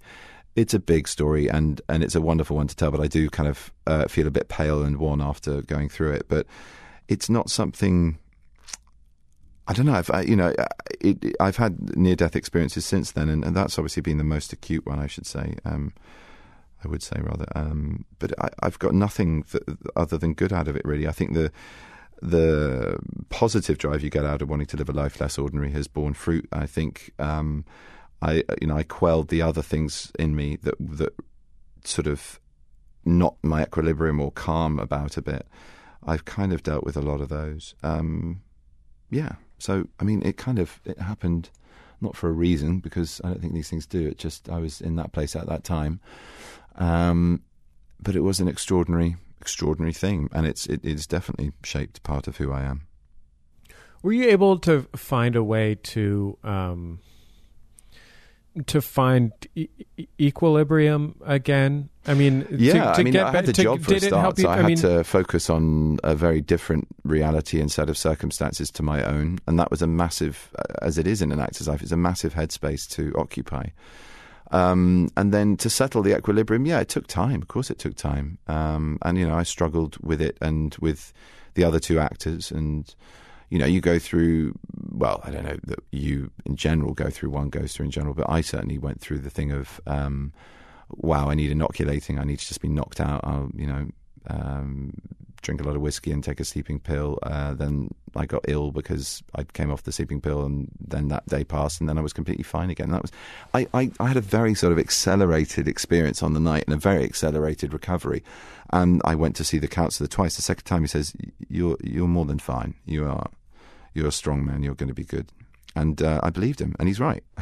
It's 0.54 0.74
a 0.74 0.78
big 0.78 1.08
story 1.08 1.48
and, 1.48 1.80
and 1.88 2.04
it's 2.04 2.14
a 2.14 2.20
wonderful 2.20 2.56
one 2.56 2.66
to 2.66 2.76
tell, 2.76 2.90
but 2.90 3.00
I 3.00 3.06
do 3.06 3.30
kind 3.30 3.48
of 3.48 3.72
uh, 3.86 4.06
feel 4.06 4.26
a 4.26 4.30
bit 4.30 4.48
pale 4.48 4.82
and 4.82 4.98
worn 4.98 5.22
after 5.22 5.62
going 5.62 5.88
through 5.88 6.12
it. 6.12 6.26
But 6.28 6.46
it's 7.12 7.28
not 7.28 7.50
something 7.50 8.18
I 9.68 9.74
don't 9.74 9.86
know. 9.86 9.94
I've 9.94 10.10
I, 10.10 10.22
you 10.22 10.34
know 10.34 10.52
it, 11.00 11.36
I've 11.38 11.56
had 11.56 11.96
near 11.96 12.16
death 12.16 12.34
experiences 12.34 12.84
since 12.84 13.12
then, 13.12 13.28
and, 13.28 13.44
and 13.44 13.54
that's 13.54 13.78
obviously 13.78 14.02
been 14.02 14.18
the 14.18 14.24
most 14.24 14.52
acute 14.52 14.84
one, 14.86 14.98
I 14.98 15.06
should 15.06 15.26
say. 15.26 15.54
Um, 15.64 15.92
I 16.84 16.88
would 16.88 17.02
say 17.02 17.20
rather, 17.20 17.46
um, 17.54 18.04
but 18.18 18.32
I, 18.42 18.48
I've 18.60 18.78
got 18.80 18.92
nothing 18.92 19.44
th- 19.44 19.62
other 19.94 20.18
than 20.18 20.34
good 20.34 20.52
out 20.52 20.66
of 20.66 20.74
it. 20.74 20.82
Really, 20.84 21.06
I 21.06 21.12
think 21.12 21.34
the 21.34 21.52
the 22.20 22.98
positive 23.28 23.78
drive 23.78 24.02
you 24.02 24.10
get 24.10 24.24
out 24.24 24.42
of 24.42 24.48
wanting 24.48 24.66
to 24.66 24.76
live 24.76 24.88
a 24.88 24.92
life 24.92 25.20
less 25.20 25.38
ordinary 25.38 25.70
has 25.72 25.86
borne 25.86 26.14
fruit. 26.14 26.48
I 26.50 26.66
think 26.66 27.12
um, 27.20 27.64
I 28.20 28.42
you 28.60 28.66
know 28.66 28.76
I 28.76 28.82
quelled 28.82 29.28
the 29.28 29.42
other 29.42 29.62
things 29.62 30.10
in 30.18 30.34
me 30.34 30.56
that 30.62 30.74
that 30.80 31.14
sort 31.84 32.08
of 32.08 32.40
knocked 33.04 33.44
my 33.44 33.62
equilibrium 33.62 34.20
or 34.20 34.32
calm 34.32 34.80
about 34.80 35.16
a 35.16 35.22
bit. 35.22 35.46
I've 36.04 36.24
kind 36.24 36.52
of 36.52 36.62
dealt 36.62 36.84
with 36.84 36.96
a 36.96 37.02
lot 37.02 37.20
of 37.20 37.28
those. 37.28 37.74
Um, 37.82 38.42
yeah. 39.10 39.34
So 39.58 39.86
I 40.00 40.04
mean, 40.04 40.22
it 40.24 40.36
kind 40.36 40.58
of 40.58 40.80
it 40.84 40.98
happened 40.98 41.50
not 42.00 42.16
for 42.16 42.28
a 42.28 42.32
reason 42.32 42.80
because 42.80 43.20
I 43.22 43.28
don't 43.28 43.40
think 43.40 43.54
these 43.54 43.70
things 43.70 43.86
do. 43.86 44.08
It 44.08 44.18
just 44.18 44.48
I 44.48 44.58
was 44.58 44.80
in 44.80 44.96
that 44.96 45.12
place 45.12 45.36
at 45.36 45.46
that 45.46 45.64
time, 45.64 46.00
um, 46.76 47.42
but 48.00 48.16
it 48.16 48.20
was 48.20 48.40
an 48.40 48.48
extraordinary, 48.48 49.16
extraordinary 49.40 49.92
thing, 49.92 50.28
and 50.32 50.46
it's 50.46 50.66
it 50.66 50.84
is 50.84 51.06
definitely 51.06 51.52
shaped 51.62 52.02
part 52.02 52.26
of 52.26 52.38
who 52.38 52.52
I 52.52 52.62
am. 52.62 52.88
Were 54.02 54.12
you 54.12 54.28
able 54.28 54.58
to 54.60 54.82
find 54.96 55.36
a 55.36 55.44
way 55.44 55.76
to 55.76 56.36
um, 56.42 56.98
to 58.66 58.80
find 58.82 59.32
e- 59.54 59.68
equilibrium 60.20 61.16
again? 61.24 61.88
I 62.06 62.14
mean, 62.14 62.46
Yeah, 62.50 62.72
to, 62.72 62.78
to 62.78 62.84
I 63.00 63.02
mean, 63.02 63.12
get 63.12 63.26
I 63.26 63.30
had 63.32 63.46
the 63.46 63.52
to- 63.52 63.62
job 63.62 63.80
for 63.82 63.94
a 63.94 64.00
start, 64.00 64.38
so 64.38 64.48
I, 64.48 64.56
had 64.56 64.66
mean, 64.66 64.76
to 64.78 65.04
focus 65.04 65.48
on 65.50 65.98
a 66.02 66.14
very 66.14 66.40
different 66.40 66.88
reality 67.04 67.60
and 67.60 67.70
set 67.70 67.88
of 67.88 67.96
circumstances 67.96 68.70
to 68.72 68.82
my 68.82 69.02
own, 69.04 69.38
and 69.46 69.58
that 69.58 69.70
was 69.70 69.82
a 69.82 69.86
massive, 69.86 70.50
uh, 70.58 70.62
as 70.82 70.98
it 70.98 71.06
is 71.06 71.22
in 71.22 71.32
an 71.32 71.40
actor's 71.40 71.68
life, 71.68 71.82
it's 71.82 71.92
a 71.92 71.96
massive 71.96 72.34
headspace 72.34 72.88
to 72.90 73.12
occupy. 73.16 73.66
Um, 74.50 75.08
and 75.16 75.32
then 75.32 75.56
to 75.58 75.70
settle 75.70 76.02
the 76.02 76.16
equilibrium, 76.16 76.66
yeah, 76.66 76.80
it 76.80 76.88
took 76.90 77.06
time. 77.06 77.40
Of 77.40 77.48
course, 77.48 77.70
it 77.70 77.78
took 77.78 77.94
time. 77.96 78.36
Um, 78.48 78.98
and 79.02 79.16
you 79.16 79.26
know, 79.26 79.34
I 79.34 79.44
struggled 79.44 79.96
with 80.02 80.20
it 80.20 80.36
and 80.42 80.76
with 80.78 81.12
the 81.54 81.64
other 81.64 81.78
two 81.80 81.98
actors. 81.98 82.50
And 82.50 82.94
you 83.52 83.58
know, 83.58 83.66
you 83.66 83.82
go 83.82 83.98
through. 83.98 84.54
Well, 84.92 85.20
I 85.24 85.30
don't 85.30 85.44
know 85.44 85.58
that 85.64 85.80
you 85.90 86.30
in 86.46 86.56
general 86.56 86.94
go 86.94 87.10
through. 87.10 87.28
One 87.28 87.50
goes 87.50 87.74
through 87.74 87.84
in 87.84 87.90
general, 87.90 88.14
but 88.14 88.30
I 88.30 88.40
certainly 88.40 88.78
went 88.78 89.02
through 89.02 89.18
the 89.18 89.28
thing 89.28 89.52
of, 89.52 89.78
um, 89.86 90.32
wow, 90.88 91.28
I 91.28 91.34
need 91.34 91.50
inoculating. 91.50 92.18
I 92.18 92.24
need 92.24 92.38
to 92.38 92.46
just 92.46 92.62
be 92.62 92.68
knocked 92.68 92.98
out. 92.98 93.20
I'll, 93.24 93.50
you 93.54 93.66
know, 93.66 93.88
um, 94.28 94.94
drink 95.42 95.60
a 95.60 95.64
lot 95.64 95.76
of 95.76 95.82
whiskey 95.82 96.12
and 96.12 96.24
take 96.24 96.40
a 96.40 96.46
sleeping 96.46 96.80
pill. 96.80 97.18
Uh, 97.22 97.52
then 97.52 97.90
I 98.16 98.24
got 98.24 98.42
ill 98.48 98.70
because 98.70 99.22
I 99.34 99.42
came 99.42 99.70
off 99.70 99.82
the 99.82 99.92
sleeping 99.92 100.22
pill, 100.22 100.46
and 100.46 100.70
then 100.80 101.08
that 101.08 101.26
day 101.26 101.44
passed, 101.44 101.78
and 101.78 101.90
then 101.90 101.98
I 101.98 102.00
was 102.00 102.14
completely 102.14 102.44
fine 102.44 102.70
again. 102.70 102.90
That 102.90 103.02
was, 103.02 103.12
I, 103.52 103.68
I, 103.74 103.90
I 104.00 104.08
had 104.08 104.16
a 104.16 104.22
very 104.22 104.54
sort 104.54 104.72
of 104.72 104.78
accelerated 104.78 105.68
experience 105.68 106.22
on 106.22 106.32
the 106.32 106.40
night 106.40 106.64
and 106.66 106.72
a 106.72 106.78
very 106.78 107.04
accelerated 107.04 107.74
recovery. 107.74 108.24
And 108.70 109.02
I 109.04 109.14
went 109.14 109.36
to 109.36 109.44
see 109.44 109.58
the 109.58 109.68
counsellor 109.68 110.06
twice. 110.06 110.36
The 110.36 110.42
second 110.42 110.64
time, 110.64 110.80
he 110.80 110.88
says, 110.88 111.12
"You're 111.50 111.76
you're 111.84 112.08
more 112.08 112.24
than 112.24 112.38
fine. 112.38 112.72
You 112.86 113.04
are 113.04 113.28
you're 113.94 114.08
a 114.08 114.12
strong 114.12 114.44
man. 114.44 114.62
You're 114.62 114.74
going 114.74 114.88
to 114.88 114.94
be 114.94 115.04
good." 115.04 115.30
And 115.74 116.02
uh, 116.02 116.20
I 116.22 116.30
believed 116.30 116.60
him, 116.60 116.74
and 116.78 116.88
he's 116.88 117.00
right. 117.00 117.24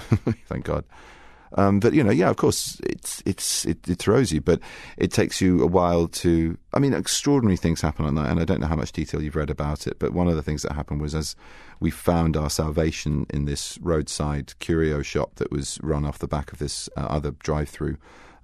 Thank 0.46 0.64
God. 0.64 0.84
Um, 1.56 1.80
but 1.80 1.94
you 1.94 2.04
know, 2.04 2.12
yeah, 2.12 2.30
of 2.30 2.36
course, 2.36 2.80
it's 2.84 3.22
it's 3.26 3.64
it, 3.64 3.88
it, 3.88 3.98
throws 3.98 4.32
you, 4.32 4.40
but 4.40 4.60
it 4.96 5.10
takes 5.10 5.40
you 5.40 5.62
a 5.62 5.66
while 5.66 6.06
to. 6.08 6.56
I 6.72 6.78
mean, 6.78 6.94
extraordinary 6.94 7.56
things 7.56 7.80
happen 7.80 8.06
on 8.06 8.14
that, 8.14 8.30
and 8.30 8.38
I 8.38 8.44
don't 8.44 8.60
know 8.60 8.68
how 8.68 8.76
much 8.76 8.92
detail 8.92 9.20
you've 9.20 9.36
read 9.36 9.50
about 9.50 9.86
it. 9.86 9.98
But 9.98 10.12
one 10.12 10.28
of 10.28 10.36
the 10.36 10.42
things 10.42 10.62
that 10.62 10.72
happened 10.72 11.00
was 11.00 11.14
as 11.14 11.34
we 11.80 11.90
found 11.90 12.36
our 12.36 12.50
salvation 12.50 13.26
in 13.30 13.46
this 13.46 13.78
roadside 13.80 14.56
curio 14.60 15.02
shop 15.02 15.36
that 15.36 15.50
was 15.50 15.80
run 15.82 16.04
off 16.04 16.18
the 16.18 16.28
back 16.28 16.52
of 16.52 16.58
this 16.58 16.88
uh, 16.96 17.00
other 17.00 17.32
drive-through. 17.32 17.96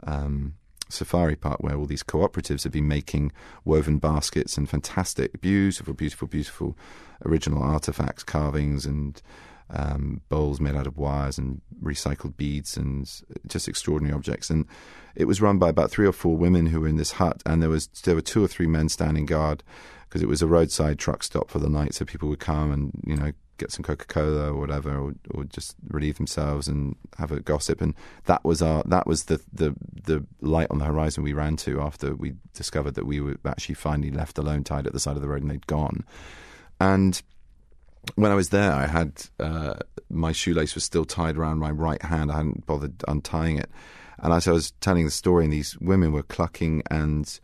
Um, 0.05 0.55
safari 0.89 1.37
park 1.37 1.63
where 1.63 1.77
all 1.77 1.87
these 1.87 2.03
cooperatives 2.03 2.63
have 2.65 2.73
been 2.73 2.89
making 2.89 3.33
woven 3.65 3.99
baskets 3.99 4.57
and 4.57 4.69
fantastic, 4.69 5.41
beautiful, 5.41 5.95
beautiful, 5.95 6.29
beautiful 6.29 6.77
original 7.25 7.63
artifacts, 7.63 8.23
carvings, 8.23 8.87
and 8.87 9.23
um, 9.71 10.21
bowls 10.29 10.61
made 10.61 10.77
out 10.77 10.87
of 10.87 10.97
wires 10.97 11.39
and 11.39 11.61
recycled 11.83 12.37
beads 12.37 12.77
and 12.77 13.23
just 13.47 13.69
extraordinary 13.69 14.15
objects. 14.15 14.51
And 14.51 14.67
it 15.15 15.25
was 15.25 15.41
run 15.41 15.59
by 15.59 15.69
about 15.69 15.91
three 15.91 16.07
or 16.07 16.13
four 16.13 16.37
women 16.37 16.67
who 16.67 16.81
were 16.81 16.89
in 16.89 16.97
this 16.97 17.13
hut, 17.13 17.43
and 17.45 17.63
there 17.63 17.71
was 17.71 17.89
there 18.05 18.15
were 18.15 18.21
two 18.21 18.45
or 18.45 18.49
three 18.49 18.67
men 18.67 18.89
standing 18.89 19.27
guard 19.27 19.63
because 20.09 20.23
it 20.23 20.29
was 20.29 20.43
a 20.43 20.47
roadside 20.47 20.99
truck 20.99 21.23
stop 21.23 21.51
for 21.51 21.59
the 21.59 21.69
night, 21.69 21.95
so 21.95 22.05
people 22.05 22.29
would 22.29 22.39
come 22.39 22.71
and 22.71 22.93
you 23.05 23.17
know 23.17 23.33
get 23.59 23.73
some 23.73 23.83
Coca 23.83 24.07
Cola 24.07 24.53
or 24.53 24.59
whatever, 24.59 24.97
or, 24.97 25.15
or 25.33 25.45
just 25.45 25.77
relieve 25.89 26.17
themselves 26.17 26.69
and 26.69 26.97
have 27.19 27.33
a 27.33 27.41
gossip. 27.41 27.81
And 27.81 27.95
that 28.25 28.45
was 28.45 28.63
our 28.63 28.83
that 28.87 29.07
was 29.07 29.25
the 29.25 29.41
the 29.53 29.75
the 30.05 30.27
light 30.41 30.69
on 30.71 30.79
the 30.79 30.85
horizon 30.85 31.23
we 31.23 31.33
ran 31.33 31.57
to 31.59 31.81
after 31.81 32.15
we 32.15 32.35
discovered 32.55 32.95
that 32.95 33.07
we 33.07 33.21
were 33.21 33.37
actually 33.45 33.75
finally 33.75 34.11
left 34.11 34.39
alone, 34.39 34.65
tied 34.65 34.87
at 34.87 34.93
the 34.93 35.01
side 35.01 35.17
of 35.17 35.23
the 35.23 35.29
road, 35.29 35.43
and 35.43 35.51
they'd 35.51 35.67
gone. 35.67 36.05
And 36.81 37.21
when 38.15 38.31
I 38.31 38.35
was 38.35 38.51
there, 38.51 38.73
I 38.73 38.87
had 38.87 39.25
uh, 39.41 39.75
my 40.09 40.33
shoelace 40.33 40.75
was 40.75 40.85
still 40.85 41.05
tied 41.05 41.37
around 41.37 41.59
my 41.59 41.71
right 41.71 42.03
hand. 42.03 42.31
I 42.31 42.37
hadn't 42.37 42.67
bothered 42.67 43.03
untying 43.09 43.59
it. 43.59 43.71
And 44.19 44.33
as 44.33 44.49
I 44.49 44.53
was 44.53 44.71
telling 44.81 45.05
the 45.05 45.11
story, 45.11 45.45
and 45.45 45.53
these 45.53 45.77
women 45.79 46.13
were 46.13 46.23
clucking 46.23 46.83
and 46.91 47.39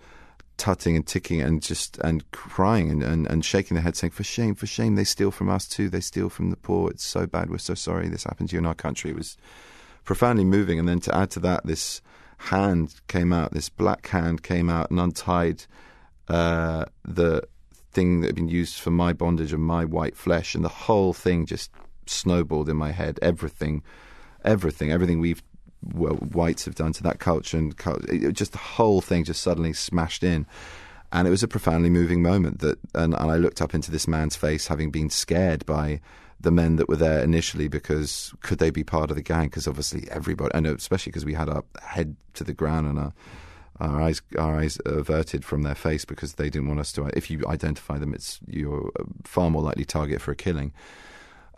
tutting 0.62 0.94
and 0.94 1.04
ticking 1.04 1.42
and 1.42 1.60
just 1.60 1.98
and 2.04 2.30
crying 2.30 2.88
and, 2.88 3.02
and, 3.02 3.26
and 3.26 3.44
shaking 3.44 3.74
their 3.74 3.82
heads, 3.82 3.98
saying, 3.98 4.12
"For 4.12 4.22
shame, 4.22 4.54
for 4.54 4.68
shame! 4.68 4.94
They 4.94 5.02
steal 5.02 5.32
from 5.32 5.48
us 5.50 5.66
too. 5.66 5.88
They 5.88 6.00
steal 6.00 6.28
from 6.28 6.50
the 6.50 6.56
poor. 6.56 6.88
It's 6.88 7.04
so 7.04 7.26
bad. 7.26 7.50
We're 7.50 7.58
so 7.58 7.74
sorry. 7.74 8.08
This 8.08 8.22
happened 8.22 8.50
to 8.50 8.54
you 8.54 8.60
in 8.60 8.66
our 8.66 8.74
country." 8.74 9.10
It 9.10 9.16
was 9.16 9.36
profoundly 10.04 10.44
moving. 10.44 10.78
And 10.78 10.88
then 10.88 11.00
to 11.00 11.16
add 11.16 11.32
to 11.32 11.40
that, 11.40 11.66
this 11.66 12.00
hand 12.36 13.00
came 13.08 13.32
out. 13.32 13.52
This 13.52 13.68
black 13.68 14.06
hand 14.06 14.44
came 14.44 14.70
out 14.70 14.88
and 14.92 15.00
untied 15.00 15.64
uh, 16.28 16.84
the 17.04 17.42
thing 17.90 18.20
that 18.20 18.28
had 18.28 18.36
been 18.36 18.48
used 18.48 18.78
for 18.78 18.92
my 18.92 19.12
bondage 19.12 19.52
and 19.52 19.64
my 19.64 19.84
white 19.84 20.16
flesh, 20.16 20.54
and 20.54 20.64
the 20.64 20.68
whole 20.86 21.12
thing 21.12 21.44
just 21.44 21.72
snowballed 22.06 22.68
in 22.68 22.76
my 22.76 22.92
head. 22.92 23.18
Everything, 23.20 23.82
everything, 24.44 24.92
everything 24.92 25.18
we've 25.18 25.42
whites 25.82 26.64
have 26.64 26.74
done 26.74 26.92
to 26.94 27.02
that 27.02 27.18
culture, 27.18 27.58
and 27.58 27.74
it, 28.08 28.32
just 28.32 28.52
the 28.52 28.58
whole 28.58 29.00
thing 29.00 29.24
just 29.24 29.42
suddenly 29.42 29.72
smashed 29.72 30.22
in. 30.22 30.46
And 31.12 31.28
it 31.28 31.30
was 31.30 31.42
a 31.42 31.48
profoundly 31.48 31.90
moving 31.90 32.22
moment 32.22 32.60
that, 32.60 32.78
and, 32.94 33.14
and 33.14 33.30
I 33.30 33.36
looked 33.36 33.60
up 33.60 33.74
into 33.74 33.90
this 33.90 34.08
man's 34.08 34.34
face, 34.34 34.68
having 34.68 34.90
been 34.90 35.10
scared 35.10 35.66
by 35.66 36.00
the 36.40 36.50
men 36.50 36.76
that 36.76 36.88
were 36.88 36.96
there 36.96 37.22
initially 37.22 37.68
because 37.68 38.32
could 38.40 38.58
they 38.58 38.70
be 38.70 38.82
part 38.82 39.10
of 39.10 39.16
the 39.16 39.22
gang? 39.22 39.44
Because 39.44 39.68
obviously 39.68 40.08
everybody, 40.10 40.54
I 40.54 40.60
know, 40.60 40.74
especially 40.74 41.10
because 41.10 41.24
we 41.24 41.34
had 41.34 41.48
our 41.48 41.64
head 41.82 42.16
to 42.34 42.44
the 42.44 42.54
ground 42.54 42.88
and 42.88 42.98
our 42.98 43.12
our 43.80 44.02
eyes 44.02 44.22
our 44.38 44.58
eyes 44.58 44.78
averted 44.84 45.44
from 45.44 45.62
their 45.62 45.74
face 45.74 46.04
because 46.04 46.34
they 46.34 46.50
didn't 46.50 46.68
want 46.68 46.80
us 46.80 46.92
to. 46.92 47.06
If 47.16 47.30
you 47.30 47.42
identify 47.46 47.98
them, 47.98 48.14
it's 48.14 48.38
you're 48.46 48.90
far 49.24 49.50
more 49.50 49.62
likely 49.62 49.84
target 49.84 50.20
for 50.20 50.30
a 50.30 50.36
killing. 50.36 50.72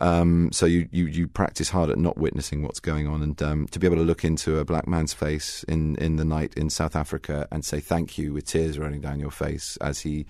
Um, 0.01 0.51
so 0.53 0.67
you, 0.67 0.89
you, 0.91 1.07
you 1.07 1.29
practice 1.29 1.69
hard 1.69 1.89
at 1.89 1.99
not 1.99 2.19
witnessing 2.19 2.63
what's 2.63 2.81
going 2.81 3.07
on, 3.07 3.23
and 3.23 3.41
um, 3.43 3.67
to 3.69 3.79
be 3.79 3.87
able 3.87 3.97
to 3.97 4.03
look 4.03 4.25
into 4.25 4.59
a 4.59 4.65
black 4.65 4.89
man's 4.89 5.13
face 5.13 5.65
in, 5.65 5.97
in 5.97 6.17
the 6.17 6.25
night 6.25 6.55
in 6.55 6.69
South 6.69 6.97
Africa 6.97 7.47
and 7.53 7.65
say 7.65 7.79
thank 7.79 8.19
you 8.19 8.33
with 8.33 8.47
tears 8.47 8.79
running 8.79 9.01
down 9.01 9.21
your 9.21 9.31
face 9.31 9.77
as 9.81 10.01
he 10.01 10.27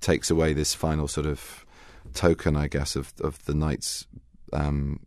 takes 0.00 0.30
away 0.30 0.52
this 0.52 0.74
final 0.74 1.06
sort 1.06 1.26
of 1.26 1.64
token, 2.12 2.56
I 2.56 2.68
guess, 2.68 2.96
of 2.96 3.12
of 3.20 3.44
the 3.44 3.54
night's 3.54 4.06
um, 4.52 5.00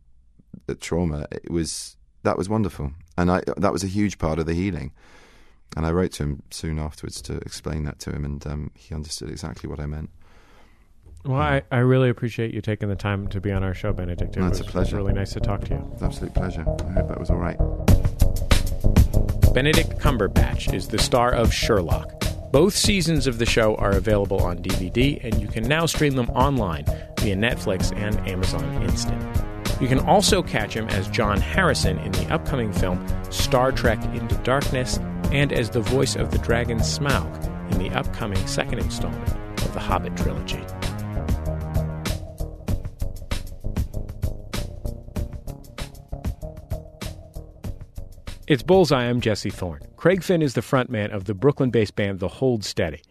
trauma. 0.80 1.26
It 1.30 1.50
was 1.50 1.96
that 2.22 2.38
was 2.38 2.48
wonderful, 2.48 2.92
and 3.16 3.30
I, 3.30 3.42
that 3.56 3.72
was 3.72 3.84
a 3.84 3.88
huge 3.88 4.18
part 4.18 4.38
of 4.38 4.46
the 4.46 4.54
healing. 4.54 4.92
And 5.76 5.84
I 5.84 5.92
wrote 5.92 6.12
to 6.12 6.22
him 6.22 6.42
soon 6.50 6.78
afterwards 6.78 7.20
to 7.22 7.36
explain 7.36 7.84
that 7.84 7.98
to 8.00 8.10
him, 8.10 8.24
and 8.24 8.46
um, 8.46 8.70
he 8.74 8.94
understood 8.94 9.30
exactly 9.30 9.68
what 9.68 9.80
I 9.80 9.86
meant. 9.86 10.10
Well, 11.24 11.40
I, 11.40 11.62
I 11.70 11.78
really 11.78 12.08
appreciate 12.08 12.54
you 12.54 12.60
taking 12.60 12.88
the 12.88 12.96
time 12.96 13.26
to 13.28 13.40
be 13.40 13.52
on 13.52 13.62
our 13.62 13.74
show, 13.74 13.92
Benedict. 13.92 14.36
It 14.36 14.40
was, 14.40 14.60
a 14.60 14.64
pleasure. 14.64 14.96
really 14.96 15.12
nice 15.12 15.32
to 15.32 15.40
talk 15.40 15.62
to 15.64 15.74
you. 15.74 15.96
Absolute 16.00 16.34
pleasure. 16.34 16.62
I 16.62 16.92
hope 16.92 17.08
that 17.08 17.18
was 17.18 17.28
all 17.30 17.36
right. 17.36 17.58
Benedict 19.52 19.98
Cumberbatch 19.98 20.72
is 20.72 20.88
the 20.88 20.98
star 20.98 21.32
of 21.32 21.52
Sherlock. 21.52 22.14
Both 22.52 22.74
seasons 22.74 23.26
of 23.26 23.38
the 23.38 23.44
show 23.44 23.74
are 23.76 23.90
available 23.90 24.42
on 24.42 24.58
DVD, 24.58 25.22
and 25.22 25.38
you 25.40 25.48
can 25.48 25.64
now 25.64 25.84
stream 25.86 26.14
them 26.14 26.30
online 26.30 26.84
via 27.20 27.36
Netflix 27.36 27.94
and 27.96 28.16
Amazon 28.28 28.82
Instant. 28.82 29.22
You 29.80 29.88
can 29.88 30.00
also 30.00 30.42
catch 30.42 30.74
him 30.74 30.88
as 30.88 31.08
John 31.08 31.40
Harrison 31.40 31.98
in 31.98 32.12
the 32.12 32.26
upcoming 32.32 32.72
film 32.72 33.04
Star 33.30 33.70
Trek 33.70 34.02
Into 34.14 34.36
Darkness 34.38 34.98
and 35.30 35.52
as 35.52 35.70
the 35.70 35.80
voice 35.80 36.16
of 36.16 36.30
the 36.30 36.38
dragon 36.38 36.78
Smaug 36.78 37.72
in 37.72 37.78
the 37.78 37.90
upcoming 37.90 38.44
second 38.46 38.78
installment 38.78 39.28
of 39.62 39.74
the 39.74 39.80
Hobbit 39.80 40.16
trilogy. 40.16 40.64
It's 48.48 48.62
Bullseye. 48.62 49.04
I'm 49.04 49.20
Jesse 49.20 49.50
Thorne. 49.50 49.82
Craig 49.98 50.22
Finn 50.22 50.40
is 50.40 50.54
the 50.54 50.62
frontman 50.62 51.12
of 51.12 51.26
the 51.26 51.34
Brooklyn 51.34 51.68
based 51.68 51.94
band 51.94 52.18
The 52.18 52.28
Hold 52.28 52.64
Steady. 52.64 53.02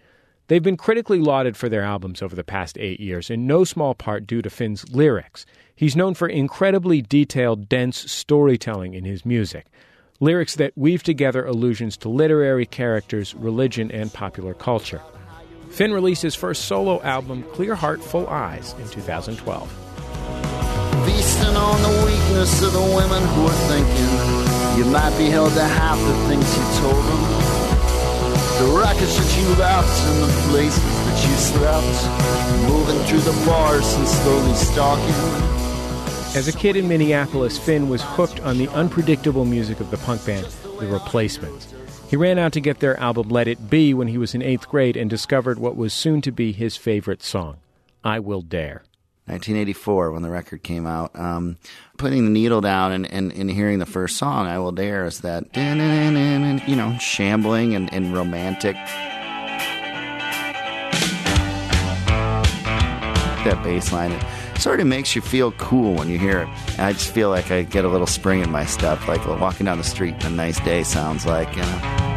They've 0.47 0.63
been 0.63 0.77
critically 0.77 1.19
lauded 1.19 1.55
for 1.55 1.69
their 1.69 1.83
albums 1.83 2.23
over 2.23 2.35
the 2.35 2.43
past 2.43 2.75
eight 2.79 2.99
years, 2.99 3.29
in 3.29 3.45
no 3.45 3.63
small 3.63 3.93
part 3.93 4.25
due 4.25 4.41
to 4.41 4.49
Finn's 4.49 4.91
lyrics. 4.91 5.45
He's 5.75 5.95
known 5.95 6.15
for 6.15 6.27
incredibly 6.27 7.03
detailed, 7.03 7.69
dense 7.69 8.11
storytelling 8.11 8.95
in 8.95 9.05
his 9.05 9.27
music 9.27 9.67
lyrics 10.19 10.55
that 10.55 10.75
weave 10.75 11.03
together 11.03 11.45
allusions 11.45 11.97
to 11.97 12.09
literary 12.09 12.65
characters, 12.65 13.35
religion, 13.35 13.91
and 13.91 14.11
popular 14.11 14.55
culture. 14.55 15.03
Finn 15.69 15.93
released 15.93 16.23
his 16.23 16.33
first 16.33 16.65
solo 16.65 16.99
album, 17.03 17.43
Clear 17.53 17.75
Heart, 17.75 18.03
Full 18.03 18.27
Eyes, 18.27 18.73
in 18.79 18.89
2012. 18.89 19.71
Feasting 21.05 21.55
on 21.55 21.81
the 21.83 22.05
weakness 22.07 22.63
of 22.63 22.73
the 22.73 22.81
women 22.81 23.21
who 23.21 23.45
are 23.45 23.67
thinking 23.69 24.26
you 24.77 24.85
might 24.85 25.17
be 25.17 25.25
held 25.25 25.51
to 25.53 25.63
half 25.63 25.97
the 25.97 26.13
things 26.29 26.45
you 26.55 26.63
told 26.79 27.03
them. 27.03 27.21
The 28.61 28.77
records 28.77 29.17
that 29.17 29.37
you 29.39 29.47
left 29.55 29.89
and 30.05 30.23
the 30.23 30.31
places 30.49 30.83
that 30.83 31.17
you 31.27 31.35
slept, 31.35 32.69
moving 32.69 33.03
through 33.05 33.21
the 33.21 33.45
bars 33.45 33.91
and 33.95 34.07
slowly 34.07 34.53
stalking. 34.53 35.57
As 36.37 36.47
a 36.47 36.51
kid 36.53 36.75
in 36.75 36.87
Minneapolis, 36.87 37.57
Finn 37.57 37.89
was 37.89 38.03
hooked 38.03 38.39
on 38.41 38.59
the 38.59 38.67
unpredictable 38.69 39.45
music 39.45 39.79
of 39.79 39.89
the 39.89 39.97
punk 39.97 40.23
band 40.23 40.45
The 40.79 40.85
Replacements. 40.85 41.73
He 42.09 42.15
ran 42.15 42.37
out 42.37 42.53
to 42.53 42.61
get 42.61 42.79
their 42.79 42.99
album 42.99 43.29
Let 43.29 43.47
It 43.47 43.71
Be 43.71 43.95
when 43.95 44.07
he 44.07 44.19
was 44.19 44.35
in 44.35 44.43
eighth 44.43 44.69
grade 44.69 44.95
and 44.95 45.09
discovered 45.09 45.57
what 45.57 45.75
was 45.75 45.91
soon 45.91 46.21
to 46.21 46.31
be 46.31 46.51
his 46.51 46.77
favorite 46.77 47.23
song, 47.23 47.57
I 48.03 48.19
Will 48.19 48.43
Dare. 48.43 48.83
1984, 49.27 50.11
when 50.11 50.21
the 50.21 50.29
record 50.29 50.63
came 50.63 50.87
out, 50.87 51.17
um, 51.19 51.57
putting 51.97 52.25
the 52.25 52.31
needle 52.31 52.61
down 52.61 52.91
and, 52.91 53.11
and, 53.11 53.31
and, 53.33 53.51
hearing 53.51 53.79
the 53.79 53.85
first 53.85 54.17
song, 54.17 54.47
I 54.47 54.57
Will 54.59 54.71
Dare, 54.71 55.05
is 55.05 55.19
that, 55.21 55.45
you 55.55 56.75
know, 56.75 56.97
shambling 56.99 57.75
and, 57.75 57.93
and 57.93 58.15
romantic 58.15 58.75
that 63.47 63.63
bass 63.63 63.91
line. 63.91 64.11
It 64.11 64.61
sort 64.61 64.79
of 64.79 64.87
makes 64.87 65.15
you 65.15 65.21
feel 65.21 65.51
cool 65.53 65.93
when 65.95 66.09
you 66.09 66.17
hear 66.17 66.39
it. 66.39 66.79
I 66.79 66.93
just 66.93 67.11
feel 67.13 67.29
like 67.29 67.51
I 67.51 67.63
get 67.63 67.85
a 67.85 67.89
little 67.89 68.07
spring 68.07 68.41
in 68.41 68.51
my 68.51 68.65
step, 68.65 69.07
like 69.07 69.25
walking 69.25 69.65
down 69.65 69.77
the 69.77 69.83
street 69.83 70.13
on 70.25 70.33
a 70.33 70.35
nice 70.35 70.59
day 70.61 70.83
sounds 70.83 71.25
like, 71.25 71.55
you 71.55 71.61
know. 71.61 72.16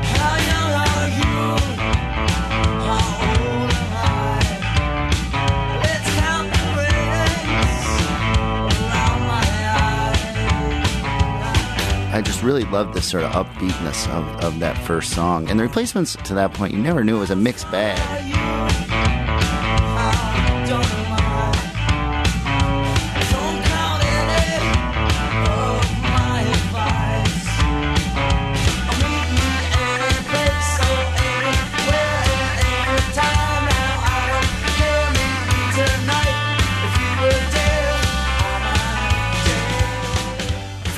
I 12.13 12.21
just 12.23 12.43
really 12.43 12.65
loved 12.65 12.95
the 12.95 13.03
sort 13.03 13.23
of 13.23 13.33
upbeatness 13.33 14.09
of, 14.09 14.45
of 14.45 14.59
that 14.59 14.77
first 14.85 15.13
song. 15.13 15.49
And 15.49 15.61
the 15.61 15.63
replacements 15.63 16.17
to 16.17 16.35
that 16.35 16.53
point, 16.53 16.75
you 16.75 16.81
never 16.81 17.05
knew 17.05 17.17
it 17.17 17.21
was 17.21 17.31
a 17.31 17.37
mixed 17.37 17.71
bag. 17.71 19.20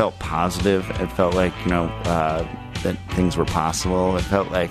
Felt 0.03 0.18
positive. 0.18 0.90
It 1.00 1.12
felt 1.12 1.32
like 1.32 1.53
you 1.62 1.70
know 1.70 1.84
uh, 2.07 2.44
that 2.82 2.96
things 3.11 3.36
were 3.36 3.44
possible. 3.44 4.16
It 4.16 4.22
felt 4.22 4.50
like 4.50 4.68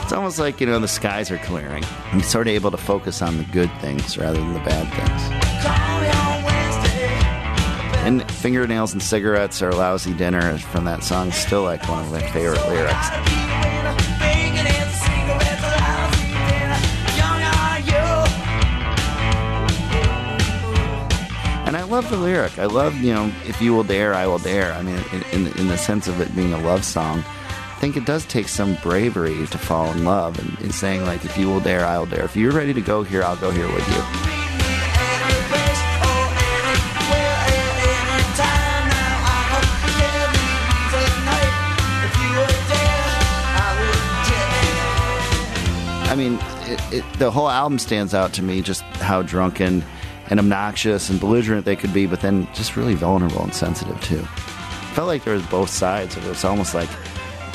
it's 0.00 0.10
almost 0.10 0.38
like 0.38 0.58
you 0.58 0.66
know 0.66 0.78
the 0.78 0.88
skies 0.88 1.30
are 1.30 1.36
clearing. 1.36 1.84
I'm 2.12 2.22
sort 2.22 2.48
of 2.48 2.54
able 2.54 2.70
to 2.70 2.78
focus 2.78 3.20
on 3.20 3.36
the 3.36 3.44
good 3.44 3.70
things 3.82 4.16
rather 4.16 4.38
than 4.38 4.54
the 4.54 4.60
bad 4.60 4.88
things. 4.96 5.22
And 8.06 8.30
fingernails 8.30 8.94
and 8.94 9.02
cigarettes 9.02 9.60
or 9.60 9.70
lousy 9.70 10.14
dinner 10.14 10.56
from 10.56 10.86
that 10.86 11.04
song 11.04 11.30
still 11.30 11.62
like 11.62 11.86
one 11.86 12.02
of 12.02 12.10
my 12.10 12.26
favorite 12.30 12.66
lyrics. 12.66 14.09
Love 21.90 22.08
the 22.08 22.16
lyric. 22.16 22.56
I 22.56 22.66
love, 22.66 22.94
you 23.02 23.12
know, 23.12 23.32
if 23.46 23.60
you 23.60 23.74
will 23.74 23.82
dare, 23.82 24.14
I 24.14 24.24
will 24.26 24.38
dare. 24.38 24.72
I 24.72 24.82
mean, 24.82 25.02
in, 25.32 25.48
in, 25.58 25.66
the 25.66 25.76
sense 25.76 26.06
of 26.06 26.20
it 26.20 26.34
being 26.36 26.52
a 26.52 26.60
love 26.60 26.84
song, 26.84 27.24
I 27.26 27.76
think 27.80 27.96
it 27.96 28.06
does 28.06 28.24
take 28.26 28.46
some 28.46 28.76
bravery 28.76 29.44
to 29.48 29.58
fall 29.58 29.90
in 29.90 30.04
love. 30.04 30.38
And 30.38 30.56
it's 30.64 30.76
saying, 30.76 31.04
like, 31.04 31.24
if 31.24 31.36
you 31.36 31.48
will 31.48 31.58
dare, 31.58 31.84
I 31.84 31.98
will 31.98 32.06
dare. 32.06 32.24
If 32.24 32.36
you're 32.36 32.52
ready 32.52 32.72
to 32.74 32.80
go 32.80 33.02
here, 33.02 33.24
I'll 33.24 33.36
go 33.36 33.50
here 33.50 33.66
with 33.66 33.88
you. 33.88 34.02
I 46.06 46.14
mean, 46.16 46.38
it, 46.70 46.92
it, 46.92 47.18
the 47.18 47.32
whole 47.32 47.48
album 47.48 47.80
stands 47.80 48.14
out 48.14 48.32
to 48.34 48.42
me 48.42 48.62
just 48.62 48.82
how 48.82 49.22
drunken 49.22 49.84
and 50.30 50.38
obnoxious 50.38 51.10
and 51.10 51.18
belligerent 51.18 51.64
they 51.64 51.76
could 51.76 51.92
be, 51.92 52.06
but 52.06 52.20
then 52.20 52.48
just 52.54 52.76
really 52.76 52.94
vulnerable 52.94 53.42
and 53.42 53.54
sensitive 53.54 54.00
too. 54.00 54.22
Felt 54.94 55.08
like 55.08 55.24
there 55.24 55.34
was 55.34 55.44
both 55.46 55.68
sides 55.68 56.16
it. 56.16 56.24
was 56.24 56.44
almost 56.44 56.72
like 56.72 56.88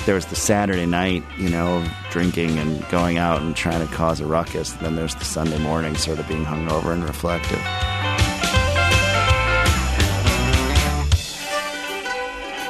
there 0.05 0.15
was 0.15 0.25
the 0.25 0.35
Saturday 0.35 0.85
night, 0.85 1.23
you 1.37 1.49
know, 1.49 1.85
drinking 2.11 2.59
and 2.59 2.87
going 2.89 3.17
out 3.17 3.41
and 3.41 3.55
trying 3.55 3.85
to 3.85 3.93
cause 3.93 4.19
a 4.19 4.25
ruckus. 4.25 4.73
And 4.73 4.81
then 4.81 4.95
there's 4.95 5.15
the 5.15 5.25
Sunday 5.25 5.57
morning 5.57 5.95
sort 5.95 6.19
of 6.19 6.27
being 6.27 6.45
hungover 6.45 6.91
and 6.91 7.03
reflective. 7.03 7.59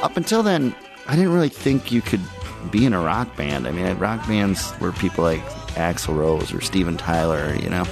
Up 0.02 0.16
until 0.16 0.42
then, 0.42 0.74
I 1.08 1.16
didn't 1.16 1.32
really 1.32 1.48
think 1.48 1.90
you 1.90 2.00
could 2.00 2.22
be 2.70 2.86
in 2.86 2.92
a 2.92 3.00
rock 3.00 3.34
band. 3.36 3.66
I 3.66 3.72
mean, 3.72 3.98
rock 3.98 4.26
bands 4.26 4.72
were 4.80 4.92
people 4.92 5.24
like 5.24 5.42
Axl 5.74 6.16
Rose 6.16 6.54
or 6.54 6.60
Steven 6.60 6.96
Tyler, 6.96 7.54
you 7.56 7.68
know 7.68 7.84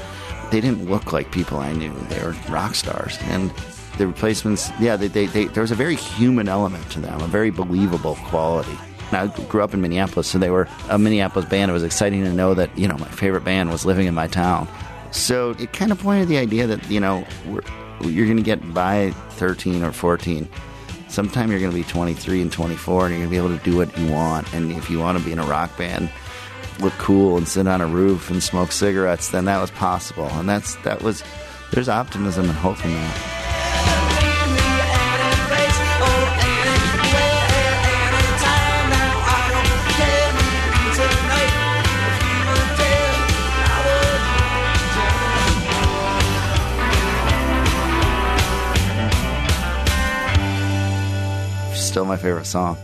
they 0.55 0.61
didn't 0.61 0.89
look 0.89 1.13
like 1.13 1.33
people 1.33 1.59
I 1.59 1.73
knew. 1.73 1.93
They 2.09 2.23
were 2.23 2.31
rock 2.49 2.77
stars. 2.77 3.19
And 3.23 3.51
the 3.99 4.07
replacements, 4.07 4.71
yeah, 4.79 4.95
they, 4.95 5.09
they, 5.09 5.27
they, 5.27 5.47
there 5.47 5.63
was 5.63 5.73
a 5.73 5.75
very 5.75 5.97
human 5.97 6.49
element 6.49 6.89
to 6.93 7.01
them, 7.01 7.21
a 7.21 7.27
very 7.27 7.51
believable 7.51 8.15
quality. 8.27 8.79
I 9.11 9.27
grew 9.49 9.65
up 9.65 9.75
in 9.75 9.81
Minneapolis, 9.81 10.29
so 10.29 10.39
they 10.39 10.51
were 10.51 10.69
a 10.91 10.97
Minneapolis 10.97 11.49
band. 11.49 11.73
It 11.73 11.75
was 11.75 11.83
exciting 11.83 12.23
to 12.23 12.33
know 12.33 12.55
that, 12.55 12.77
you 12.79 12.87
know, 12.87 12.97
my 12.99 13.09
favorite 13.09 13.43
band 13.43 13.71
was 13.71 13.85
living 13.85 14.07
in 14.07 14.15
my 14.15 14.29
town. 14.29 14.69
So 15.11 15.57
it 15.59 15.73
kind 15.73 15.91
of 15.91 15.99
pointed 15.99 16.29
the 16.29 16.39
idea 16.39 16.69
that, 16.69 16.89
you 16.89 17.01
know, 17.01 17.27
you're 18.03 18.27
going 18.27 18.37
to 18.37 18.43
get 18.45 18.73
by 18.73 19.11
13 19.31 19.83
or 19.83 19.91
14. 19.91 20.49
Sometime 21.09 21.51
you're 21.51 21.59
going 21.59 21.73
to 21.73 21.77
be 21.77 21.83
23 21.83 22.43
and 22.43 22.53
24, 22.53 23.07
and 23.07 23.11
you're 23.11 23.27
going 23.27 23.29
to 23.29 23.31
be 23.31 23.37
able 23.37 23.59
to 23.59 23.65
do 23.65 23.77
what 23.77 23.99
you 23.99 24.09
want. 24.13 24.55
And 24.55 24.71
if 24.71 24.89
you 24.89 25.01
want 25.01 25.19
to 25.19 25.25
be 25.25 25.33
in 25.33 25.41
a 25.41 25.47
rock 25.47 25.77
band, 25.77 26.11
look 26.81 26.93
cool 26.95 27.37
and 27.37 27.47
sit 27.47 27.67
on 27.67 27.81
a 27.81 27.87
roof 27.87 28.31
and 28.31 28.43
smoke 28.43 28.73
cigarettes, 28.73 29.29
then 29.29 29.45
that 29.47 29.61
was 29.61 29.71
possible. 29.71 30.29
And 30.33 30.49
that's 30.49 30.77
that 30.77 31.03
was 31.03 31.23
there's 31.71 31.89
optimism 31.89 32.49
and 32.49 32.59
hope 32.59 32.85
in 32.85 32.93
that. 32.93 33.41
Still 51.75 52.05
my 52.05 52.17
favorite 52.17 52.47
song. 52.47 52.77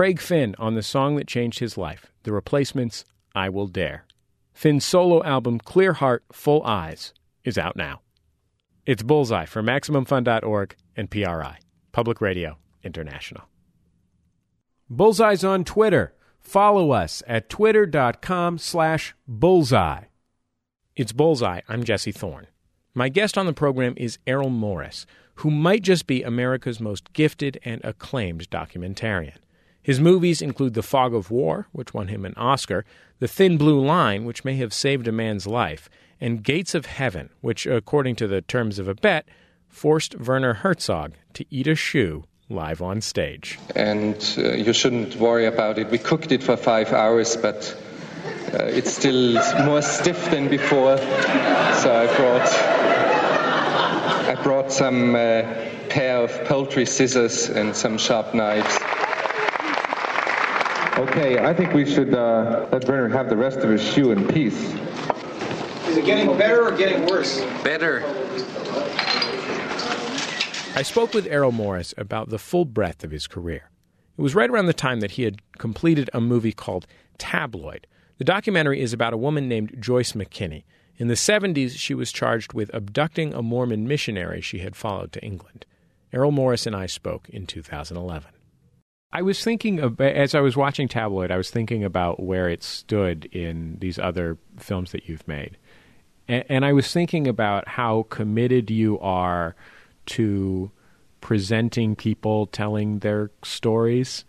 Craig 0.00 0.18
Finn 0.18 0.54
on 0.58 0.76
the 0.76 0.82
song 0.82 1.16
that 1.16 1.28
changed 1.28 1.58
his 1.58 1.76
life, 1.76 2.10
The 2.22 2.32
Replacements' 2.32 3.04
I 3.34 3.50
Will 3.50 3.66
Dare. 3.66 4.06
Finn's 4.54 4.82
solo 4.82 5.22
album, 5.24 5.58
Clear 5.58 5.92
Heart, 5.92 6.24
Full 6.32 6.62
Eyes, 6.62 7.12
is 7.44 7.58
out 7.58 7.76
now. 7.76 8.00
It's 8.86 9.02
Bullseye 9.02 9.44
for 9.44 9.62
MaximumFun.org 9.62 10.74
and 10.96 11.10
PRI, 11.10 11.58
Public 11.92 12.22
Radio 12.22 12.56
International. 12.82 13.44
Bullseye's 14.88 15.44
on 15.44 15.64
Twitter. 15.64 16.14
Follow 16.38 16.92
us 16.92 17.22
at 17.26 17.50
twitter.com 17.50 18.56
slash 18.56 19.14
bullseye. 19.28 20.04
It's 20.96 21.12
Bullseye. 21.12 21.60
I'm 21.68 21.84
Jesse 21.84 22.10
Thorne. 22.10 22.46
My 22.94 23.10
guest 23.10 23.36
on 23.36 23.44
the 23.44 23.52
program 23.52 23.92
is 23.98 24.16
Errol 24.26 24.48
Morris, 24.48 25.04
who 25.34 25.50
might 25.50 25.82
just 25.82 26.06
be 26.06 26.22
America's 26.22 26.80
most 26.80 27.12
gifted 27.12 27.60
and 27.66 27.84
acclaimed 27.84 28.48
documentarian. 28.48 29.36
His 29.82 30.00
movies 30.00 30.42
include 30.42 30.74
The 30.74 30.82
Fog 30.82 31.14
of 31.14 31.30
War, 31.30 31.66
which 31.72 31.94
won 31.94 32.08
him 32.08 32.24
an 32.24 32.34
Oscar, 32.36 32.84
The 33.18 33.28
Thin 33.28 33.56
Blue 33.56 33.84
Line, 33.84 34.24
which 34.24 34.44
may 34.44 34.56
have 34.56 34.74
saved 34.74 35.08
a 35.08 35.12
man's 35.12 35.46
life, 35.46 35.88
and 36.20 36.42
Gates 36.42 36.74
of 36.74 36.86
Heaven, 36.86 37.30
which, 37.40 37.66
according 37.66 38.16
to 38.16 38.26
the 38.26 38.42
terms 38.42 38.78
of 38.78 38.88
a 38.88 38.94
bet, 38.94 39.26
forced 39.68 40.18
Werner 40.18 40.54
Herzog 40.54 41.14
to 41.34 41.46
eat 41.50 41.66
a 41.66 41.74
shoe 41.74 42.24
live 42.50 42.82
on 42.82 43.00
stage. 43.00 43.58
And 43.74 44.16
uh, 44.36 44.52
you 44.52 44.72
shouldn't 44.72 45.16
worry 45.16 45.46
about 45.46 45.78
it. 45.78 45.88
We 45.90 45.98
cooked 45.98 46.32
it 46.32 46.42
for 46.42 46.56
five 46.56 46.92
hours, 46.92 47.36
but 47.36 47.74
uh, 48.52 48.64
it's 48.64 48.92
still 48.92 49.34
more 49.64 49.80
stiff 49.80 50.30
than 50.30 50.48
before. 50.48 50.98
So 50.98 51.94
I 51.94 52.16
brought 52.16 52.48
I 54.28 54.42
brought 54.42 54.72
some 54.72 55.14
uh, 55.14 55.42
pair 55.88 56.18
of 56.18 56.44
poultry 56.44 56.86
scissors 56.86 57.48
and 57.48 57.74
some 57.74 57.96
sharp 57.96 58.34
knives. 58.34 58.78
Okay, 60.98 61.38
I 61.38 61.54
think 61.54 61.72
we 61.72 61.86
should 61.86 62.14
uh, 62.14 62.68
let 62.72 62.86
Werner 62.86 63.08
have 63.08 63.28
the 63.28 63.36
rest 63.36 63.58
of 63.60 63.70
his 63.70 63.82
shoe 63.82 64.10
in 64.10 64.26
peace. 64.26 64.60
Is 65.88 65.96
it 65.96 66.04
getting 66.04 66.36
better 66.36 66.62
or 66.66 66.76
getting 66.76 67.06
worse? 67.06 67.40
Better. 67.64 68.04
I 70.76 70.82
spoke 70.82 71.14
with 71.14 71.26
Errol 71.26 71.52
Morris 71.52 71.94
about 71.96 72.28
the 72.28 72.38
full 72.38 72.64
breadth 72.64 73.02
of 73.02 73.10
his 73.10 73.26
career. 73.26 73.70
It 74.18 74.22
was 74.22 74.34
right 74.34 74.50
around 74.50 74.66
the 74.66 74.72
time 74.72 75.00
that 75.00 75.12
he 75.12 75.22
had 75.22 75.40
completed 75.58 76.10
a 76.12 76.20
movie 76.20 76.52
called 76.52 76.86
Tabloid. 77.18 77.86
The 78.18 78.24
documentary 78.24 78.80
is 78.80 78.92
about 78.92 79.12
a 79.12 79.18
woman 79.18 79.48
named 79.48 79.76
Joyce 79.80 80.12
McKinney. 80.12 80.64
In 80.96 81.08
the 81.08 81.14
70s, 81.14 81.70
she 81.76 81.94
was 81.94 82.12
charged 82.12 82.52
with 82.52 82.72
abducting 82.74 83.32
a 83.32 83.42
Mormon 83.42 83.88
missionary 83.88 84.40
she 84.40 84.58
had 84.58 84.76
followed 84.76 85.12
to 85.12 85.24
England. 85.24 85.64
Errol 86.12 86.32
Morris 86.32 86.66
and 86.66 86.76
I 86.76 86.86
spoke 86.86 87.28
in 87.30 87.46
2011. 87.46 88.30
I 89.12 89.22
was 89.22 89.42
thinking, 89.42 89.80
of, 89.80 90.00
as 90.00 90.34
I 90.34 90.40
was 90.40 90.56
watching 90.56 90.86
Tabloid, 90.88 91.30
I 91.32 91.36
was 91.36 91.50
thinking 91.50 91.82
about 91.84 92.22
where 92.22 92.48
it 92.48 92.62
stood 92.62 93.24
in 93.32 93.76
these 93.80 93.98
other 93.98 94.38
films 94.56 94.92
that 94.92 95.08
you've 95.08 95.26
made. 95.26 95.56
And, 96.28 96.44
and 96.48 96.64
I 96.64 96.72
was 96.72 96.92
thinking 96.92 97.26
about 97.26 97.66
how 97.66 98.06
committed 98.08 98.70
you 98.70 99.00
are 99.00 99.56
to 100.06 100.70
presenting 101.20 101.96
people 101.96 102.46
telling 102.46 103.00
their 103.00 103.30
stories 103.42 104.24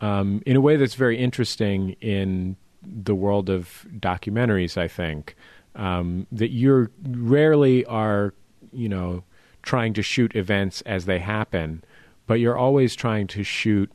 um, 0.00 0.42
in 0.44 0.54
a 0.54 0.60
way 0.60 0.76
that's 0.76 0.94
very 0.94 1.18
interesting 1.18 1.96
in 2.02 2.56
the 2.82 3.14
world 3.14 3.48
of 3.48 3.86
documentaries, 3.98 4.76
I 4.76 4.86
think. 4.86 5.34
um, 5.76 6.26
that 6.32 6.50
you 6.50 6.88
rarely 7.08 7.84
are, 7.84 8.34
you 8.72 8.88
know, 8.88 9.22
trying 9.62 9.92
to 9.94 10.02
shoot 10.02 10.34
events 10.34 10.80
as 10.82 11.04
they 11.04 11.18
happen, 11.18 11.84
but 12.26 12.34
you're 12.34 12.56
always 12.56 12.94
trying 12.96 13.26
to 13.28 13.42
shoot 13.42 13.90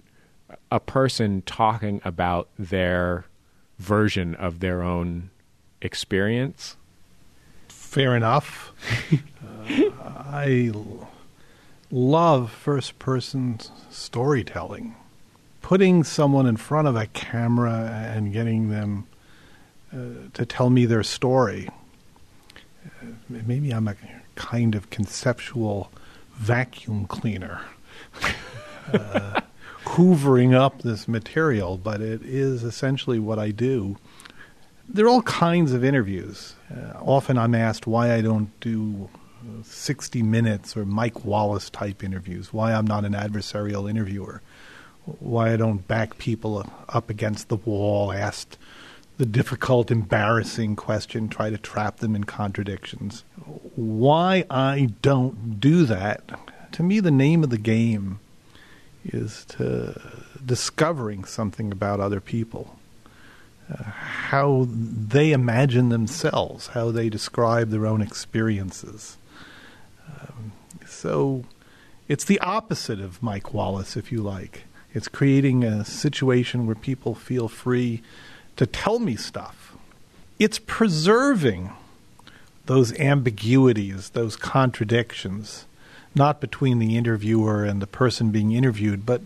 a 0.69 0.79
person 0.79 1.41
talking 1.43 2.01
about 2.03 2.49
their 2.57 3.25
version 3.79 4.35
of 4.35 4.59
their 4.59 4.81
own 4.81 5.29
experience. 5.81 6.77
Fair 7.67 8.15
enough. 8.15 8.71
uh, 9.11 9.89
I 10.29 10.71
l- 10.73 11.09
love 11.91 12.51
first 12.51 12.99
person 12.99 13.59
storytelling. 13.89 14.95
Putting 15.61 16.03
someone 16.03 16.47
in 16.47 16.57
front 16.57 16.87
of 16.87 16.95
a 16.95 17.07
camera 17.07 18.11
and 18.15 18.33
getting 18.33 18.69
them 18.69 19.07
uh, 19.93 20.29
to 20.33 20.45
tell 20.45 20.69
me 20.69 20.85
their 20.85 21.03
story. 21.03 21.69
Uh, 22.85 23.05
maybe 23.29 23.71
I'm 23.71 23.87
a 23.87 23.95
kind 24.35 24.73
of 24.75 24.89
conceptual 24.89 25.91
vacuum 26.35 27.05
cleaner. 27.05 27.61
hoovering 29.85 30.53
up 30.53 30.81
this 30.81 31.07
material, 31.07 31.77
but 31.77 32.01
it 32.01 32.21
is 32.23 32.63
essentially 32.63 33.19
what 33.19 33.39
I 33.39 33.51
do. 33.51 33.97
There 34.87 35.05
are 35.05 35.09
all 35.09 35.21
kinds 35.23 35.73
of 35.73 35.83
interviews. 35.83 36.55
Uh, 36.69 36.99
often 36.99 37.37
I'm 37.37 37.55
asked 37.55 37.87
why 37.87 38.13
I 38.13 38.21
don't 38.21 38.57
do 38.59 39.09
uh, 39.41 39.63
60 39.63 40.21
minutes 40.23 40.75
or 40.75 40.85
Mike 40.85 41.25
Wallace 41.25 41.69
type 41.69 42.03
interviews, 42.03 42.53
why 42.53 42.73
I'm 42.73 42.85
not 42.85 43.05
an 43.05 43.13
adversarial 43.13 43.89
interviewer, 43.89 44.41
why 45.05 45.53
I 45.53 45.57
don't 45.57 45.87
back 45.87 46.17
people 46.17 46.65
up 46.89 47.09
against 47.09 47.49
the 47.49 47.55
wall, 47.55 48.11
ask 48.11 48.57
the 49.17 49.25
difficult, 49.25 49.91
embarrassing 49.91 50.75
question, 50.75 51.29
try 51.29 51.49
to 51.49 51.57
trap 51.57 51.97
them 51.97 52.15
in 52.15 52.23
contradictions. 52.23 53.23
Why 53.75 54.45
I 54.49 54.89
don't 55.01 55.59
do 55.59 55.85
that, 55.85 56.39
to 56.71 56.83
me, 56.83 56.99
the 56.99 57.11
name 57.11 57.43
of 57.43 57.49
the 57.49 57.57
game 57.57 58.19
is 59.05 59.45
to 59.45 59.99
discovering 60.45 61.25
something 61.25 61.71
about 61.71 61.99
other 61.99 62.19
people, 62.19 62.77
uh, 63.71 63.83
how 63.83 64.67
they 64.69 65.31
imagine 65.31 65.89
themselves, 65.89 66.67
how 66.67 66.91
they 66.91 67.09
describe 67.09 67.69
their 67.69 67.85
own 67.85 68.01
experiences. 68.01 69.17
Um, 70.07 70.51
so 70.85 71.45
it's 72.07 72.25
the 72.25 72.39
opposite 72.39 72.99
of 72.99 73.23
Mike 73.23 73.53
Wallace, 73.53 73.95
if 73.95 74.11
you 74.11 74.21
like. 74.21 74.63
It's 74.93 75.07
creating 75.07 75.63
a 75.63 75.85
situation 75.85 76.65
where 76.65 76.75
people 76.75 77.15
feel 77.15 77.47
free 77.47 78.01
to 78.57 78.65
tell 78.65 78.99
me 78.99 79.15
stuff. 79.15 79.75
It's 80.37 80.59
preserving 80.59 81.71
those 82.65 82.93
ambiguities, 82.99 84.09
those 84.09 84.35
contradictions 84.35 85.65
not 86.15 86.41
between 86.41 86.79
the 86.79 86.97
interviewer 86.97 87.63
and 87.63 87.81
the 87.81 87.87
person 87.87 88.31
being 88.31 88.51
interviewed, 88.51 89.05
but 89.05 89.21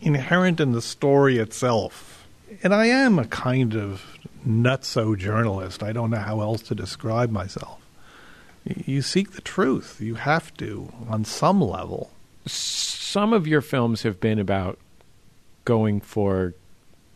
inherent 0.00 0.60
in 0.60 0.72
the 0.72 0.82
story 0.82 1.38
itself. 1.38 2.26
And 2.62 2.74
I 2.74 2.86
am 2.86 3.18
a 3.18 3.24
kind 3.24 3.74
of 3.74 4.18
nutso 4.46 5.16
journalist. 5.16 5.82
I 5.82 5.92
don't 5.92 6.10
know 6.10 6.18
how 6.18 6.40
else 6.40 6.62
to 6.62 6.74
describe 6.74 7.30
myself. 7.30 7.80
You 8.64 9.02
seek 9.02 9.32
the 9.32 9.40
truth. 9.40 10.00
You 10.00 10.14
have 10.14 10.54
to, 10.58 10.92
on 11.08 11.24
some 11.24 11.60
level. 11.60 12.10
Some 12.46 13.32
of 13.32 13.46
your 13.46 13.60
films 13.60 14.02
have 14.02 14.20
been 14.20 14.38
about 14.38 14.78
going 15.64 16.00
for 16.00 16.54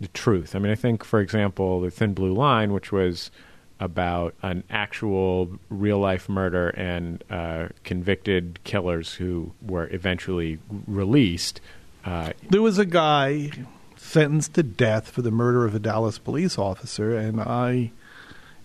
the 0.01 0.09
truth. 0.09 0.55
I 0.55 0.59
mean, 0.59 0.73
I 0.73 0.77
think, 0.77 1.05
for 1.05 1.21
example, 1.21 1.81
The 1.81 1.91
Thin 1.91 2.15
Blue 2.15 2.33
Line, 2.33 2.73
which 2.73 2.93
was 2.93 3.31
about 3.79 4.35
an 4.43 4.65
actual 4.71 5.59
real 5.69 5.99
life 5.99 6.29
murder 6.29 6.71
and 6.71 7.23
uh, 7.31 7.69
convicted 7.85 8.59
killers 8.65 9.15
who 9.15 9.53
were 9.61 9.89
eventually 9.93 10.59
released. 10.87 11.61
Uh, 12.05 12.33
there 12.49 12.63
was 12.63 12.79
a 12.79 12.87
guy 12.87 13.51
sentenced 13.97 14.55
to 14.55 14.63
death 14.63 15.11
for 15.11 15.23
the 15.23 15.31
murder 15.31 15.65
of 15.65 15.75
a 15.75 15.79
Dallas 15.79 16.19
police 16.19 16.59
officer, 16.59 17.17
and 17.17 17.41
I 17.41 17.91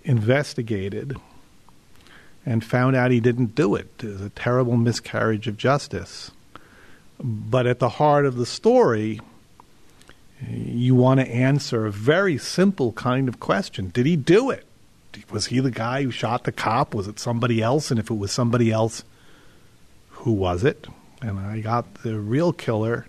investigated 0.03 1.18
and 2.45 2.64
found 2.64 2.95
out 2.95 3.12
he 3.12 3.20
didn't 3.20 3.55
do 3.55 3.76
it. 3.76 3.89
It 3.99 4.07
was 4.07 4.22
a 4.22 4.30
terrible 4.30 4.78
miscarriage 4.78 5.47
of 5.47 5.57
justice. 5.57 6.32
But 7.20 7.68
at 7.68 7.80
the 7.80 7.89
heart 7.89 8.26
of 8.26 8.36
the 8.36 8.45
story, 8.45 9.20
you 10.49 10.95
want 10.95 11.20
to 11.20 11.28
answer 11.28 11.86
a 11.86 11.91
very 11.91 12.38
simple 12.38 12.93
kind 12.93 13.28
of 13.28 13.39
question 13.39 13.89
Did 13.89 14.05
he 14.05 14.16
do 14.16 14.49
it? 14.49 14.66
Was 15.30 15.47
he 15.47 15.59
the 15.59 15.72
guy 15.72 16.03
who 16.03 16.12
shot 16.12 16.43
the 16.43 16.51
cop? 16.51 16.93
Was 16.93 17.07
it 17.07 17.20
somebody 17.20 17.62
else? 17.62 17.91
And 17.91 17.99
if 17.99 18.09
it 18.09 18.16
was 18.16 18.32
somebody 18.32 18.72
else, 18.72 19.03
who 20.09 20.32
was 20.32 20.64
it? 20.64 20.88
And 21.22 21.39
I 21.39 21.59
got 21.59 21.93
the 22.03 22.20
real 22.20 22.53
killer 22.53 23.07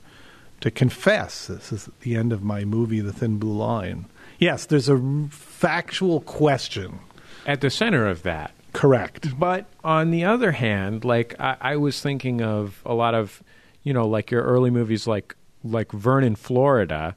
to 0.60 0.70
confess. 0.70 1.46
This 1.46 1.72
is 1.72 1.88
the 2.00 2.16
end 2.16 2.32
of 2.32 2.42
my 2.42 2.64
movie, 2.64 3.00
The 3.00 3.12
Thin 3.12 3.38
Blue 3.38 3.56
Line. 3.56 4.06
Yes, 4.38 4.66
there's 4.66 4.88
a 4.88 5.28
factual 5.30 6.20
question 6.20 7.00
at 7.46 7.60
the 7.60 7.70
center 7.70 8.06
of 8.06 8.22
that. 8.22 8.52
Correct. 8.72 9.38
But 9.38 9.66
on 9.84 10.10
the 10.10 10.24
other 10.24 10.52
hand, 10.52 11.04
like 11.04 11.38
I, 11.38 11.56
I 11.60 11.76
was 11.76 12.00
thinking 12.00 12.42
of 12.42 12.80
a 12.86 12.94
lot 12.94 13.14
of, 13.14 13.42
you 13.82 13.92
know, 13.92 14.06
like 14.06 14.30
your 14.30 14.42
early 14.42 14.70
movies, 14.70 15.06
like 15.06 15.36
like 15.64 15.92
Vernon, 15.92 16.34
Florida 16.34 17.14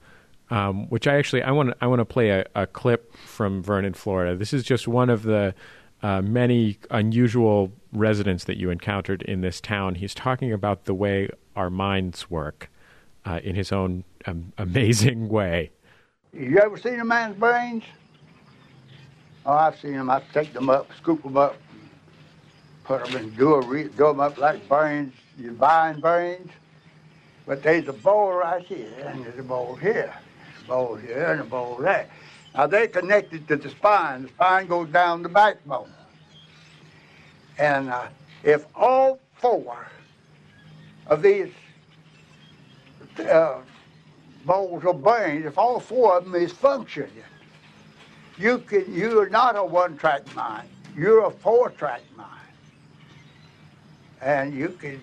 um, 0.50 0.88
which 0.90 1.08
I 1.08 1.16
actually 1.18 1.42
I 1.42 1.52
want 1.52 1.74
I 1.82 1.88
want 1.88 2.00
to 2.00 2.06
play 2.06 2.30
a, 2.30 2.46
a, 2.54 2.68
clip 2.68 3.16
from 3.16 3.64
Vernon, 3.64 3.94
Florida. 3.94 4.36
This 4.36 4.54
is 4.54 4.64
just 4.64 4.88
one 4.88 5.10
of 5.10 5.24
the 5.24 5.56
uh, 6.04 6.22
many 6.22 6.78
unusual 6.92 7.72
residents 7.92 8.44
that 8.44 8.58
you 8.58 8.70
encountered 8.70 9.24
in 9.24 9.42
this 9.42 9.60
town. 9.60 9.96
He's 9.96 10.14
talking 10.14 10.54
about 10.54 10.86
the 10.86 10.94
way 10.94 11.30
our 11.56 11.70
minds 11.70 12.30
work 12.30 12.70
uh, 13.26 13.40
in 13.44 13.56
his 13.56 13.72
own 13.72 14.04
um, 14.26 14.54
amazing 14.58 15.30
way. 15.30 15.72
You 16.32 16.60
ever 16.60 16.78
seen 16.78 17.00
a 17.00 17.06
man's 17.06 17.38
brains? 17.38 17.84
Oh, 19.46 19.54
I've 19.54 19.80
seen 19.80 19.94
them. 19.94 20.10
I 20.10 20.22
take 20.34 20.54
them 20.54 20.70
up, 20.70 20.90
scoop 20.98 21.24
them 21.24 21.38
up, 21.38 21.56
put 22.84 23.06
them 23.06 23.16
in, 23.16 23.30
do, 23.36 23.54
a 23.54 23.66
re- 23.66 23.84
do 23.84 24.08
them 24.08 24.20
up 24.20 24.38
like 24.38 24.68
brains. 24.68 25.14
You 25.38 25.52
buying 25.52 26.00
brains, 26.00 26.50
but 27.46 27.62
there's 27.62 27.88
a 27.88 27.94
bowl 27.94 28.34
right 28.34 28.64
here, 28.64 28.90
and 29.06 29.26
there's 29.26 29.38
a 29.38 29.44
bowl 29.44 29.76
here 29.76 30.14
bowl 30.68 30.96
here 30.96 31.32
and 31.32 31.42
a 31.42 31.44
bowl 31.44 31.78
there. 31.78 32.08
Now 32.54 32.68
they're 32.68 32.88
connected 32.88 33.48
to 33.48 33.56
the 33.58 33.70
spine. 33.70 34.24
The 34.24 34.30
spine 34.30 34.68
goes 34.68 34.90
down 34.90 35.24
the 35.24 35.30
backbone. 35.30 35.90
And 37.58 37.90
uh, 37.90 38.08
if 38.44 38.66
all 38.76 39.20
four 39.36 39.88
of 41.08 41.22
these 41.22 41.52
uh, 43.20 43.60
bowls 44.46 44.84
of 44.86 45.04
brains, 45.04 45.46
if 45.46 45.58
all 45.58 45.80
four 45.80 46.18
of 46.18 46.26
them 46.26 46.36
is 46.36 46.52
functioning, 46.52 47.12
you 48.38 48.60
can 48.60 48.94
you 48.94 49.20
are 49.20 49.30
not 49.30 49.56
a 49.56 49.64
one-track 49.64 50.34
mind. 50.36 50.68
You're 50.96 51.26
a 51.26 51.32
four-track 51.32 52.02
mind, 52.18 52.30
and 54.22 54.54
you 54.54 54.70
can 54.70 55.00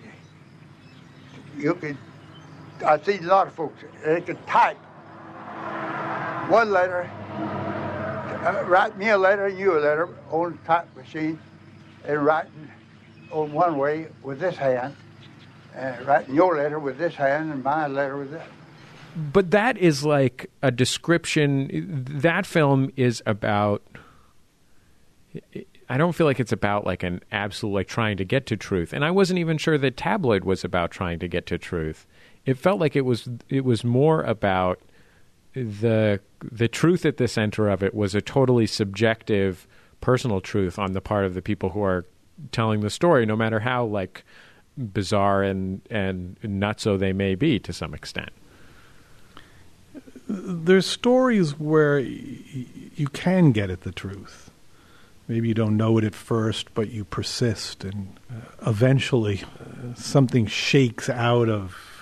you 1.57 1.73
can. 1.75 1.97
I 2.85 2.99
see 2.99 3.17
a 3.17 3.21
lot 3.21 3.47
of 3.47 3.53
folks. 3.53 3.83
They 4.03 4.21
can 4.21 4.37
type 4.45 4.77
one 6.49 6.71
letter, 6.71 7.09
uh, 8.43 8.63
write 8.67 8.97
me 8.97 9.09
a 9.09 9.17
letter 9.17 9.47
you 9.47 9.77
a 9.77 9.79
letter 9.79 10.09
on 10.29 10.51
the 10.51 10.57
type 10.67 10.95
machine, 10.95 11.39
and 12.05 12.25
writing 12.25 12.69
on 13.31 13.51
one 13.53 13.77
way 13.77 14.07
with 14.21 14.39
this 14.39 14.55
hand, 14.55 14.95
and 15.75 16.05
writing 16.05 16.35
your 16.35 16.57
letter 16.57 16.79
with 16.79 16.97
this 16.97 17.15
hand 17.15 17.51
and 17.51 17.63
my 17.63 17.87
letter 17.87 18.17
with 18.17 18.31
that. 18.31 18.47
But 19.15 19.51
that 19.51 19.77
is 19.77 20.03
like 20.03 20.49
a 20.61 20.71
description. 20.71 21.69
That 22.09 22.45
film 22.45 22.91
is 22.95 23.21
about. 23.25 23.83
I 25.89 25.97
don't 25.97 26.13
feel 26.13 26.25
like 26.25 26.39
it's 26.39 26.51
about 26.51 26.85
like 26.85 27.03
an 27.03 27.21
absolute 27.31 27.73
like 27.73 27.87
trying 27.87 28.17
to 28.17 28.25
get 28.25 28.45
to 28.47 28.57
truth, 28.57 28.93
and 28.93 29.05
I 29.05 29.11
wasn't 29.11 29.39
even 29.39 29.57
sure 29.57 29.77
that 29.77 29.97
tabloid 29.97 30.43
was 30.43 30.63
about 30.63 30.91
trying 30.91 31.19
to 31.19 31.27
get 31.27 31.45
to 31.47 31.57
truth. 31.57 32.07
It 32.45 32.57
felt 32.57 32.79
like 32.79 32.95
it 32.95 33.05
was. 33.05 33.29
It 33.49 33.63
was 33.63 33.83
more 33.83 34.23
about 34.23 34.79
the 35.53 36.19
the 36.51 36.67
truth 36.67 37.05
at 37.05 37.17
the 37.17 37.27
center 37.27 37.69
of 37.69 37.81
it 37.83 37.93
was 37.93 38.13
a 38.13 38.21
totally 38.21 38.67
subjective 38.67 39.67
personal 40.01 40.41
truth 40.41 40.77
on 40.77 40.91
the 40.91 41.01
part 41.01 41.25
of 41.25 41.33
the 41.33 41.41
people 41.41 41.69
who 41.69 41.81
are 41.81 42.05
telling 42.51 42.81
the 42.81 42.89
story 42.89 43.25
no 43.25 43.35
matter 43.35 43.59
how 43.59 43.85
like 43.85 44.25
bizarre 44.77 45.43
and 45.43 45.81
and 45.89 46.37
nutso 46.41 46.97
they 46.97 47.13
may 47.13 47.35
be 47.35 47.59
to 47.59 47.71
some 47.71 47.93
extent. 47.93 48.31
There's 50.27 50.85
stories 50.85 51.59
where 51.59 51.97
y- 51.97 52.65
you 52.95 53.07
can 53.07 53.51
get 53.51 53.69
at 53.69 53.81
the 53.81 53.91
truth. 53.91 54.49
Maybe 55.27 55.47
you 55.47 55.53
don't 55.53 55.77
know 55.77 55.97
it 55.97 56.03
at 56.03 56.15
first 56.15 56.73
but 56.73 56.89
you 56.89 57.05
persist 57.05 57.83
and 57.83 58.17
uh, 58.29 58.69
eventually 58.69 59.43
uh, 59.43 59.93
something 59.95 60.47
shakes 60.47 61.09
out 61.09 61.49
of 61.49 61.92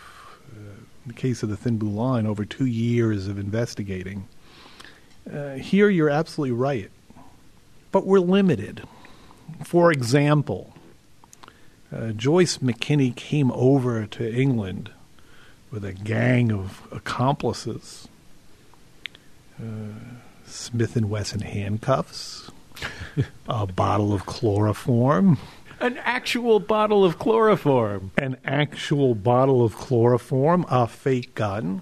the 1.05 1.13
case 1.13 1.43
of 1.43 1.49
the 1.49 1.57
Thin 1.57 1.77
Blue 1.77 1.89
Line, 1.89 2.25
over 2.25 2.45
two 2.45 2.65
years 2.65 3.27
of 3.27 3.37
investigating. 3.39 4.27
Uh, 5.31 5.53
here, 5.55 5.89
you're 5.89 6.09
absolutely 6.09 6.55
right. 6.55 6.89
but 7.91 8.05
we're 8.05 8.19
limited. 8.19 8.83
For 9.63 9.91
example, 9.91 10.73
uh, 11.93 12.11
Joyce 12.11 12.59
McKinney 12.59 13.13
came 13.15 13.51
over 13.51 14.05
to 14.05 14.33
England 14.33 14.91
with 15.69 15.83
a 15.83 15.93
gang 15.93 16.51
of 16.51 16.87
accomplices. 16.91 18.07
Uh, 19.59 19.93
Smith 20.45 20.95
and 20.95 21.09
Wesson 21.09 21.41
handcuffs, 21.41 22.49
a 23.47 23.67
bottle 23.67 24.13
of 24.13 24.25
chloroform, 24.25 25.37
An 25.81 25.97
actual 25.97 26.59
bottle 26.59 27.03
of 27.03 27.17
chloroform. 27.17 28.11
an 28.15 28.37
actual 28.45 29.15
bottle 29.15 29.65
of 29.65 29.75
chloroform, 29.75 30.63
a 30.69 30.87
fake 30.87 31.33
gun. 31.33 31.81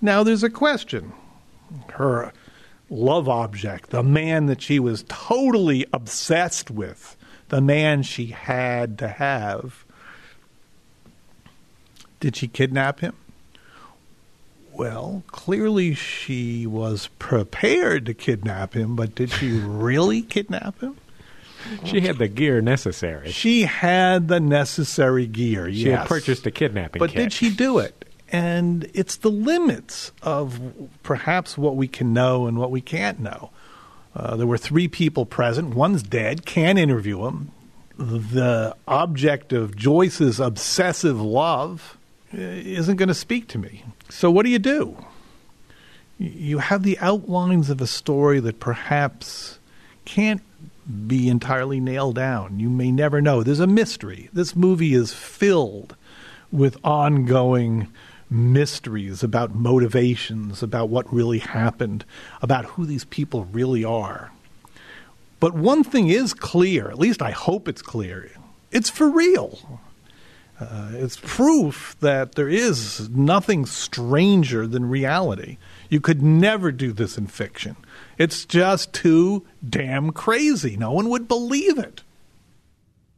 Now 0.00 0.22
there's 0.22 0.44
a 0.44 0.50
question. 0.50 1.12
Her 1.90 2.32
love 2.88 3.28
object, 3.28 3.90
the 3.90 4.04
man 4.04 4.46
that 4.46 4.62
she 4.62 4.78
was 4.78 5.04
totally 5.08 5.84
obsessed 5.92 6.70
with, 6.70 7.16
the 7.48 7.60
man 7.60 8.04
she 8.04 8.26
had 8.26 8.96
to 8.98 9.08
have. 9.08 9.84
Did 12.20 12.36
she 12.36 12.46
kidnap 12.46 13.00
him? 13.00 13.16
Well, 14.72 15.24
clearly 15.26 15.94
she 15.94 16.68
was 16.68 17.08
prepared 17.18 18.06
to 18.06 18.14
kidnap 18.14 18.74
him, 18.74 18.94
but 18.94 19.16
did 19.16 19.30
she 19.32 19.50
really 19.58 20.22
kidnap 20.22 20.80
him? 20.80 20.96
She 21.84 22.00
had 22.00 22.18
the 22.18 22.28
gear 22.28 22.60
necessary. 22.60 23.30
She 23.30 23.62
had 23.62 24.28
the 24.28 24.40
necessary 24.40 25.26
gear. 25.26 25.70
She 25.70 25.86
yes. 25.86 26.00
had 26.00 26.08
purchased 26.08 26.46
a 26.46 26.50
kidnapping 26.50 27.00
But 27.00 27.10
kit. 27.10 27.18
did 27.18 27.32
she 27.32 27.50
do 27.50 27.78
it? 27.78 28.04
And 28.30 28.90
it's 28.94 29.16
the 29.16 29.30
limits 29.30 30.12
of 30.22 30.60
perhaps 31.02 31.56
what 31.56 31.76
we 31.76 31.88
can 31.88 32.12
know 32.12 32.46
and 32.46 32.58
what 32.58 32.70
we 32.70 32.80
can't 32.80 33.20
know. 33.20 33.50
Uh, 34.14 34.36
there 34.36 34.46
were 34.46 34.58
three 34.58 34.88
people 34.88 35.24
present. 35.24 35.74
One's 35.74 36.02
dead, 36.02 36.44
can't 36.44 36.78
interview 36.78 37.24
him. 37.26 37.52
The 37.96 38.74
object 38.86 39.52
of 39.52 39.76
Joyce's 39.76 40.40
obsessive 40.40 41.20
love 41.20 41.96
uh, 42.32 42.38
isn't 42.38 42.96
going 42.96 43.08
to 43.08 43.14
speak 43.14 43.48
to 43.48 43.58
me. 43.58 43.84
So, 44.08 44.30
what 44.30 44.44
do 44.44 44.50
you 44.50 44.58
do? 44.58 44.96
You 46.18 46.58
have 46.58 46.82
the 46.82 46.98
outlines 46.98 47.70
of 47.70 47.80
a 47.80 47.86
story 47.86 48.40
that 48.40 48.60
perhaps 48.60 49.58
can't 50.04 50.42
be 51.06 51.28
entirely 51.28 51.80
nailed 51.80 52.14
down. 52.14 52.58
You 52.58 52.70
may 52.70 52.90
never 52.90 53.20
know. 53.20 53.42
There's 53.42 53.60
a 53.60 53.66
mystery. 53.66 54.28
This 54.32 54.56
movie 54.56 54.94
is 54.94 55.12
filled 55.12 55.96
with 56.50 56.78
ongoing 56.82 57.88
mysteries 58.30 59.22
about 59.22 59.54
motivations, 59.54 60.62
about 60.62 60.88
what 60.88 61.12
really 61.12 61.38
happened, 61.38 62.04
about 62.42 62.64
who 62.64 62.86
these 62.86 63.04
people 63.04 63.44
really 63.46 63.84
are. 63.84 64.30
But 65.40 65.54
one 65.54 65.84
thing 65.84 66.08
is 66.08 66.34
clear, 66.34 66.90
at 66.90 66.98
least 66.98 67.22
I 67.22 67.30
hope 67.30 67.68
it's 67.68 67.82
clear 67.82 68.30
it's 68.70 68.90
for 68.90 69.08
real. 69.08 69.80
Uh, 70.60 70.90
it's 70.94 71.18
proof 71.22 71.96
that 72.00 72.34
there 72.34 72.48
is 72.48 73.08
nothing 73.10 73.64
stranger 73.64 74.66
than 74.66 74.88
reality. 74.88 75.56
You 75.88 76.00
could 76.00 76.20
never 76.20 76.72
do 76.72 76.92
this 76.92 77.16
in 77.16 77.28
fiction. 77.28 77.76
It's 78.18 78.44
just 78.44 78.92
too 78.92 79.46
damn 79.66 80.10
crazy. 80.10 80.76
No 80.76 80.90
one 80.92 81.08
would 81.08 81.28
believe 81.28 81.78
it. 81.78 82.02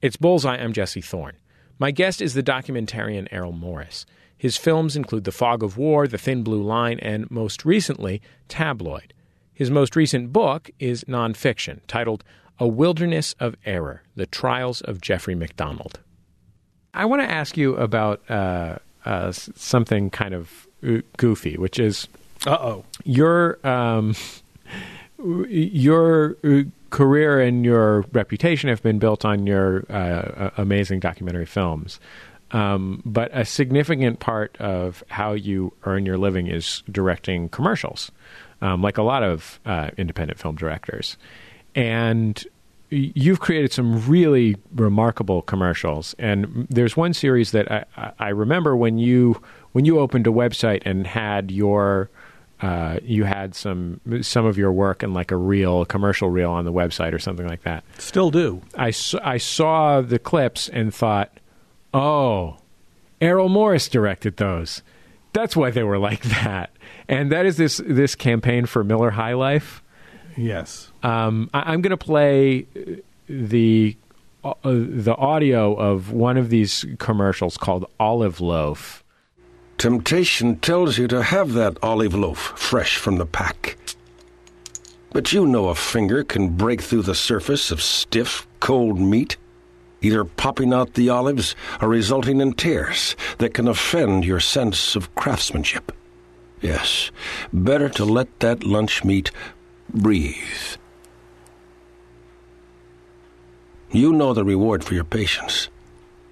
It's 0.02 0.16
Bullseye. 0.16 0.56
I'm 0.56 0.72
Jesse 0.74 1.00
Thorne. 1.00 1.36
My 1.78 1.90
guest 1.90 2.20
is 2.20 2.34
the 2.34 2.42
documentarian 2.42 3.26
Errol 3.30 3.52
Morris. 3.52 4.04
His 4.36 4.56
films 4.58 4.96
include 4.96 5.24
The 5.24 5.32
Fog 5.32 5.62
of 5.62 5.76
War, 5.78 6.06
The 6.06 6.18
Thin 6.18 6.42
Blue 6.42 6.62
Line, 6.62 6.98
and 7.00 7.30
most 7.30 7.64
recently, 7.64 8.20
Tabloid. 8.48 9.12
His 9.54 9.70
most 9.70 9.96
recent 9.96 10.32
book 10.32 10.70
is 10.78 11.04
nonfiction, 11.04 11.80
titled 11.86 12.22
A 12.58 12.68
Wilderness 12.68 13.34
of 13.40 13.56
Error 13.64 14.02
The 14.16 14.26
Trials 14.26 14.80
of 14.82 15.00
Jeffrey 15.00 15.34
MacDonald. 15.34 16.00
I 16.92 17.04
want 17.06 17.22
to 17.22 17.30
ask 17.30 17.56
you 17.56 17.76
about 17.76 18.22
uh, 18.30 18.76
uh, 19.06 19.32
something 19.32 20.10
kind 20.10 20.34
of 20.34 20.66
uh, 20.86 20.98
goofy, 21.16 21.56
which 21.56 21.78
is 21.78 22.08
Uh 22.46 22.58
oh. 22.60 22.84
your 23.04 23.58
um, 23.66 24.14
your 25.48 26.36
uh, 26.44 26.62
career 26.90 27.40
and 27.40 27.64
your 27.64 28.04
reputation 28.12 28.68
have 28.68 28.82
been 28.82 28.98
built 28.98 29.24
on 29.24 29.46
your 29.46 29.84
uh, 29.90 30.50
amazing 30.56 31.00
documentary 31.00 31.46
films. 31.46 32.00
Um, 32.52 33.00
but 33.04 33.30
a 33.32 33.44
significant 33.44 34.18
part 34.18 34.56
of 34.58 35.04
how 35.08 35.32
you 35.34 35.72
earn 35.84 36.04
your 36.04 36.18
living 36.18 36.48
is 36.48 36.82
directing 36.90 37.48
commercials, 37.48 38.10
um, 38.60 38.82
like 38.82 38.98
a 38.98 39.02
lot 39.02 39.22
of 39.22 39.60
uh, 39.64 39.90
independent 39.96 40.40
film 40.40 40.56
directors. 40.56 41.16
And 41.76 42.42
you've 42.88 43.38
created 43.38 43.72
some 43.72 44.04
really 44.08 44.56
remarkable 44.74 45.42
commercials. 45.42 46.16
And 46.18 46.66
there's 46.68 46.96
one 46.96 47.14
series 47.14 47.52
that 47.52 47.70
I- 47.96 48.12
I 48.18 48.28
remember 48.30 48.74
when 48.76 48.98
you 48.98 49.40
when 49.72 49.84
you 49.84 50.00
opened 50.00 50.26
a 50.26 50.30
website 50.30 50.82
and 50.84 51.06
had 51.06 51.52
your 51.52 52.10
uh, 52.60 52.98
you 53.02 53.24
had 53.24 53.54
some 53.54 54.00
some 54.22 54.44
of 54.44 54.58
your 54.58 54.72
work 54.72 55.02
in 55.02 55.14
like 55.14 55.30
a 55.30 55.36
reel, 55.36 55.82
a 55.82 55.86
commercial 55.86 56.28
reel 56.28 56.50
on 56.50 56.64
the 56.64 56.72
website 56.72 57.14
or 57.14 57.18
something 57.18 57.46
like 57.46 57.62
that. 57.62 57.84
Still 57.98 58.30
do. 58.30 58.60
I, 58.76 58.92
I 59.22 59.38
saw 59.38 60.00
the 60.02 60.18
clips 60.18 60.68
and 60.68 60.94
thought, 60.94 61.32
oh, 61.94 62.58
Errol 63.20 63.48
Morris 63.48 63.88
directed 63.88 64.36
those. 64.36 64.82
That's 65.32 65.56
why 65.56 65.70
they 65.70 65.84
were 65.84 65.98
like 65.98 66.22
that. 66.22 66.70
And 67.08 67.32
that 67.32 67.46
is 67.46 67.56
this 67.56 67.80
this 67.84 68.14
campaign 68.14 68.66
for 68.66 68.84
Miller 68.84 69.10
High 69.10 69.34
Life. 69.34 69.82
Yes. 70.36 70.90
Um, 71.02 71.50
I, 71.54 71.72
I'm 71.72 71.80
going 71.80 71.90
to 71.90 71.96
play 71.96 72.66
the 73.28 73.96
uh, 74.44 74.54
the 74.64 75.14
audio 75.16 75.74
of 75.74 76.12
one 76.12 76.36
of 76.36 76.50
these 76.50 76.84
commercials 76.98 77.56
called 77.56 77.90
Olive 77.98 78.40
Loaf. 78.40 79.04
Temptation 79.80 80.56
tells 80.56 80.98
you 80.98 81.08
to 81.08 81.22
have 81.22 81.54
that 81.54 81.78
olive 81.82 82.14
loaf 82.14 82.52
fresh 82.54 82.98
from 82.98 83.16
the 83.16 83.24
pack. 83.24 83.78
But 85.10 85.32
you 85.32 85.46
know 85.46 85.68
a 85.68 85.74
finger 85.74 86.22
can 86.22 86.50
break 86.50 86.82
through 86.82 87.04
the 87.04 87.14
surface 87.14 87.70
of 87.70 87.80
stiff, 87.80 88.46
cold 88.60 89.00
meat, 89.00 89.38
either 90.02 90.22
popping 90.26 90.74
out 90.74 90.92
the 90.92 91.08
olives 91.08 91.56
or 91.80 91.88
resulting 91.88 92.42
in 92.42 92.52
tears 92.52 93.16
that 93.38 93.54
can 93.54 93.66
offend 93.66 94.26
your 94.26 94.38
sense 94.38 94.96
of 94.96 95.14
craftsmanship. 95.14 95.92
Yes, 96.60 97.10
better 97.50 97.88
to 97.88 98.04
let 98.04 98.40
that 98.40 98.62
lunch 98.62 99.02
meat 99.02 99.30
breathe. 99.88 100.76
You 103.90 104.12
know 104.12 104.34
the 104.34 104.44
reward 104.44 104.84
for 104.84 104.92
your 104.92 105.04
patience. 105.04 105.70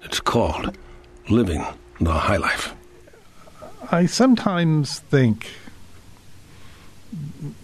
It's 0.03 0.19
called 0.19 0.77
living 1.29 1.65
the 1.99 2.13
high 2.13 2.37
life. 2.37 2.75
I 3.91 4.05
sometimes 4.05 4.99
think 4.99 5.49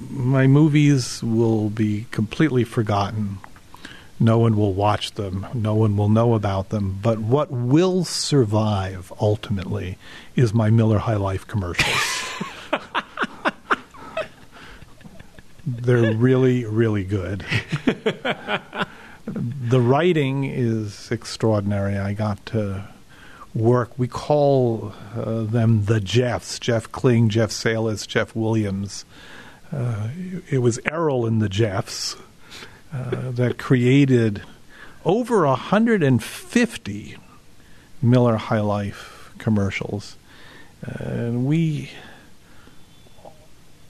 my 0.10 0.48
movies 0.48 1.22
will 1.22 1.70
be 1.70 2.08
completely 2.10 2.64
forgotten. 2.64 3.38
No 4.20 4.40
one 4.40 4.58
will 4.58 4.74
watch 4.74 5.12
them. 5.12 5.46
No 5.54 5.76
one 5.76 5.96
will 5.98 6.10
know 6.10 6.34
about 6.34 6.70
them. 6.70 6.98
But 7.00 7.20
what 7.20 7.52
will 7.52 8.06
survive 8.06 9.14
ultimately 9.22 10.00
is 10.36 10.52
my 10.52 10.72
Miller 10.72 10.98
High 10.98 11.18
Life 11.18 11.46
commercials. 11.46 12.24
They're 15.68 16.16
really, 16.16 16.66
really 16.66 17.04
good. 17.04 17.46
the 19.26 19.80
writing 19.80 20.46
is 20.46 21.12
extraordinary. 21.12 22.00
I 22.00 22.14
got 22.14 22.44
to 22.48 22.95
work. 23.56 23.97
We 23.97 24.08
call 24.08 24.93
uh, 25.16 25.43
them 25.43 25.86
the 25.86 25.99
Jeffs 25.99 26.60
Jeff 26.60 26.91
Kling, 26.91 27.30
Jeff 27.30 27.51
Salis, 27.51 28.06
Jeff 28.06 28.36
Williams. 28.36 29.06
Uh, 29.72 30.10
it 30.49 30.60
was 30.60 30.80
Errol 30.86 31.26
and 31.26 31.41
the 31.41 31.49
Jeffs 31.49 32.16
uh, 32.93 33.32
that 33.32 33.58
created 33.58 34.43
over 35.03 35.45
150 35.45 37.18
Miller 38.01 38.36
High 38.36 38.60
Life 38.60 39.32
commercials. 39.38 40.18
and 40.82 41.45
we 41.45 41.89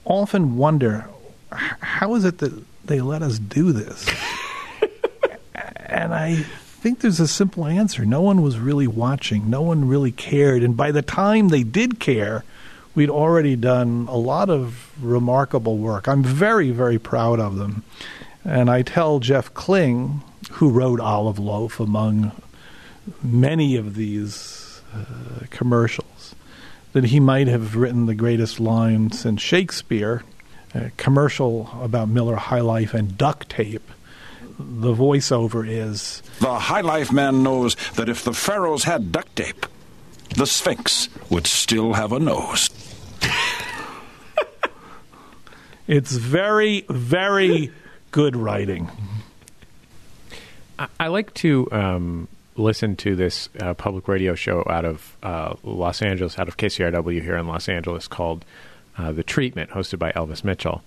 often 0.04 0.56
wonder 0.56 1.06
how 1.50 2.14
is 2.14 2.24
it 2.24 2.38
that 2.38 2.64
they 2.84 3.00
let 3.00 3.22
us 3.22 3.38
do 3.38 3.72
this? 3.72 4.08
and 5.86 6.14
I 6.14 6.44
think 6.86 7.00
there's 7.00 7.18
a 7.18 7.26
simple 7.26 7.66
answer. 7.66 8.04
No 8.04 8.20
one 8.20 8.42
was 8.42 8.60
really 8.60 8.86
watching. 8.86 9.50
No 9.50 9.60
one 9.60 9.88
really 9.88 10.12
cared. 10.12 10.62
And 10.62 10.76
by 10.76 10.92
the 10.92 11.02
time 11.02 11.48
they 11.48 11.64
did 11.64 11.98
care, 11.98 12.44
we'd 12.94 13.10
already 13.10 13.56
done 13.56 14.06
a 14.08 14.16
lot 14.16 14.48
of 14.48 14.92
remarkable 15.04 15.78
work. 15.78 16.06
I'm 16.06 16.22
very, 16.22 16.70
very 16.70 17.00
proud 17.00 17.40
of 17.40 17.56
them. 17.56 17.82
And 18.44 18.70
I 18.70 18.82
tell 18.82 19.18
Jeff 19.18 19.52
Kling, 19.52 20.22
who 20.52 20.70
wrote 20.70 21.00
Olive 21.00 21.40
Loaf 21.40 21.80
among 21.80 22.30
many 23.20 23.74
of 23.74 23.96
these 23.96 24.80
uh, 24.94 25.46
commercials, 25.50 26.36
that 26.92 27.06
he 27.06 27.18
might 27.18 27.48
have 27.48 27.74
written 27.74 28.06
the 28.06 28.14
greatest 28.14 28.60
line 28.60 29.10
since 29.10 29.42
Shakespeare, 29.42 30.22
a 30.72 30.90
commercial 30.96 31.68
about 31.82 32.08
Miller 32.08 32.36
High 32.36 32.60
Life 32.60 32.94
and 32.94 33.18
duct 33.18 33.48
tape 33.48 33.90
the 34.58 34.94
voiceover 34.94 35.68
is 35.68 36.22
The 36.40 36.54
High 36.54 36.80
Life 36.80 37.12
man 37.12 37.42
knows 37.42 37.74
that 37.94 38.08
if 38.08 38.24
the 38.24 38.32
pharaohs 38.32 38.84
had 38.84 39.12
duct 39.12 39.36
tape, 39.36 39.66
the 40.36 40.46
Sphinx 40.46 41.08
would 41.30 41.46
still 41.46 41.94
have 41.94 42.12
a 42.12 42.18
nose. 42.18 42.70
it's 45.86 46.12
very, 46.12 46.84
very 46.88 47.70
good 48.10 48.36
writing. 48.36 48.90
I, 50.78 50.88
I 50.98 51.06
like 51.08 51.32
to 51.34 51.68
um, 51.72 52.28
listen 52.56 52.96
to 52.96 53.14
this 53.14 53.48
uh, 53.60 53.74
public 53.74 54.08
radio 54.08 54.34
show 54.34 54.64
out 54.68 54.84
of 54.84 55.16
uh, 55.22 55.54
Los 55.62 56.02
Angeles, 56.02 56.38
out 56.38 56.48
of 56.48 56.56
KCRW 56.56 57.22
here 57.22 57.36
in 57.36 57.46
Los 57.46 57.68
Angeles, 57.68 58.08
called 58.08 58.44
uh, 58.98 59.12
The 59.12 59.22
Treatment, 59.22 59.70
hosted 59.70 59.98
by 59.98 60.12
Elvis 60.12 60.44
Mitchell. 60.44 60.82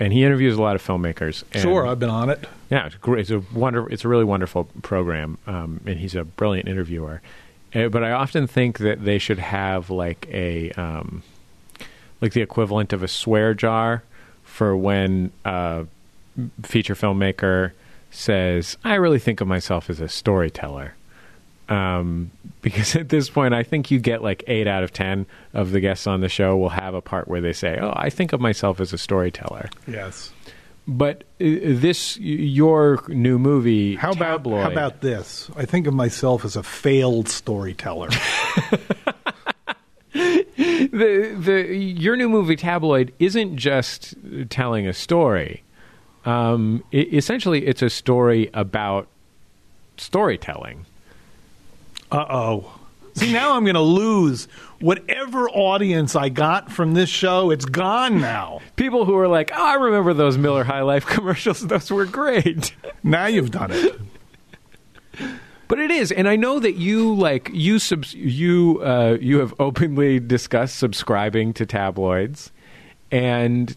And 0.00 0.12
he 0.12 0.24
interviews 0.24 0.56
a 0.56 0.62
lot 0.62 0.74
of 0.74 0.84
filmmakers. 0.84 1.44
And, 1.52 1.62
sure, 1.62 1.86
I've 1.86 2.00
been 2.00 2.10
on 2.10 2.28
it. 2.28 2.46
Yeah, 2.70 2.86
it's 2.86 2.96
great. 2.96 3.20
It's 3.20 3.30
a 3.30 3.38
wonder. 3.56 3.88
It's 3.88 4.04
a 4.04 4.08
really 4.08 4.24
wonderful 4.24 4.64
program, 4.82 5.38
um, 5.46 5.80
and 5.86 5.98
he's 5.98 6.14
a 6.14 6.24
brilliant 6.24 6.68
interviewer. 6.68 7.20
Uh, 7.74 7.88
but 7.88 8.02
I 8.02 8.10
often 8.12 8.46
think 8.46 8.78
that 8.78 9.04
they 9.04 9.18
should 9.18 9.38
have 9.38 9.90
like 9.90 10.26
a 10.32 10.70
um, 10.72 11.22
like 12.20 12.32
the 12.32 12.40
equivalent 12.42 12.92
of 12.92 13.02
a 13.02 13.08
swear 13.08 13.54
jar 13.54 14.02
for 14.42 14.76
when 14.76 15.30
a 15.44 15.86
feature 16.62 16.94
filmmaker 16.94 17.72
says, 18.10 18.76
"I 18.84 18.94
really 18.94 19.18
think 19.18 19.40
of 19.40 19.46
myself 19.46 19.88
as 19.90 20.00
a 20.00 20.08
storyteller." 20.08 20.94
Um, 21.68 22.30
because 22.62 22.96
at 23.00 23.08
this 23.08 23.30
point, 23.30 23.54
I 23.54 23.62
think 23.62 23.90
you 23.90 23.98
get 23.98 24.22
like 24.22 24.44
eight 24.46 24.66
out 24.66 24.82
of 24.82 24.92
ten 24.92 25.26
of 25.52 25.70
the 25.70 25.80
guests 25.80 26.06
on 26.06 26.20
the 26.20 26.28
show 26.28 26.56
will 26.56 26.70
have 26.70 26.94
a 26.94 27.00
part 27.00 27.28
where 27.28 27.40
they 27.40 27.52
say, 27.52 27.78
"Oh, 27.80 27.92
I 27.94 28.10
think 28.10 28.32
of 28.32 28.40
myself 28.40 28.80
as 28.80 28.92
a 28.92 28.98
storyteller." 28.98 29.70
Yes. 29.86 30.32
But 30.86 31.24
uh, 31.40 31.46
this, 31.64 32.18
your 32.18 33.02
new 33.08 33.38
movie, 33.38 33.96
how 33.96 34.12
about 34.12 34.38
Tabloid, 34.38 34.62
how 34.62 34.70
about 34.70 35.00
this? 35.00 35.50
I 35.56 35.64
think 35.64 35.86
of 35.86 35.94
myself 35.94 36.44
as 36.44 36.56
a 36.56 36.62
failed 36.62 37.28
storyteller. 37.28 38.10
the 40.12 41.34
the 41.38 41.74
your 41.74 42.16
new 42.16 42.28
movie 42.28 42.56
Tabloid 42.56 43.14
isn't 43.18 43.56
just 43.56 44.14
telling 44.50 44.86
a 44.86 44.92
story. 44.92 45.62
Um, 46.26 46.84
it, 46.92 47.12
essentially, 47.14 47.66
it's 47.66 47.82
a 47.82 47.90
story 47.90 48.50
about 48.52 49.08
storytelling. 49.96 50.84
Uh 52.14 52.26
oh. 52.30 52.78
See, 53.14 53.32
now 53.32 53.56
I'm 53.56 53.64
going 53.64 53.74
to 53.74 53.80
lose 53.80 54.46
whatever 54.80 55.48
audience 55.50 56.14
I 56.14 56.28
got 56.28 56.70
from 56.70 56.94
this 56.94 57.08
show. 57.08 57.50
It's 57.50 57.64
gone 57.64 58.20
now. 58.20 58.60
People 58.76 59.04
who 59.04 59.16
are 59.16 59.26
like, 59.26 59.50
"Oh, 59.52 59.64
I 59.66 59.74
remember 59.74 60.14
those 60.14 60.38
Miller 60.38 60.62
High 60.62 60.82
Life 60.82 61.06
commercials. 61.16 61.66
Those 61.66 61.90
were 61.90 62.06
great." 62.06 62.72
Now 63.02 63.26
you've 63.26 63.50
done 63.50 63.72
it. 63.72 64.00
But 65.66 65.80
it 65.80 65.90
is, 65.90 66.12
and 66.12 66.28
I 66.28 66.36
know 66.36 66.60
that 66.60 66.74
you 66.74 67.14
like 67.14 67.50
you 67.52 67.80
subs- 67.80 68.14
you 68.14 68.80
uh, 68.84 69.18
you 69.20 69.38
have 69.40 69.52
openly 69.58 70.20
discussed 70.20 70.76
subscribing 70.76 71.52
to 71.54 71.66
tabloids, 71.66 72.52
and 73.10 73.76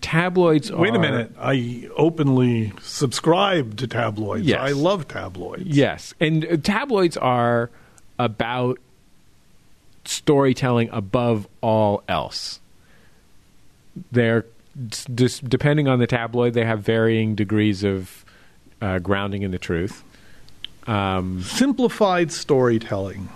tabloids. 0.00 0.70
Wait 0.72 0.92
are, 0.92 0.96
a 0.96 0.98
minute. 0.98 1.32
I 1.38 1.88
openly 1.96 2.72
subscribe 2.80 3.76
to 3.78 3.86
tabloids. 3.86 4.44
Yes. 4.46 4.60
I 4.60 4.72
love 4.72 5.08
tabloids. 5.08 5.64
Yes, 5.64 6.14
and 6.20 6.44
uh, 6.44 6.56
tabloids 6.56 7.16
are 7.16 7.70
about 8.18 8.78
storytelling 10.04 10.88
above 10.90 11.46
all 11.60 12.02
else. 12.08 12.60
They're 14.12 14.44
just 15.14 15.48
depending 15.48 15.88
on 15.88 15.98
the 15.98 16.06
tabloid, 16.06 16.54
they 16.54 16.64
have 16.64 16.82
varying 16.82 17.34
degrees 17.34 17.84
of 17.84 18.24
uh, 18.80 18.98
grounding 19.00 19.42
in 19.42 19.50
the 19.50 19.58
truth. 19.58 20.04
Um, 20.86 21.42
Simplified 21.42 22.32
storytelling. 22.32 23.28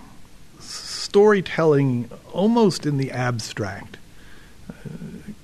Storytelling 0.59 2.09
almost 2.31 2.85
in 2.85 2.97
the 2.97 3.11
abstract. 3.11 3.97
Uh, 4.69 4.73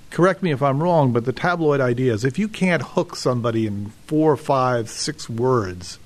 correct 0.09 0.41
me 0.41 0.51
if 0.51 0.61
I'm 0.61 0.81
wrong, 0.81 1.11
but 1.11 1.25
the 1.25 1.33
tabloid 1.33 1.81
idea 1.81 2.13
is 2.13 2.25
if 2.25 2.39
you 2.39 2.47
can't 2.47 2.81
hook 2.81 3.15
somebody 3.15 3.67
in 3.67 3.87
four, 4.07 4.35
five, 4.37 4.89
six 4.89 5.29
words, 5.29 5.99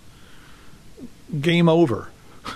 game 1.39 1.69
over. 1.69 2.09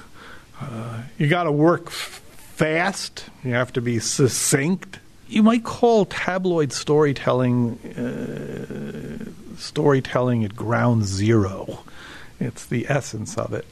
Uh, 0.60 1.04
you 1.20 1.28
got 1.28 1.44
to 1.44 1.52
work 1.52 1.86
f- 1.86 2.20
fast. 2.56 3.26
You 3.44 3.54
have 3.54 3.72
to 3.74 3.82
be 3.82 4.00
succinct. 4.00 4.98
You 5.28 5.44
might 5.44 5.64
call 5.64 6.06
tabloid 6.06 6.74
storytelling 6.74 7.78
uh, 7.96 9.56
storytelling 9.60 10.44
at 10.44 10.56
ground 10.56 11.06
zero. 11.06 11.84
It's 12.40 12.66
the 12.66 12.88
essence 12.90 13.38
of 13.38 13.54
it. 13.54 13.68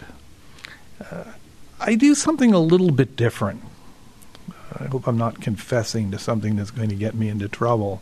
Uh, 1.10 1.24
I 1.80 1.96
do 1.96 2.14
something 2.14 2.54
a 2.54 2.60
little 2.60 2.92
bit 2.92 3.16
different. 3.16 3.64
I 4.80 4.86
hope 4.86 5.08
I'm 5.08 5.18
not 5.18 5.42
confessing 5.42 6.12
to 6.12 6.20
something 6.20 6.56
that's 6.56 6.72
going 6.72 6.90
to 6.90 6.96
get 6.96 7.16
me 7.16 7.30
into 7.30 7.48
trouble. 7.48 8.02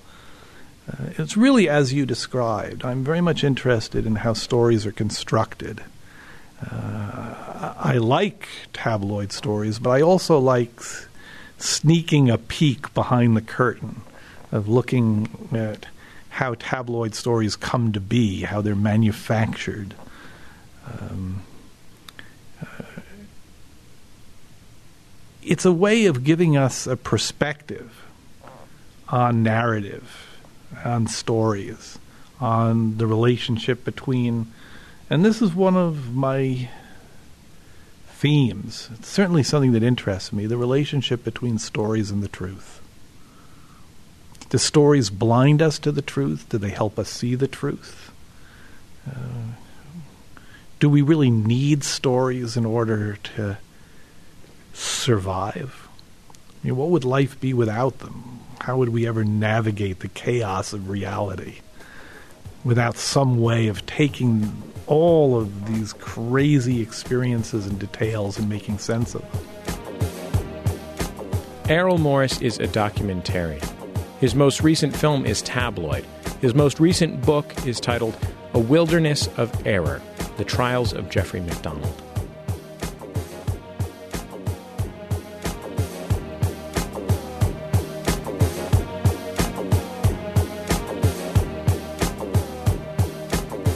Uh, 0.91 1.09
it's 1.17 1.37
really 1.37 1.69
as 1.69 1.93
you 1.93 2.05
described. 2.05 2.83
I'm 2.83 3.03
very 3.03 3.21
much 3.21 3.43
interested 3.43 4.05
in 4.05 4.15
how 4.15 4.33
stories 4.33 4.85
are 4.85 4.91
constructed. 4.91 5.81
Uh, 6.61 7.73
I 7.77 7.97
like 7.97 8.47
tabloid 8.73 9.31
stories, 9.31 9.79
but 9.79 9.91
I 9.91 10.01
also 10.01 10.39
like 10.39 10.81
sneaking 11.57 12.29
a 12.29 12.37
peek 12.37 12.93
behind 12.93 13.37
the 13.37 13.41
curtain 13.41 14.01
of 14.51 14.67
looking 14.67 15.49
at 15.53 15.87
how 16.29 16.55
tabloid 16.55 17.15
stories 17.15 17.55
come 17.55 17.91
to 17.91 17.99
be, 17.99 18.41
how 18.41 18.61
they're 18.61 18.75
manufactured. 18.75 19.93
Um, 20.99 21.41
uh, 22.61 22.92
it's 25.45 25.65
a 25.65 25.71
way 25.71 26.05
of 26.05 26.23
giving 26.23 26.57
us 26.57 26.87
a 26.87 26.97
perspective 26.97 28.03
on 29.09 29.43
narrative, 29.43 30.39
on 30.83 31.07
stories, 31.07 31.99
on 32.39 32.97
the 32.97 33.07
relationship 33.07 33.83
between 33.85 34.51
and 35.09 35.23
this 35.23 35.41
is 35.41 35.53
one 35.53 35.75
of 35.75 36.15
my 36.15 36.69
themes. 38.07 38.89
It's 38.93 39.09
certainly 39.09 39.43
something 39.43 39.73
that 39.73 39.83
interests 39.83 40.33
me 40.33 40.45
the 40.45 40.57
relationship 40.57 41.23
between 41.23 41.59
stories 41.59 42.09
and 42.09 42.23
the 42.23 42.27
truth. 42.27 42.81
Do 44.49 44.57
stories 44.57 45.09
blind 45.09 45.61
us 45.61 45.77
to 45.79 45.91
the 45.91 46.01
truth? 46.01 46.47
Do 46.49 46.57
they 46.57 46.69
help 46.69 46.97
us 46.97 47.09
see 47.09 47.35
the 47.35 47.47
truth? 47.47 48.11
Uh, 49.07 49.53
do 50.79 50.89
we 50.89 51.01
really 51.01 51.29
need 51.29 51.83
stories 51.83 52.55
in 52.55 52.65
order 52.65 53.17
to 53.35 53.57
survive? 54.73 55.87
I 56.29 56.67
mean, 56.67 56.75
what 56.75 56.89
would 56.89 57.05
life 57.05 57.39
be 57.39 57.53
without 57.53 57.99
them? 57.99 58.39
How 58.61 58.77
would 58.77 58.89
we 58.89 59.07
ever 59.07 59.23
navigate 59.23 59.99
the 59.99 60.07
chaos 60.07 60.73
of 60.73 60.89
reality 60.89 61.59
without 62.63 62.97
some 62.97 63.39
way 63.39 63.67
of 63.67 63.85
taking 63.85 64.51
all 64.87 65.39
of 65.39 65.65
these 65.67 65.93
crazy 65.93 66.81
experiences 66.81 67.67
and 67.67 67.79
details 67.79 68.37
and 68.37 68.49
making 68.49 68.77
sense 68.77 69.15
of 69.15 69.21
them. 69.21 69.41
Errol 71.69 71.97
Morris 71.97 72.41
is 72.41 72.59
a 72.59 72.67
documentarian. 72.67 73.63
His 74.19 74.35
most 74.35 74.61
recent 74.61 74.95
film 74.95 75.25
is 75.25 75.41
Tabloid. 75.41 76.05
His 76.41 76.53
most 76.53 76.79
recent 76.79 77.25
book 77.25 77.53
is 77.65 77.79
titled 77.79 78.17
A 78.53 78.59
Wilderness 78.59 79.29
of 79.37 79.65
Error 79.65 80.01
The 80.37 80.43
Trials 80.43 80.93
of 80.93 81.09
Jeffrey 81.09 81.39
MacDonald. 81.39 82.12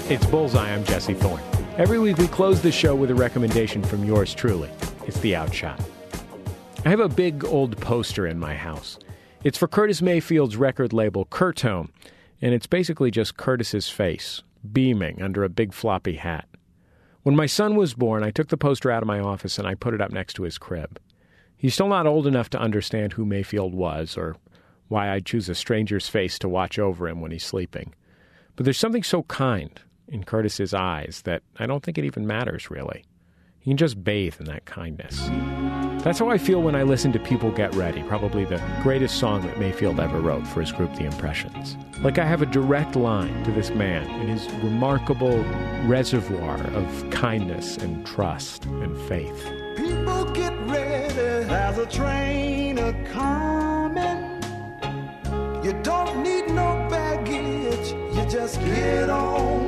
It's 0.10 0.26
Bullseye. 0.28 0.74
I'm 0.74 0.86
Jesse 0.86 1.16
Thorne. 1.16 1.42
Every 1.76 2.00
week 2.00 2.18
we 2.18 2.30
close 2.30 2.62
the 2.62 2.72
show 2.72 2.96
with 2.96 3.12
a 3.12 3.16
recommendation 3.16 3.84
from 3.84 4.06
yours 4.06 4.34
truly. 4.34 4.70
It's 5.06 5.20
The 5.20 5.36
Outshot. 5.36 5.82
I 6.86 6.90
have 6.90 7.02
a 7.02 7.10
big 7.10 7.44
old 7.44 7.78
poster 7.82 8.26
in 8.26 8.40
my 8.40 8.56
house. 8.56 8.98
It's 9.44 9.58
for 9.58 9.68
Curtis 9.68 10.02
Mayfield's 10.02 10.56
record 10.56 10.94
label, 10.94 11.26
Curtom, 11.26 11.90
and 12.42 12.54
it's 12.54 12.68
basically 12.68 13.12
just 13.12 13.36
Curtis's 13.36 13.90
face, 13.90 14.44
beaming 14.72 15.22
under 15.22 15.44
a 15.44 15.50
big 15.50 15.74
floppy 15.74 16.16
hat. 16.16 16.48
When 17.24 17.36
my 17.36 17.46
son 17.46 17.76
was 17.76 17.94
born, 17.94 18.24
I 18.24 18.32
took 18.32 18.48
the 18.48 18.56
poster 18.56 18.90
out 18.90 19.04
of 19.04 19.08
my 19.08 19.20
office 19.20 19.60
and 19.60 19.68
I 19.68 19.76
put 19.76 19.94
it 19.94 20.00
up 20.00 20.12
next 20.12 20.36
to 20.36 20.44
his 20.44 20.58
crib. 20.58 21.02
He's 21.58 21.74
still 21.74 21.90
not 21.90 22.08
old 22.08 22.26
enough 22.26 22.50
to 22.52 22.62
understand 22.62 23.12
who 23.12 23.26
Mayfield 23.26 23.74
was 23.74 24.16
or 24.16 24.38
why 24.88 25.10
I'd 25.10 25.26
choose 25.26 25.50
a 25.50 25.56
stranger's 25.56 26.08
face 26.08 26.40
to 26.40 26.48
watch 26.48 26.80
over 26.80 27.10
him 27.10 27.20
when 27.20 27.32
he's 27.32 27.44
sleeping. 27.44 27.94
But 28.56 28.64
there's 28.64 28.78
something 28.78 29.04
so 29.04 29.24
kind 29.24 29.78
in 30.08 30.24
Curtis's 30.24 30.74
eyes 30.74 31.22
that 31.26 31.44
I 31.58 31.66
don't 31.66 31.84
think 31.84 31.98
it 31.98 32.06
even 32.06 32.28
matters 32.28 32.70
really. 32.70 33.04
He 33.60 33.72
can 33.72 33.78
just 33.78 34.02
bathe 34.02 34.36
in 34.40 34.46
that 34.46 34.66
kindness. 34.66 35.30
That's 36.04 36.20
how 36.20 36.30
I 36.30 36.38
feel 36.38 36.62
when 36.62 36.76
I 36.76 36.84
listen 36.84 37.12
to 37.12 37.20
People 37.20 37.52
Get 37.52 37.76
Ready, 37.76 38.02
probably 38.04 38.46
the 38.46 38.62
greatest 38.82 39.20
song 39.20 39.46
that 39.46 39.60
Mayfield 39.60 40.00
ever 40.00 40.22
wrote 40.22 40.48
for 40.48 40.62
his 40.62 40.72
group 40.72 40.96
The 40.96 41.04
Impressions. 41.04 41.76
Like 42.02 42.18
I 42.18 42.26
have 42.26 42.42
a 42.42 42.46
direct 42.46 42.96
line 42.96 43.44
to 43.44 43.52
this 43.52 43.72
man 43.72 44.08
and 44.08 44.30
his 44.30 44.50
remarkable 44.64 45.44
reservoir 45.86 46.66
of 46.68 47.10
kindness 47.10 47.76
and 47.76 48.06
trust 48.06 48.64
and 48.66 48.98
faith. 49.10 49.44
People 49.76 50.24
get 50.32 50.58
ready, 50.68 51.14
there's 51.14 51.78
a 51.78 51.86
train 51.88 52.78
a 52.78 52.94
coming. 53.12 54.42
You 55.62 55.74
don't 55.84 56.24
need 56.24 56.48
no 56.48 56.88
baggage, 56.90 57.92
you 58.16 58.30
just 58.30 58.62
get 58.62 59.10
on 59.10 59.67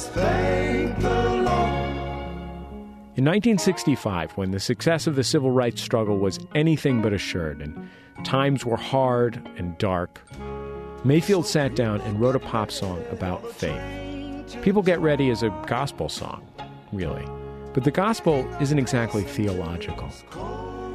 just 0.00 0.12
thank 0.12 0.98
the 1.00 1.08
Lord. 1.08 1.46
In 3.16 3.26
1965, 3.26 4.32
when 4.32 4.50
the 4.50 4.60
success 4.60 5.06
of 5.06 5.14
the 5.14 5.24
civil 5.24 5.50
rights 5.50 5.82
struggle 5.82 6.18
was 6.18 6.38
anything 6.54 7.02
but 7.02 7.12
assured 7.12 7.60
and 7.60 7.90
times 8.24 8.64
were 8.64 8.76
hard 8.76 9.46
and 9.56 9.76
dark, 9.78 10.22
Mayfield 11.04 11.46
sat 11.46 11.74
down 11.74 12.00
and 12.02 12.20
wrote 12.20 12.36
a 12.36 12.38
pop 12.38 12.70
song 12.70 13.02
about 13.10 13.46
faith. 13.52 13.82
People 14.62 14.82
Get 14.82 15.00
Ready 15.00 15.28
is 15.28 15.42
a 15.42 15.50
gospel 15.66 16.08
song, 16.08 16.46
really. 16.92 17.26
But 17.74 17.84
the 17.84 17.90
gospel 17.90 18.48
isn't 18.60 18.78
exactly 18.78 19.22
theological. 19.22 20.10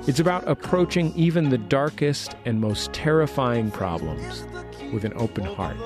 It's 0.08 0.20
about 0.20 0.48
approaching 0.48 1.14
even 1.16 1.50
the 1.50 1.58
darkest 1.58 2.36
and 2.46 2.60
most 2.60 2.92
terrifying 2.92 3.72
problems 3.72 4.46
with 4.92 5.06
an 5.06 5.14
open 5.16 5.46
heart, 5.46 5.78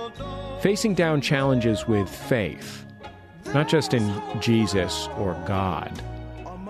facing 0.61 0.93
down 0.95 1.21
challenges 1.21 1.87
with 1.87 2.09
faith, 2.09 2.85
not 3.47 3.67
just 3.67 3.93
in 3.93 4.41
Jesus 4.41 5.07
or 5.17 5.33
God, 5.45 6.01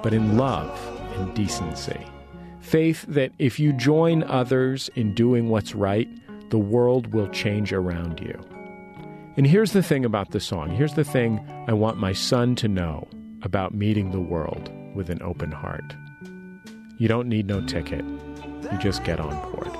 but 0.02 0.14
in 0.14 0.38
love 0.38 0.80
and 1.18 1.34
decency. 1.34 2.00
Faith 2.62 3.06
that 3.08 3.32
if 3.40 3.60
you 3.60 3.74
join 3.74 4.24
others 4.24 4.90
in 4.96 5.14
doing 5.14 5.50
what's 5.50 5.76
right, 5.76 6.08
the 6.50 6.58
world 6.58 7.14
will 7.14 7.28
change 7.30 7.74
around 7.74 8.20
you. 8.20 8.40
And 9.38 9.48
here's 9.48 9.72
the 9.72 9.84
thing 9.84 10.06
about 10.06 10.32
the 10.32 10.40
song. 10.40 10.70
Here's 10.70 10.96
the 10.96 11.04
thing 11.04 11.40
I 11.68 11.74
want 11.74 11.98
my 11.98 12.14
son 12.14 12.56
to 12.56 12.68
know 12.68 13.08
about 13.42 13.74
meeting 13.74 14.12
the 14.12 14.20
world 14.20 14.72
with 14.94 15.10
an 15.10 15.22
open 15.22 15.52
heart. 15.52 15.96
You 16.98 17.08
don't 17.08 17.30
need 17.30 17.48
no 17.48 17.62
ticket. 17.62 18.04
You 18.04 18.78
just 18.80 19.04
get 19.04 19.20
on 19.20 19.34
board. 19.52 19.72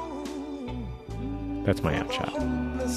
That's 1.66 1.84
my 1.84 1.98
outshot. 1.98 2.34
The 2.80 2.88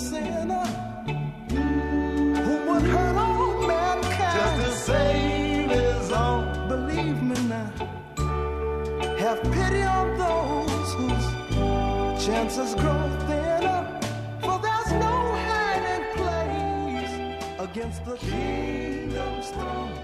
pity 9.50 9.82
on 9.82 10.18
those 10.18 10.94
whose 10.94 12.24
chances 12.24 12.74
grow 12.74 13.18
thinner. 13.26 14.00
For 14.40 14.58
there's 14.58 14.92
no 14.92 15.16
hiding 15.48 16.06
place 16.16 17.12
against 17.58 18.04
the 18.04 18.16
kingdom's 18.16 19.50
throne. 19.50 19.98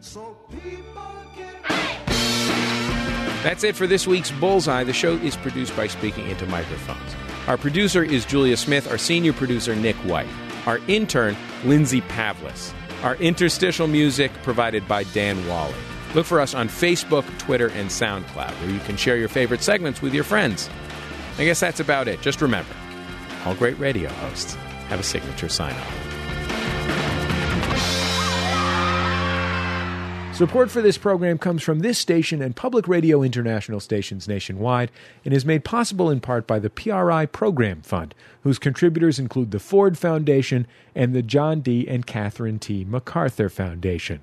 So 0.00 0.36
people 0.50 1.12
can. 1.34 1.54
That's 3.42 3.64
it 3.64 3.74
for 3.74 3.86
this 3.86 4.06
week's 4.06 4.30
Bullseye. 4.30 4.84
The 4.84 4.92
show 4.92 5.14
is 5.14 5.36
produced 5.36 5.76
by 5.76 5.86
Speaking 5.86 6.28
Into 6.28 6.46
Microphones. 6.46 7.16
Our 7.46 7.56
producer 7.56 8.02
is 8.04 8.24
Julia 8.24 8.56
Smith, 8.56 8.90
our 8.90 8.98
senior 8.98 9.32
producer, 9.32 9.74
Nick 9.74 9.96
White. 9.96 10.28
Our 10.66 10.78
intern, 10.88 11.36
Lindsay 11.64 12.02
Pavlis. 12.02 12.72
Our 13.02 13.16
interstitial 13.16 13.86
music 13.86 14.30
provided 14.42 14.86
by 14.86 15.04
Dan 15.04 15.46
Wally. 15.48 15.74
Look 16.14 16.26
for 16.26 16.40
us 16.40 16.54
on 16.54 16.68
Facebook, 16.68 17.24
Twitter, 17.38 17.68
and 17.68 17.88
SoundCloud, 17.88 18.50
where 18.60 18.70
you 18.70 18.80
can 18.80 18.96
share 18.96 19.16
your 19.16 19.28
favorite 19.28 19.62
segments 19.62 20.02
with 20.02 20.12
your 20.12 20.24
friends. 20.24 20.68
I 21.38 21.44
guess 21.44 21.60
that's 21.60 21.80
about 21.80 22.08
it. 22.08 22.20
Just 22.20 22.42
remember 22.42 22.74
all 23.44 23.54
great 23.54 23.78
radio 23.78 24.10
hosts 24.10 24.54
have 24.88 25.00
a 25.00 25.04
signature 25.04 25.48
sign 25.48 25.72
off. 25.72 26.10
Support 30.40 30.70
for 30.70 30.80
this 30.80 30.96
program 30.96 31.36
comes 31.36 31.62
from 31.62 31.80
this 31.80 31.98
station 31.98 32.40
and 32.40 32.56
Public 32.56 32.88
Radio 32.88 33.22
International 33.22 33.78
stations 33.78 34.26
nationwide 34.26 34.90
and 35.22 35.34
is 35.34 35.44
made 35.44 35.64
possible 35.64 36.08
in 36.08 36.20
part 36.20 36.46
by 36.46 36.58
the 36.58 36.70
PRI 36.70 37.26
Program 37.26 37.82
Fund, 37.82 38.14
whose 38.42 38.58
contributors 38.58 39.18
include 39.18 39.50
the 39.50 39.58
Ford 39.58 39.98
Foundation 39.98 40.66
and 40.94 41.14
the 41.14 41.20
John 41.20 41.60
D. 41.60 41.86
and 41.86 42.06
Catherine 42.06 42.58
T. 42.58 42.86
MacArthur 42.86 43.50
Foundation. 43.50 44.22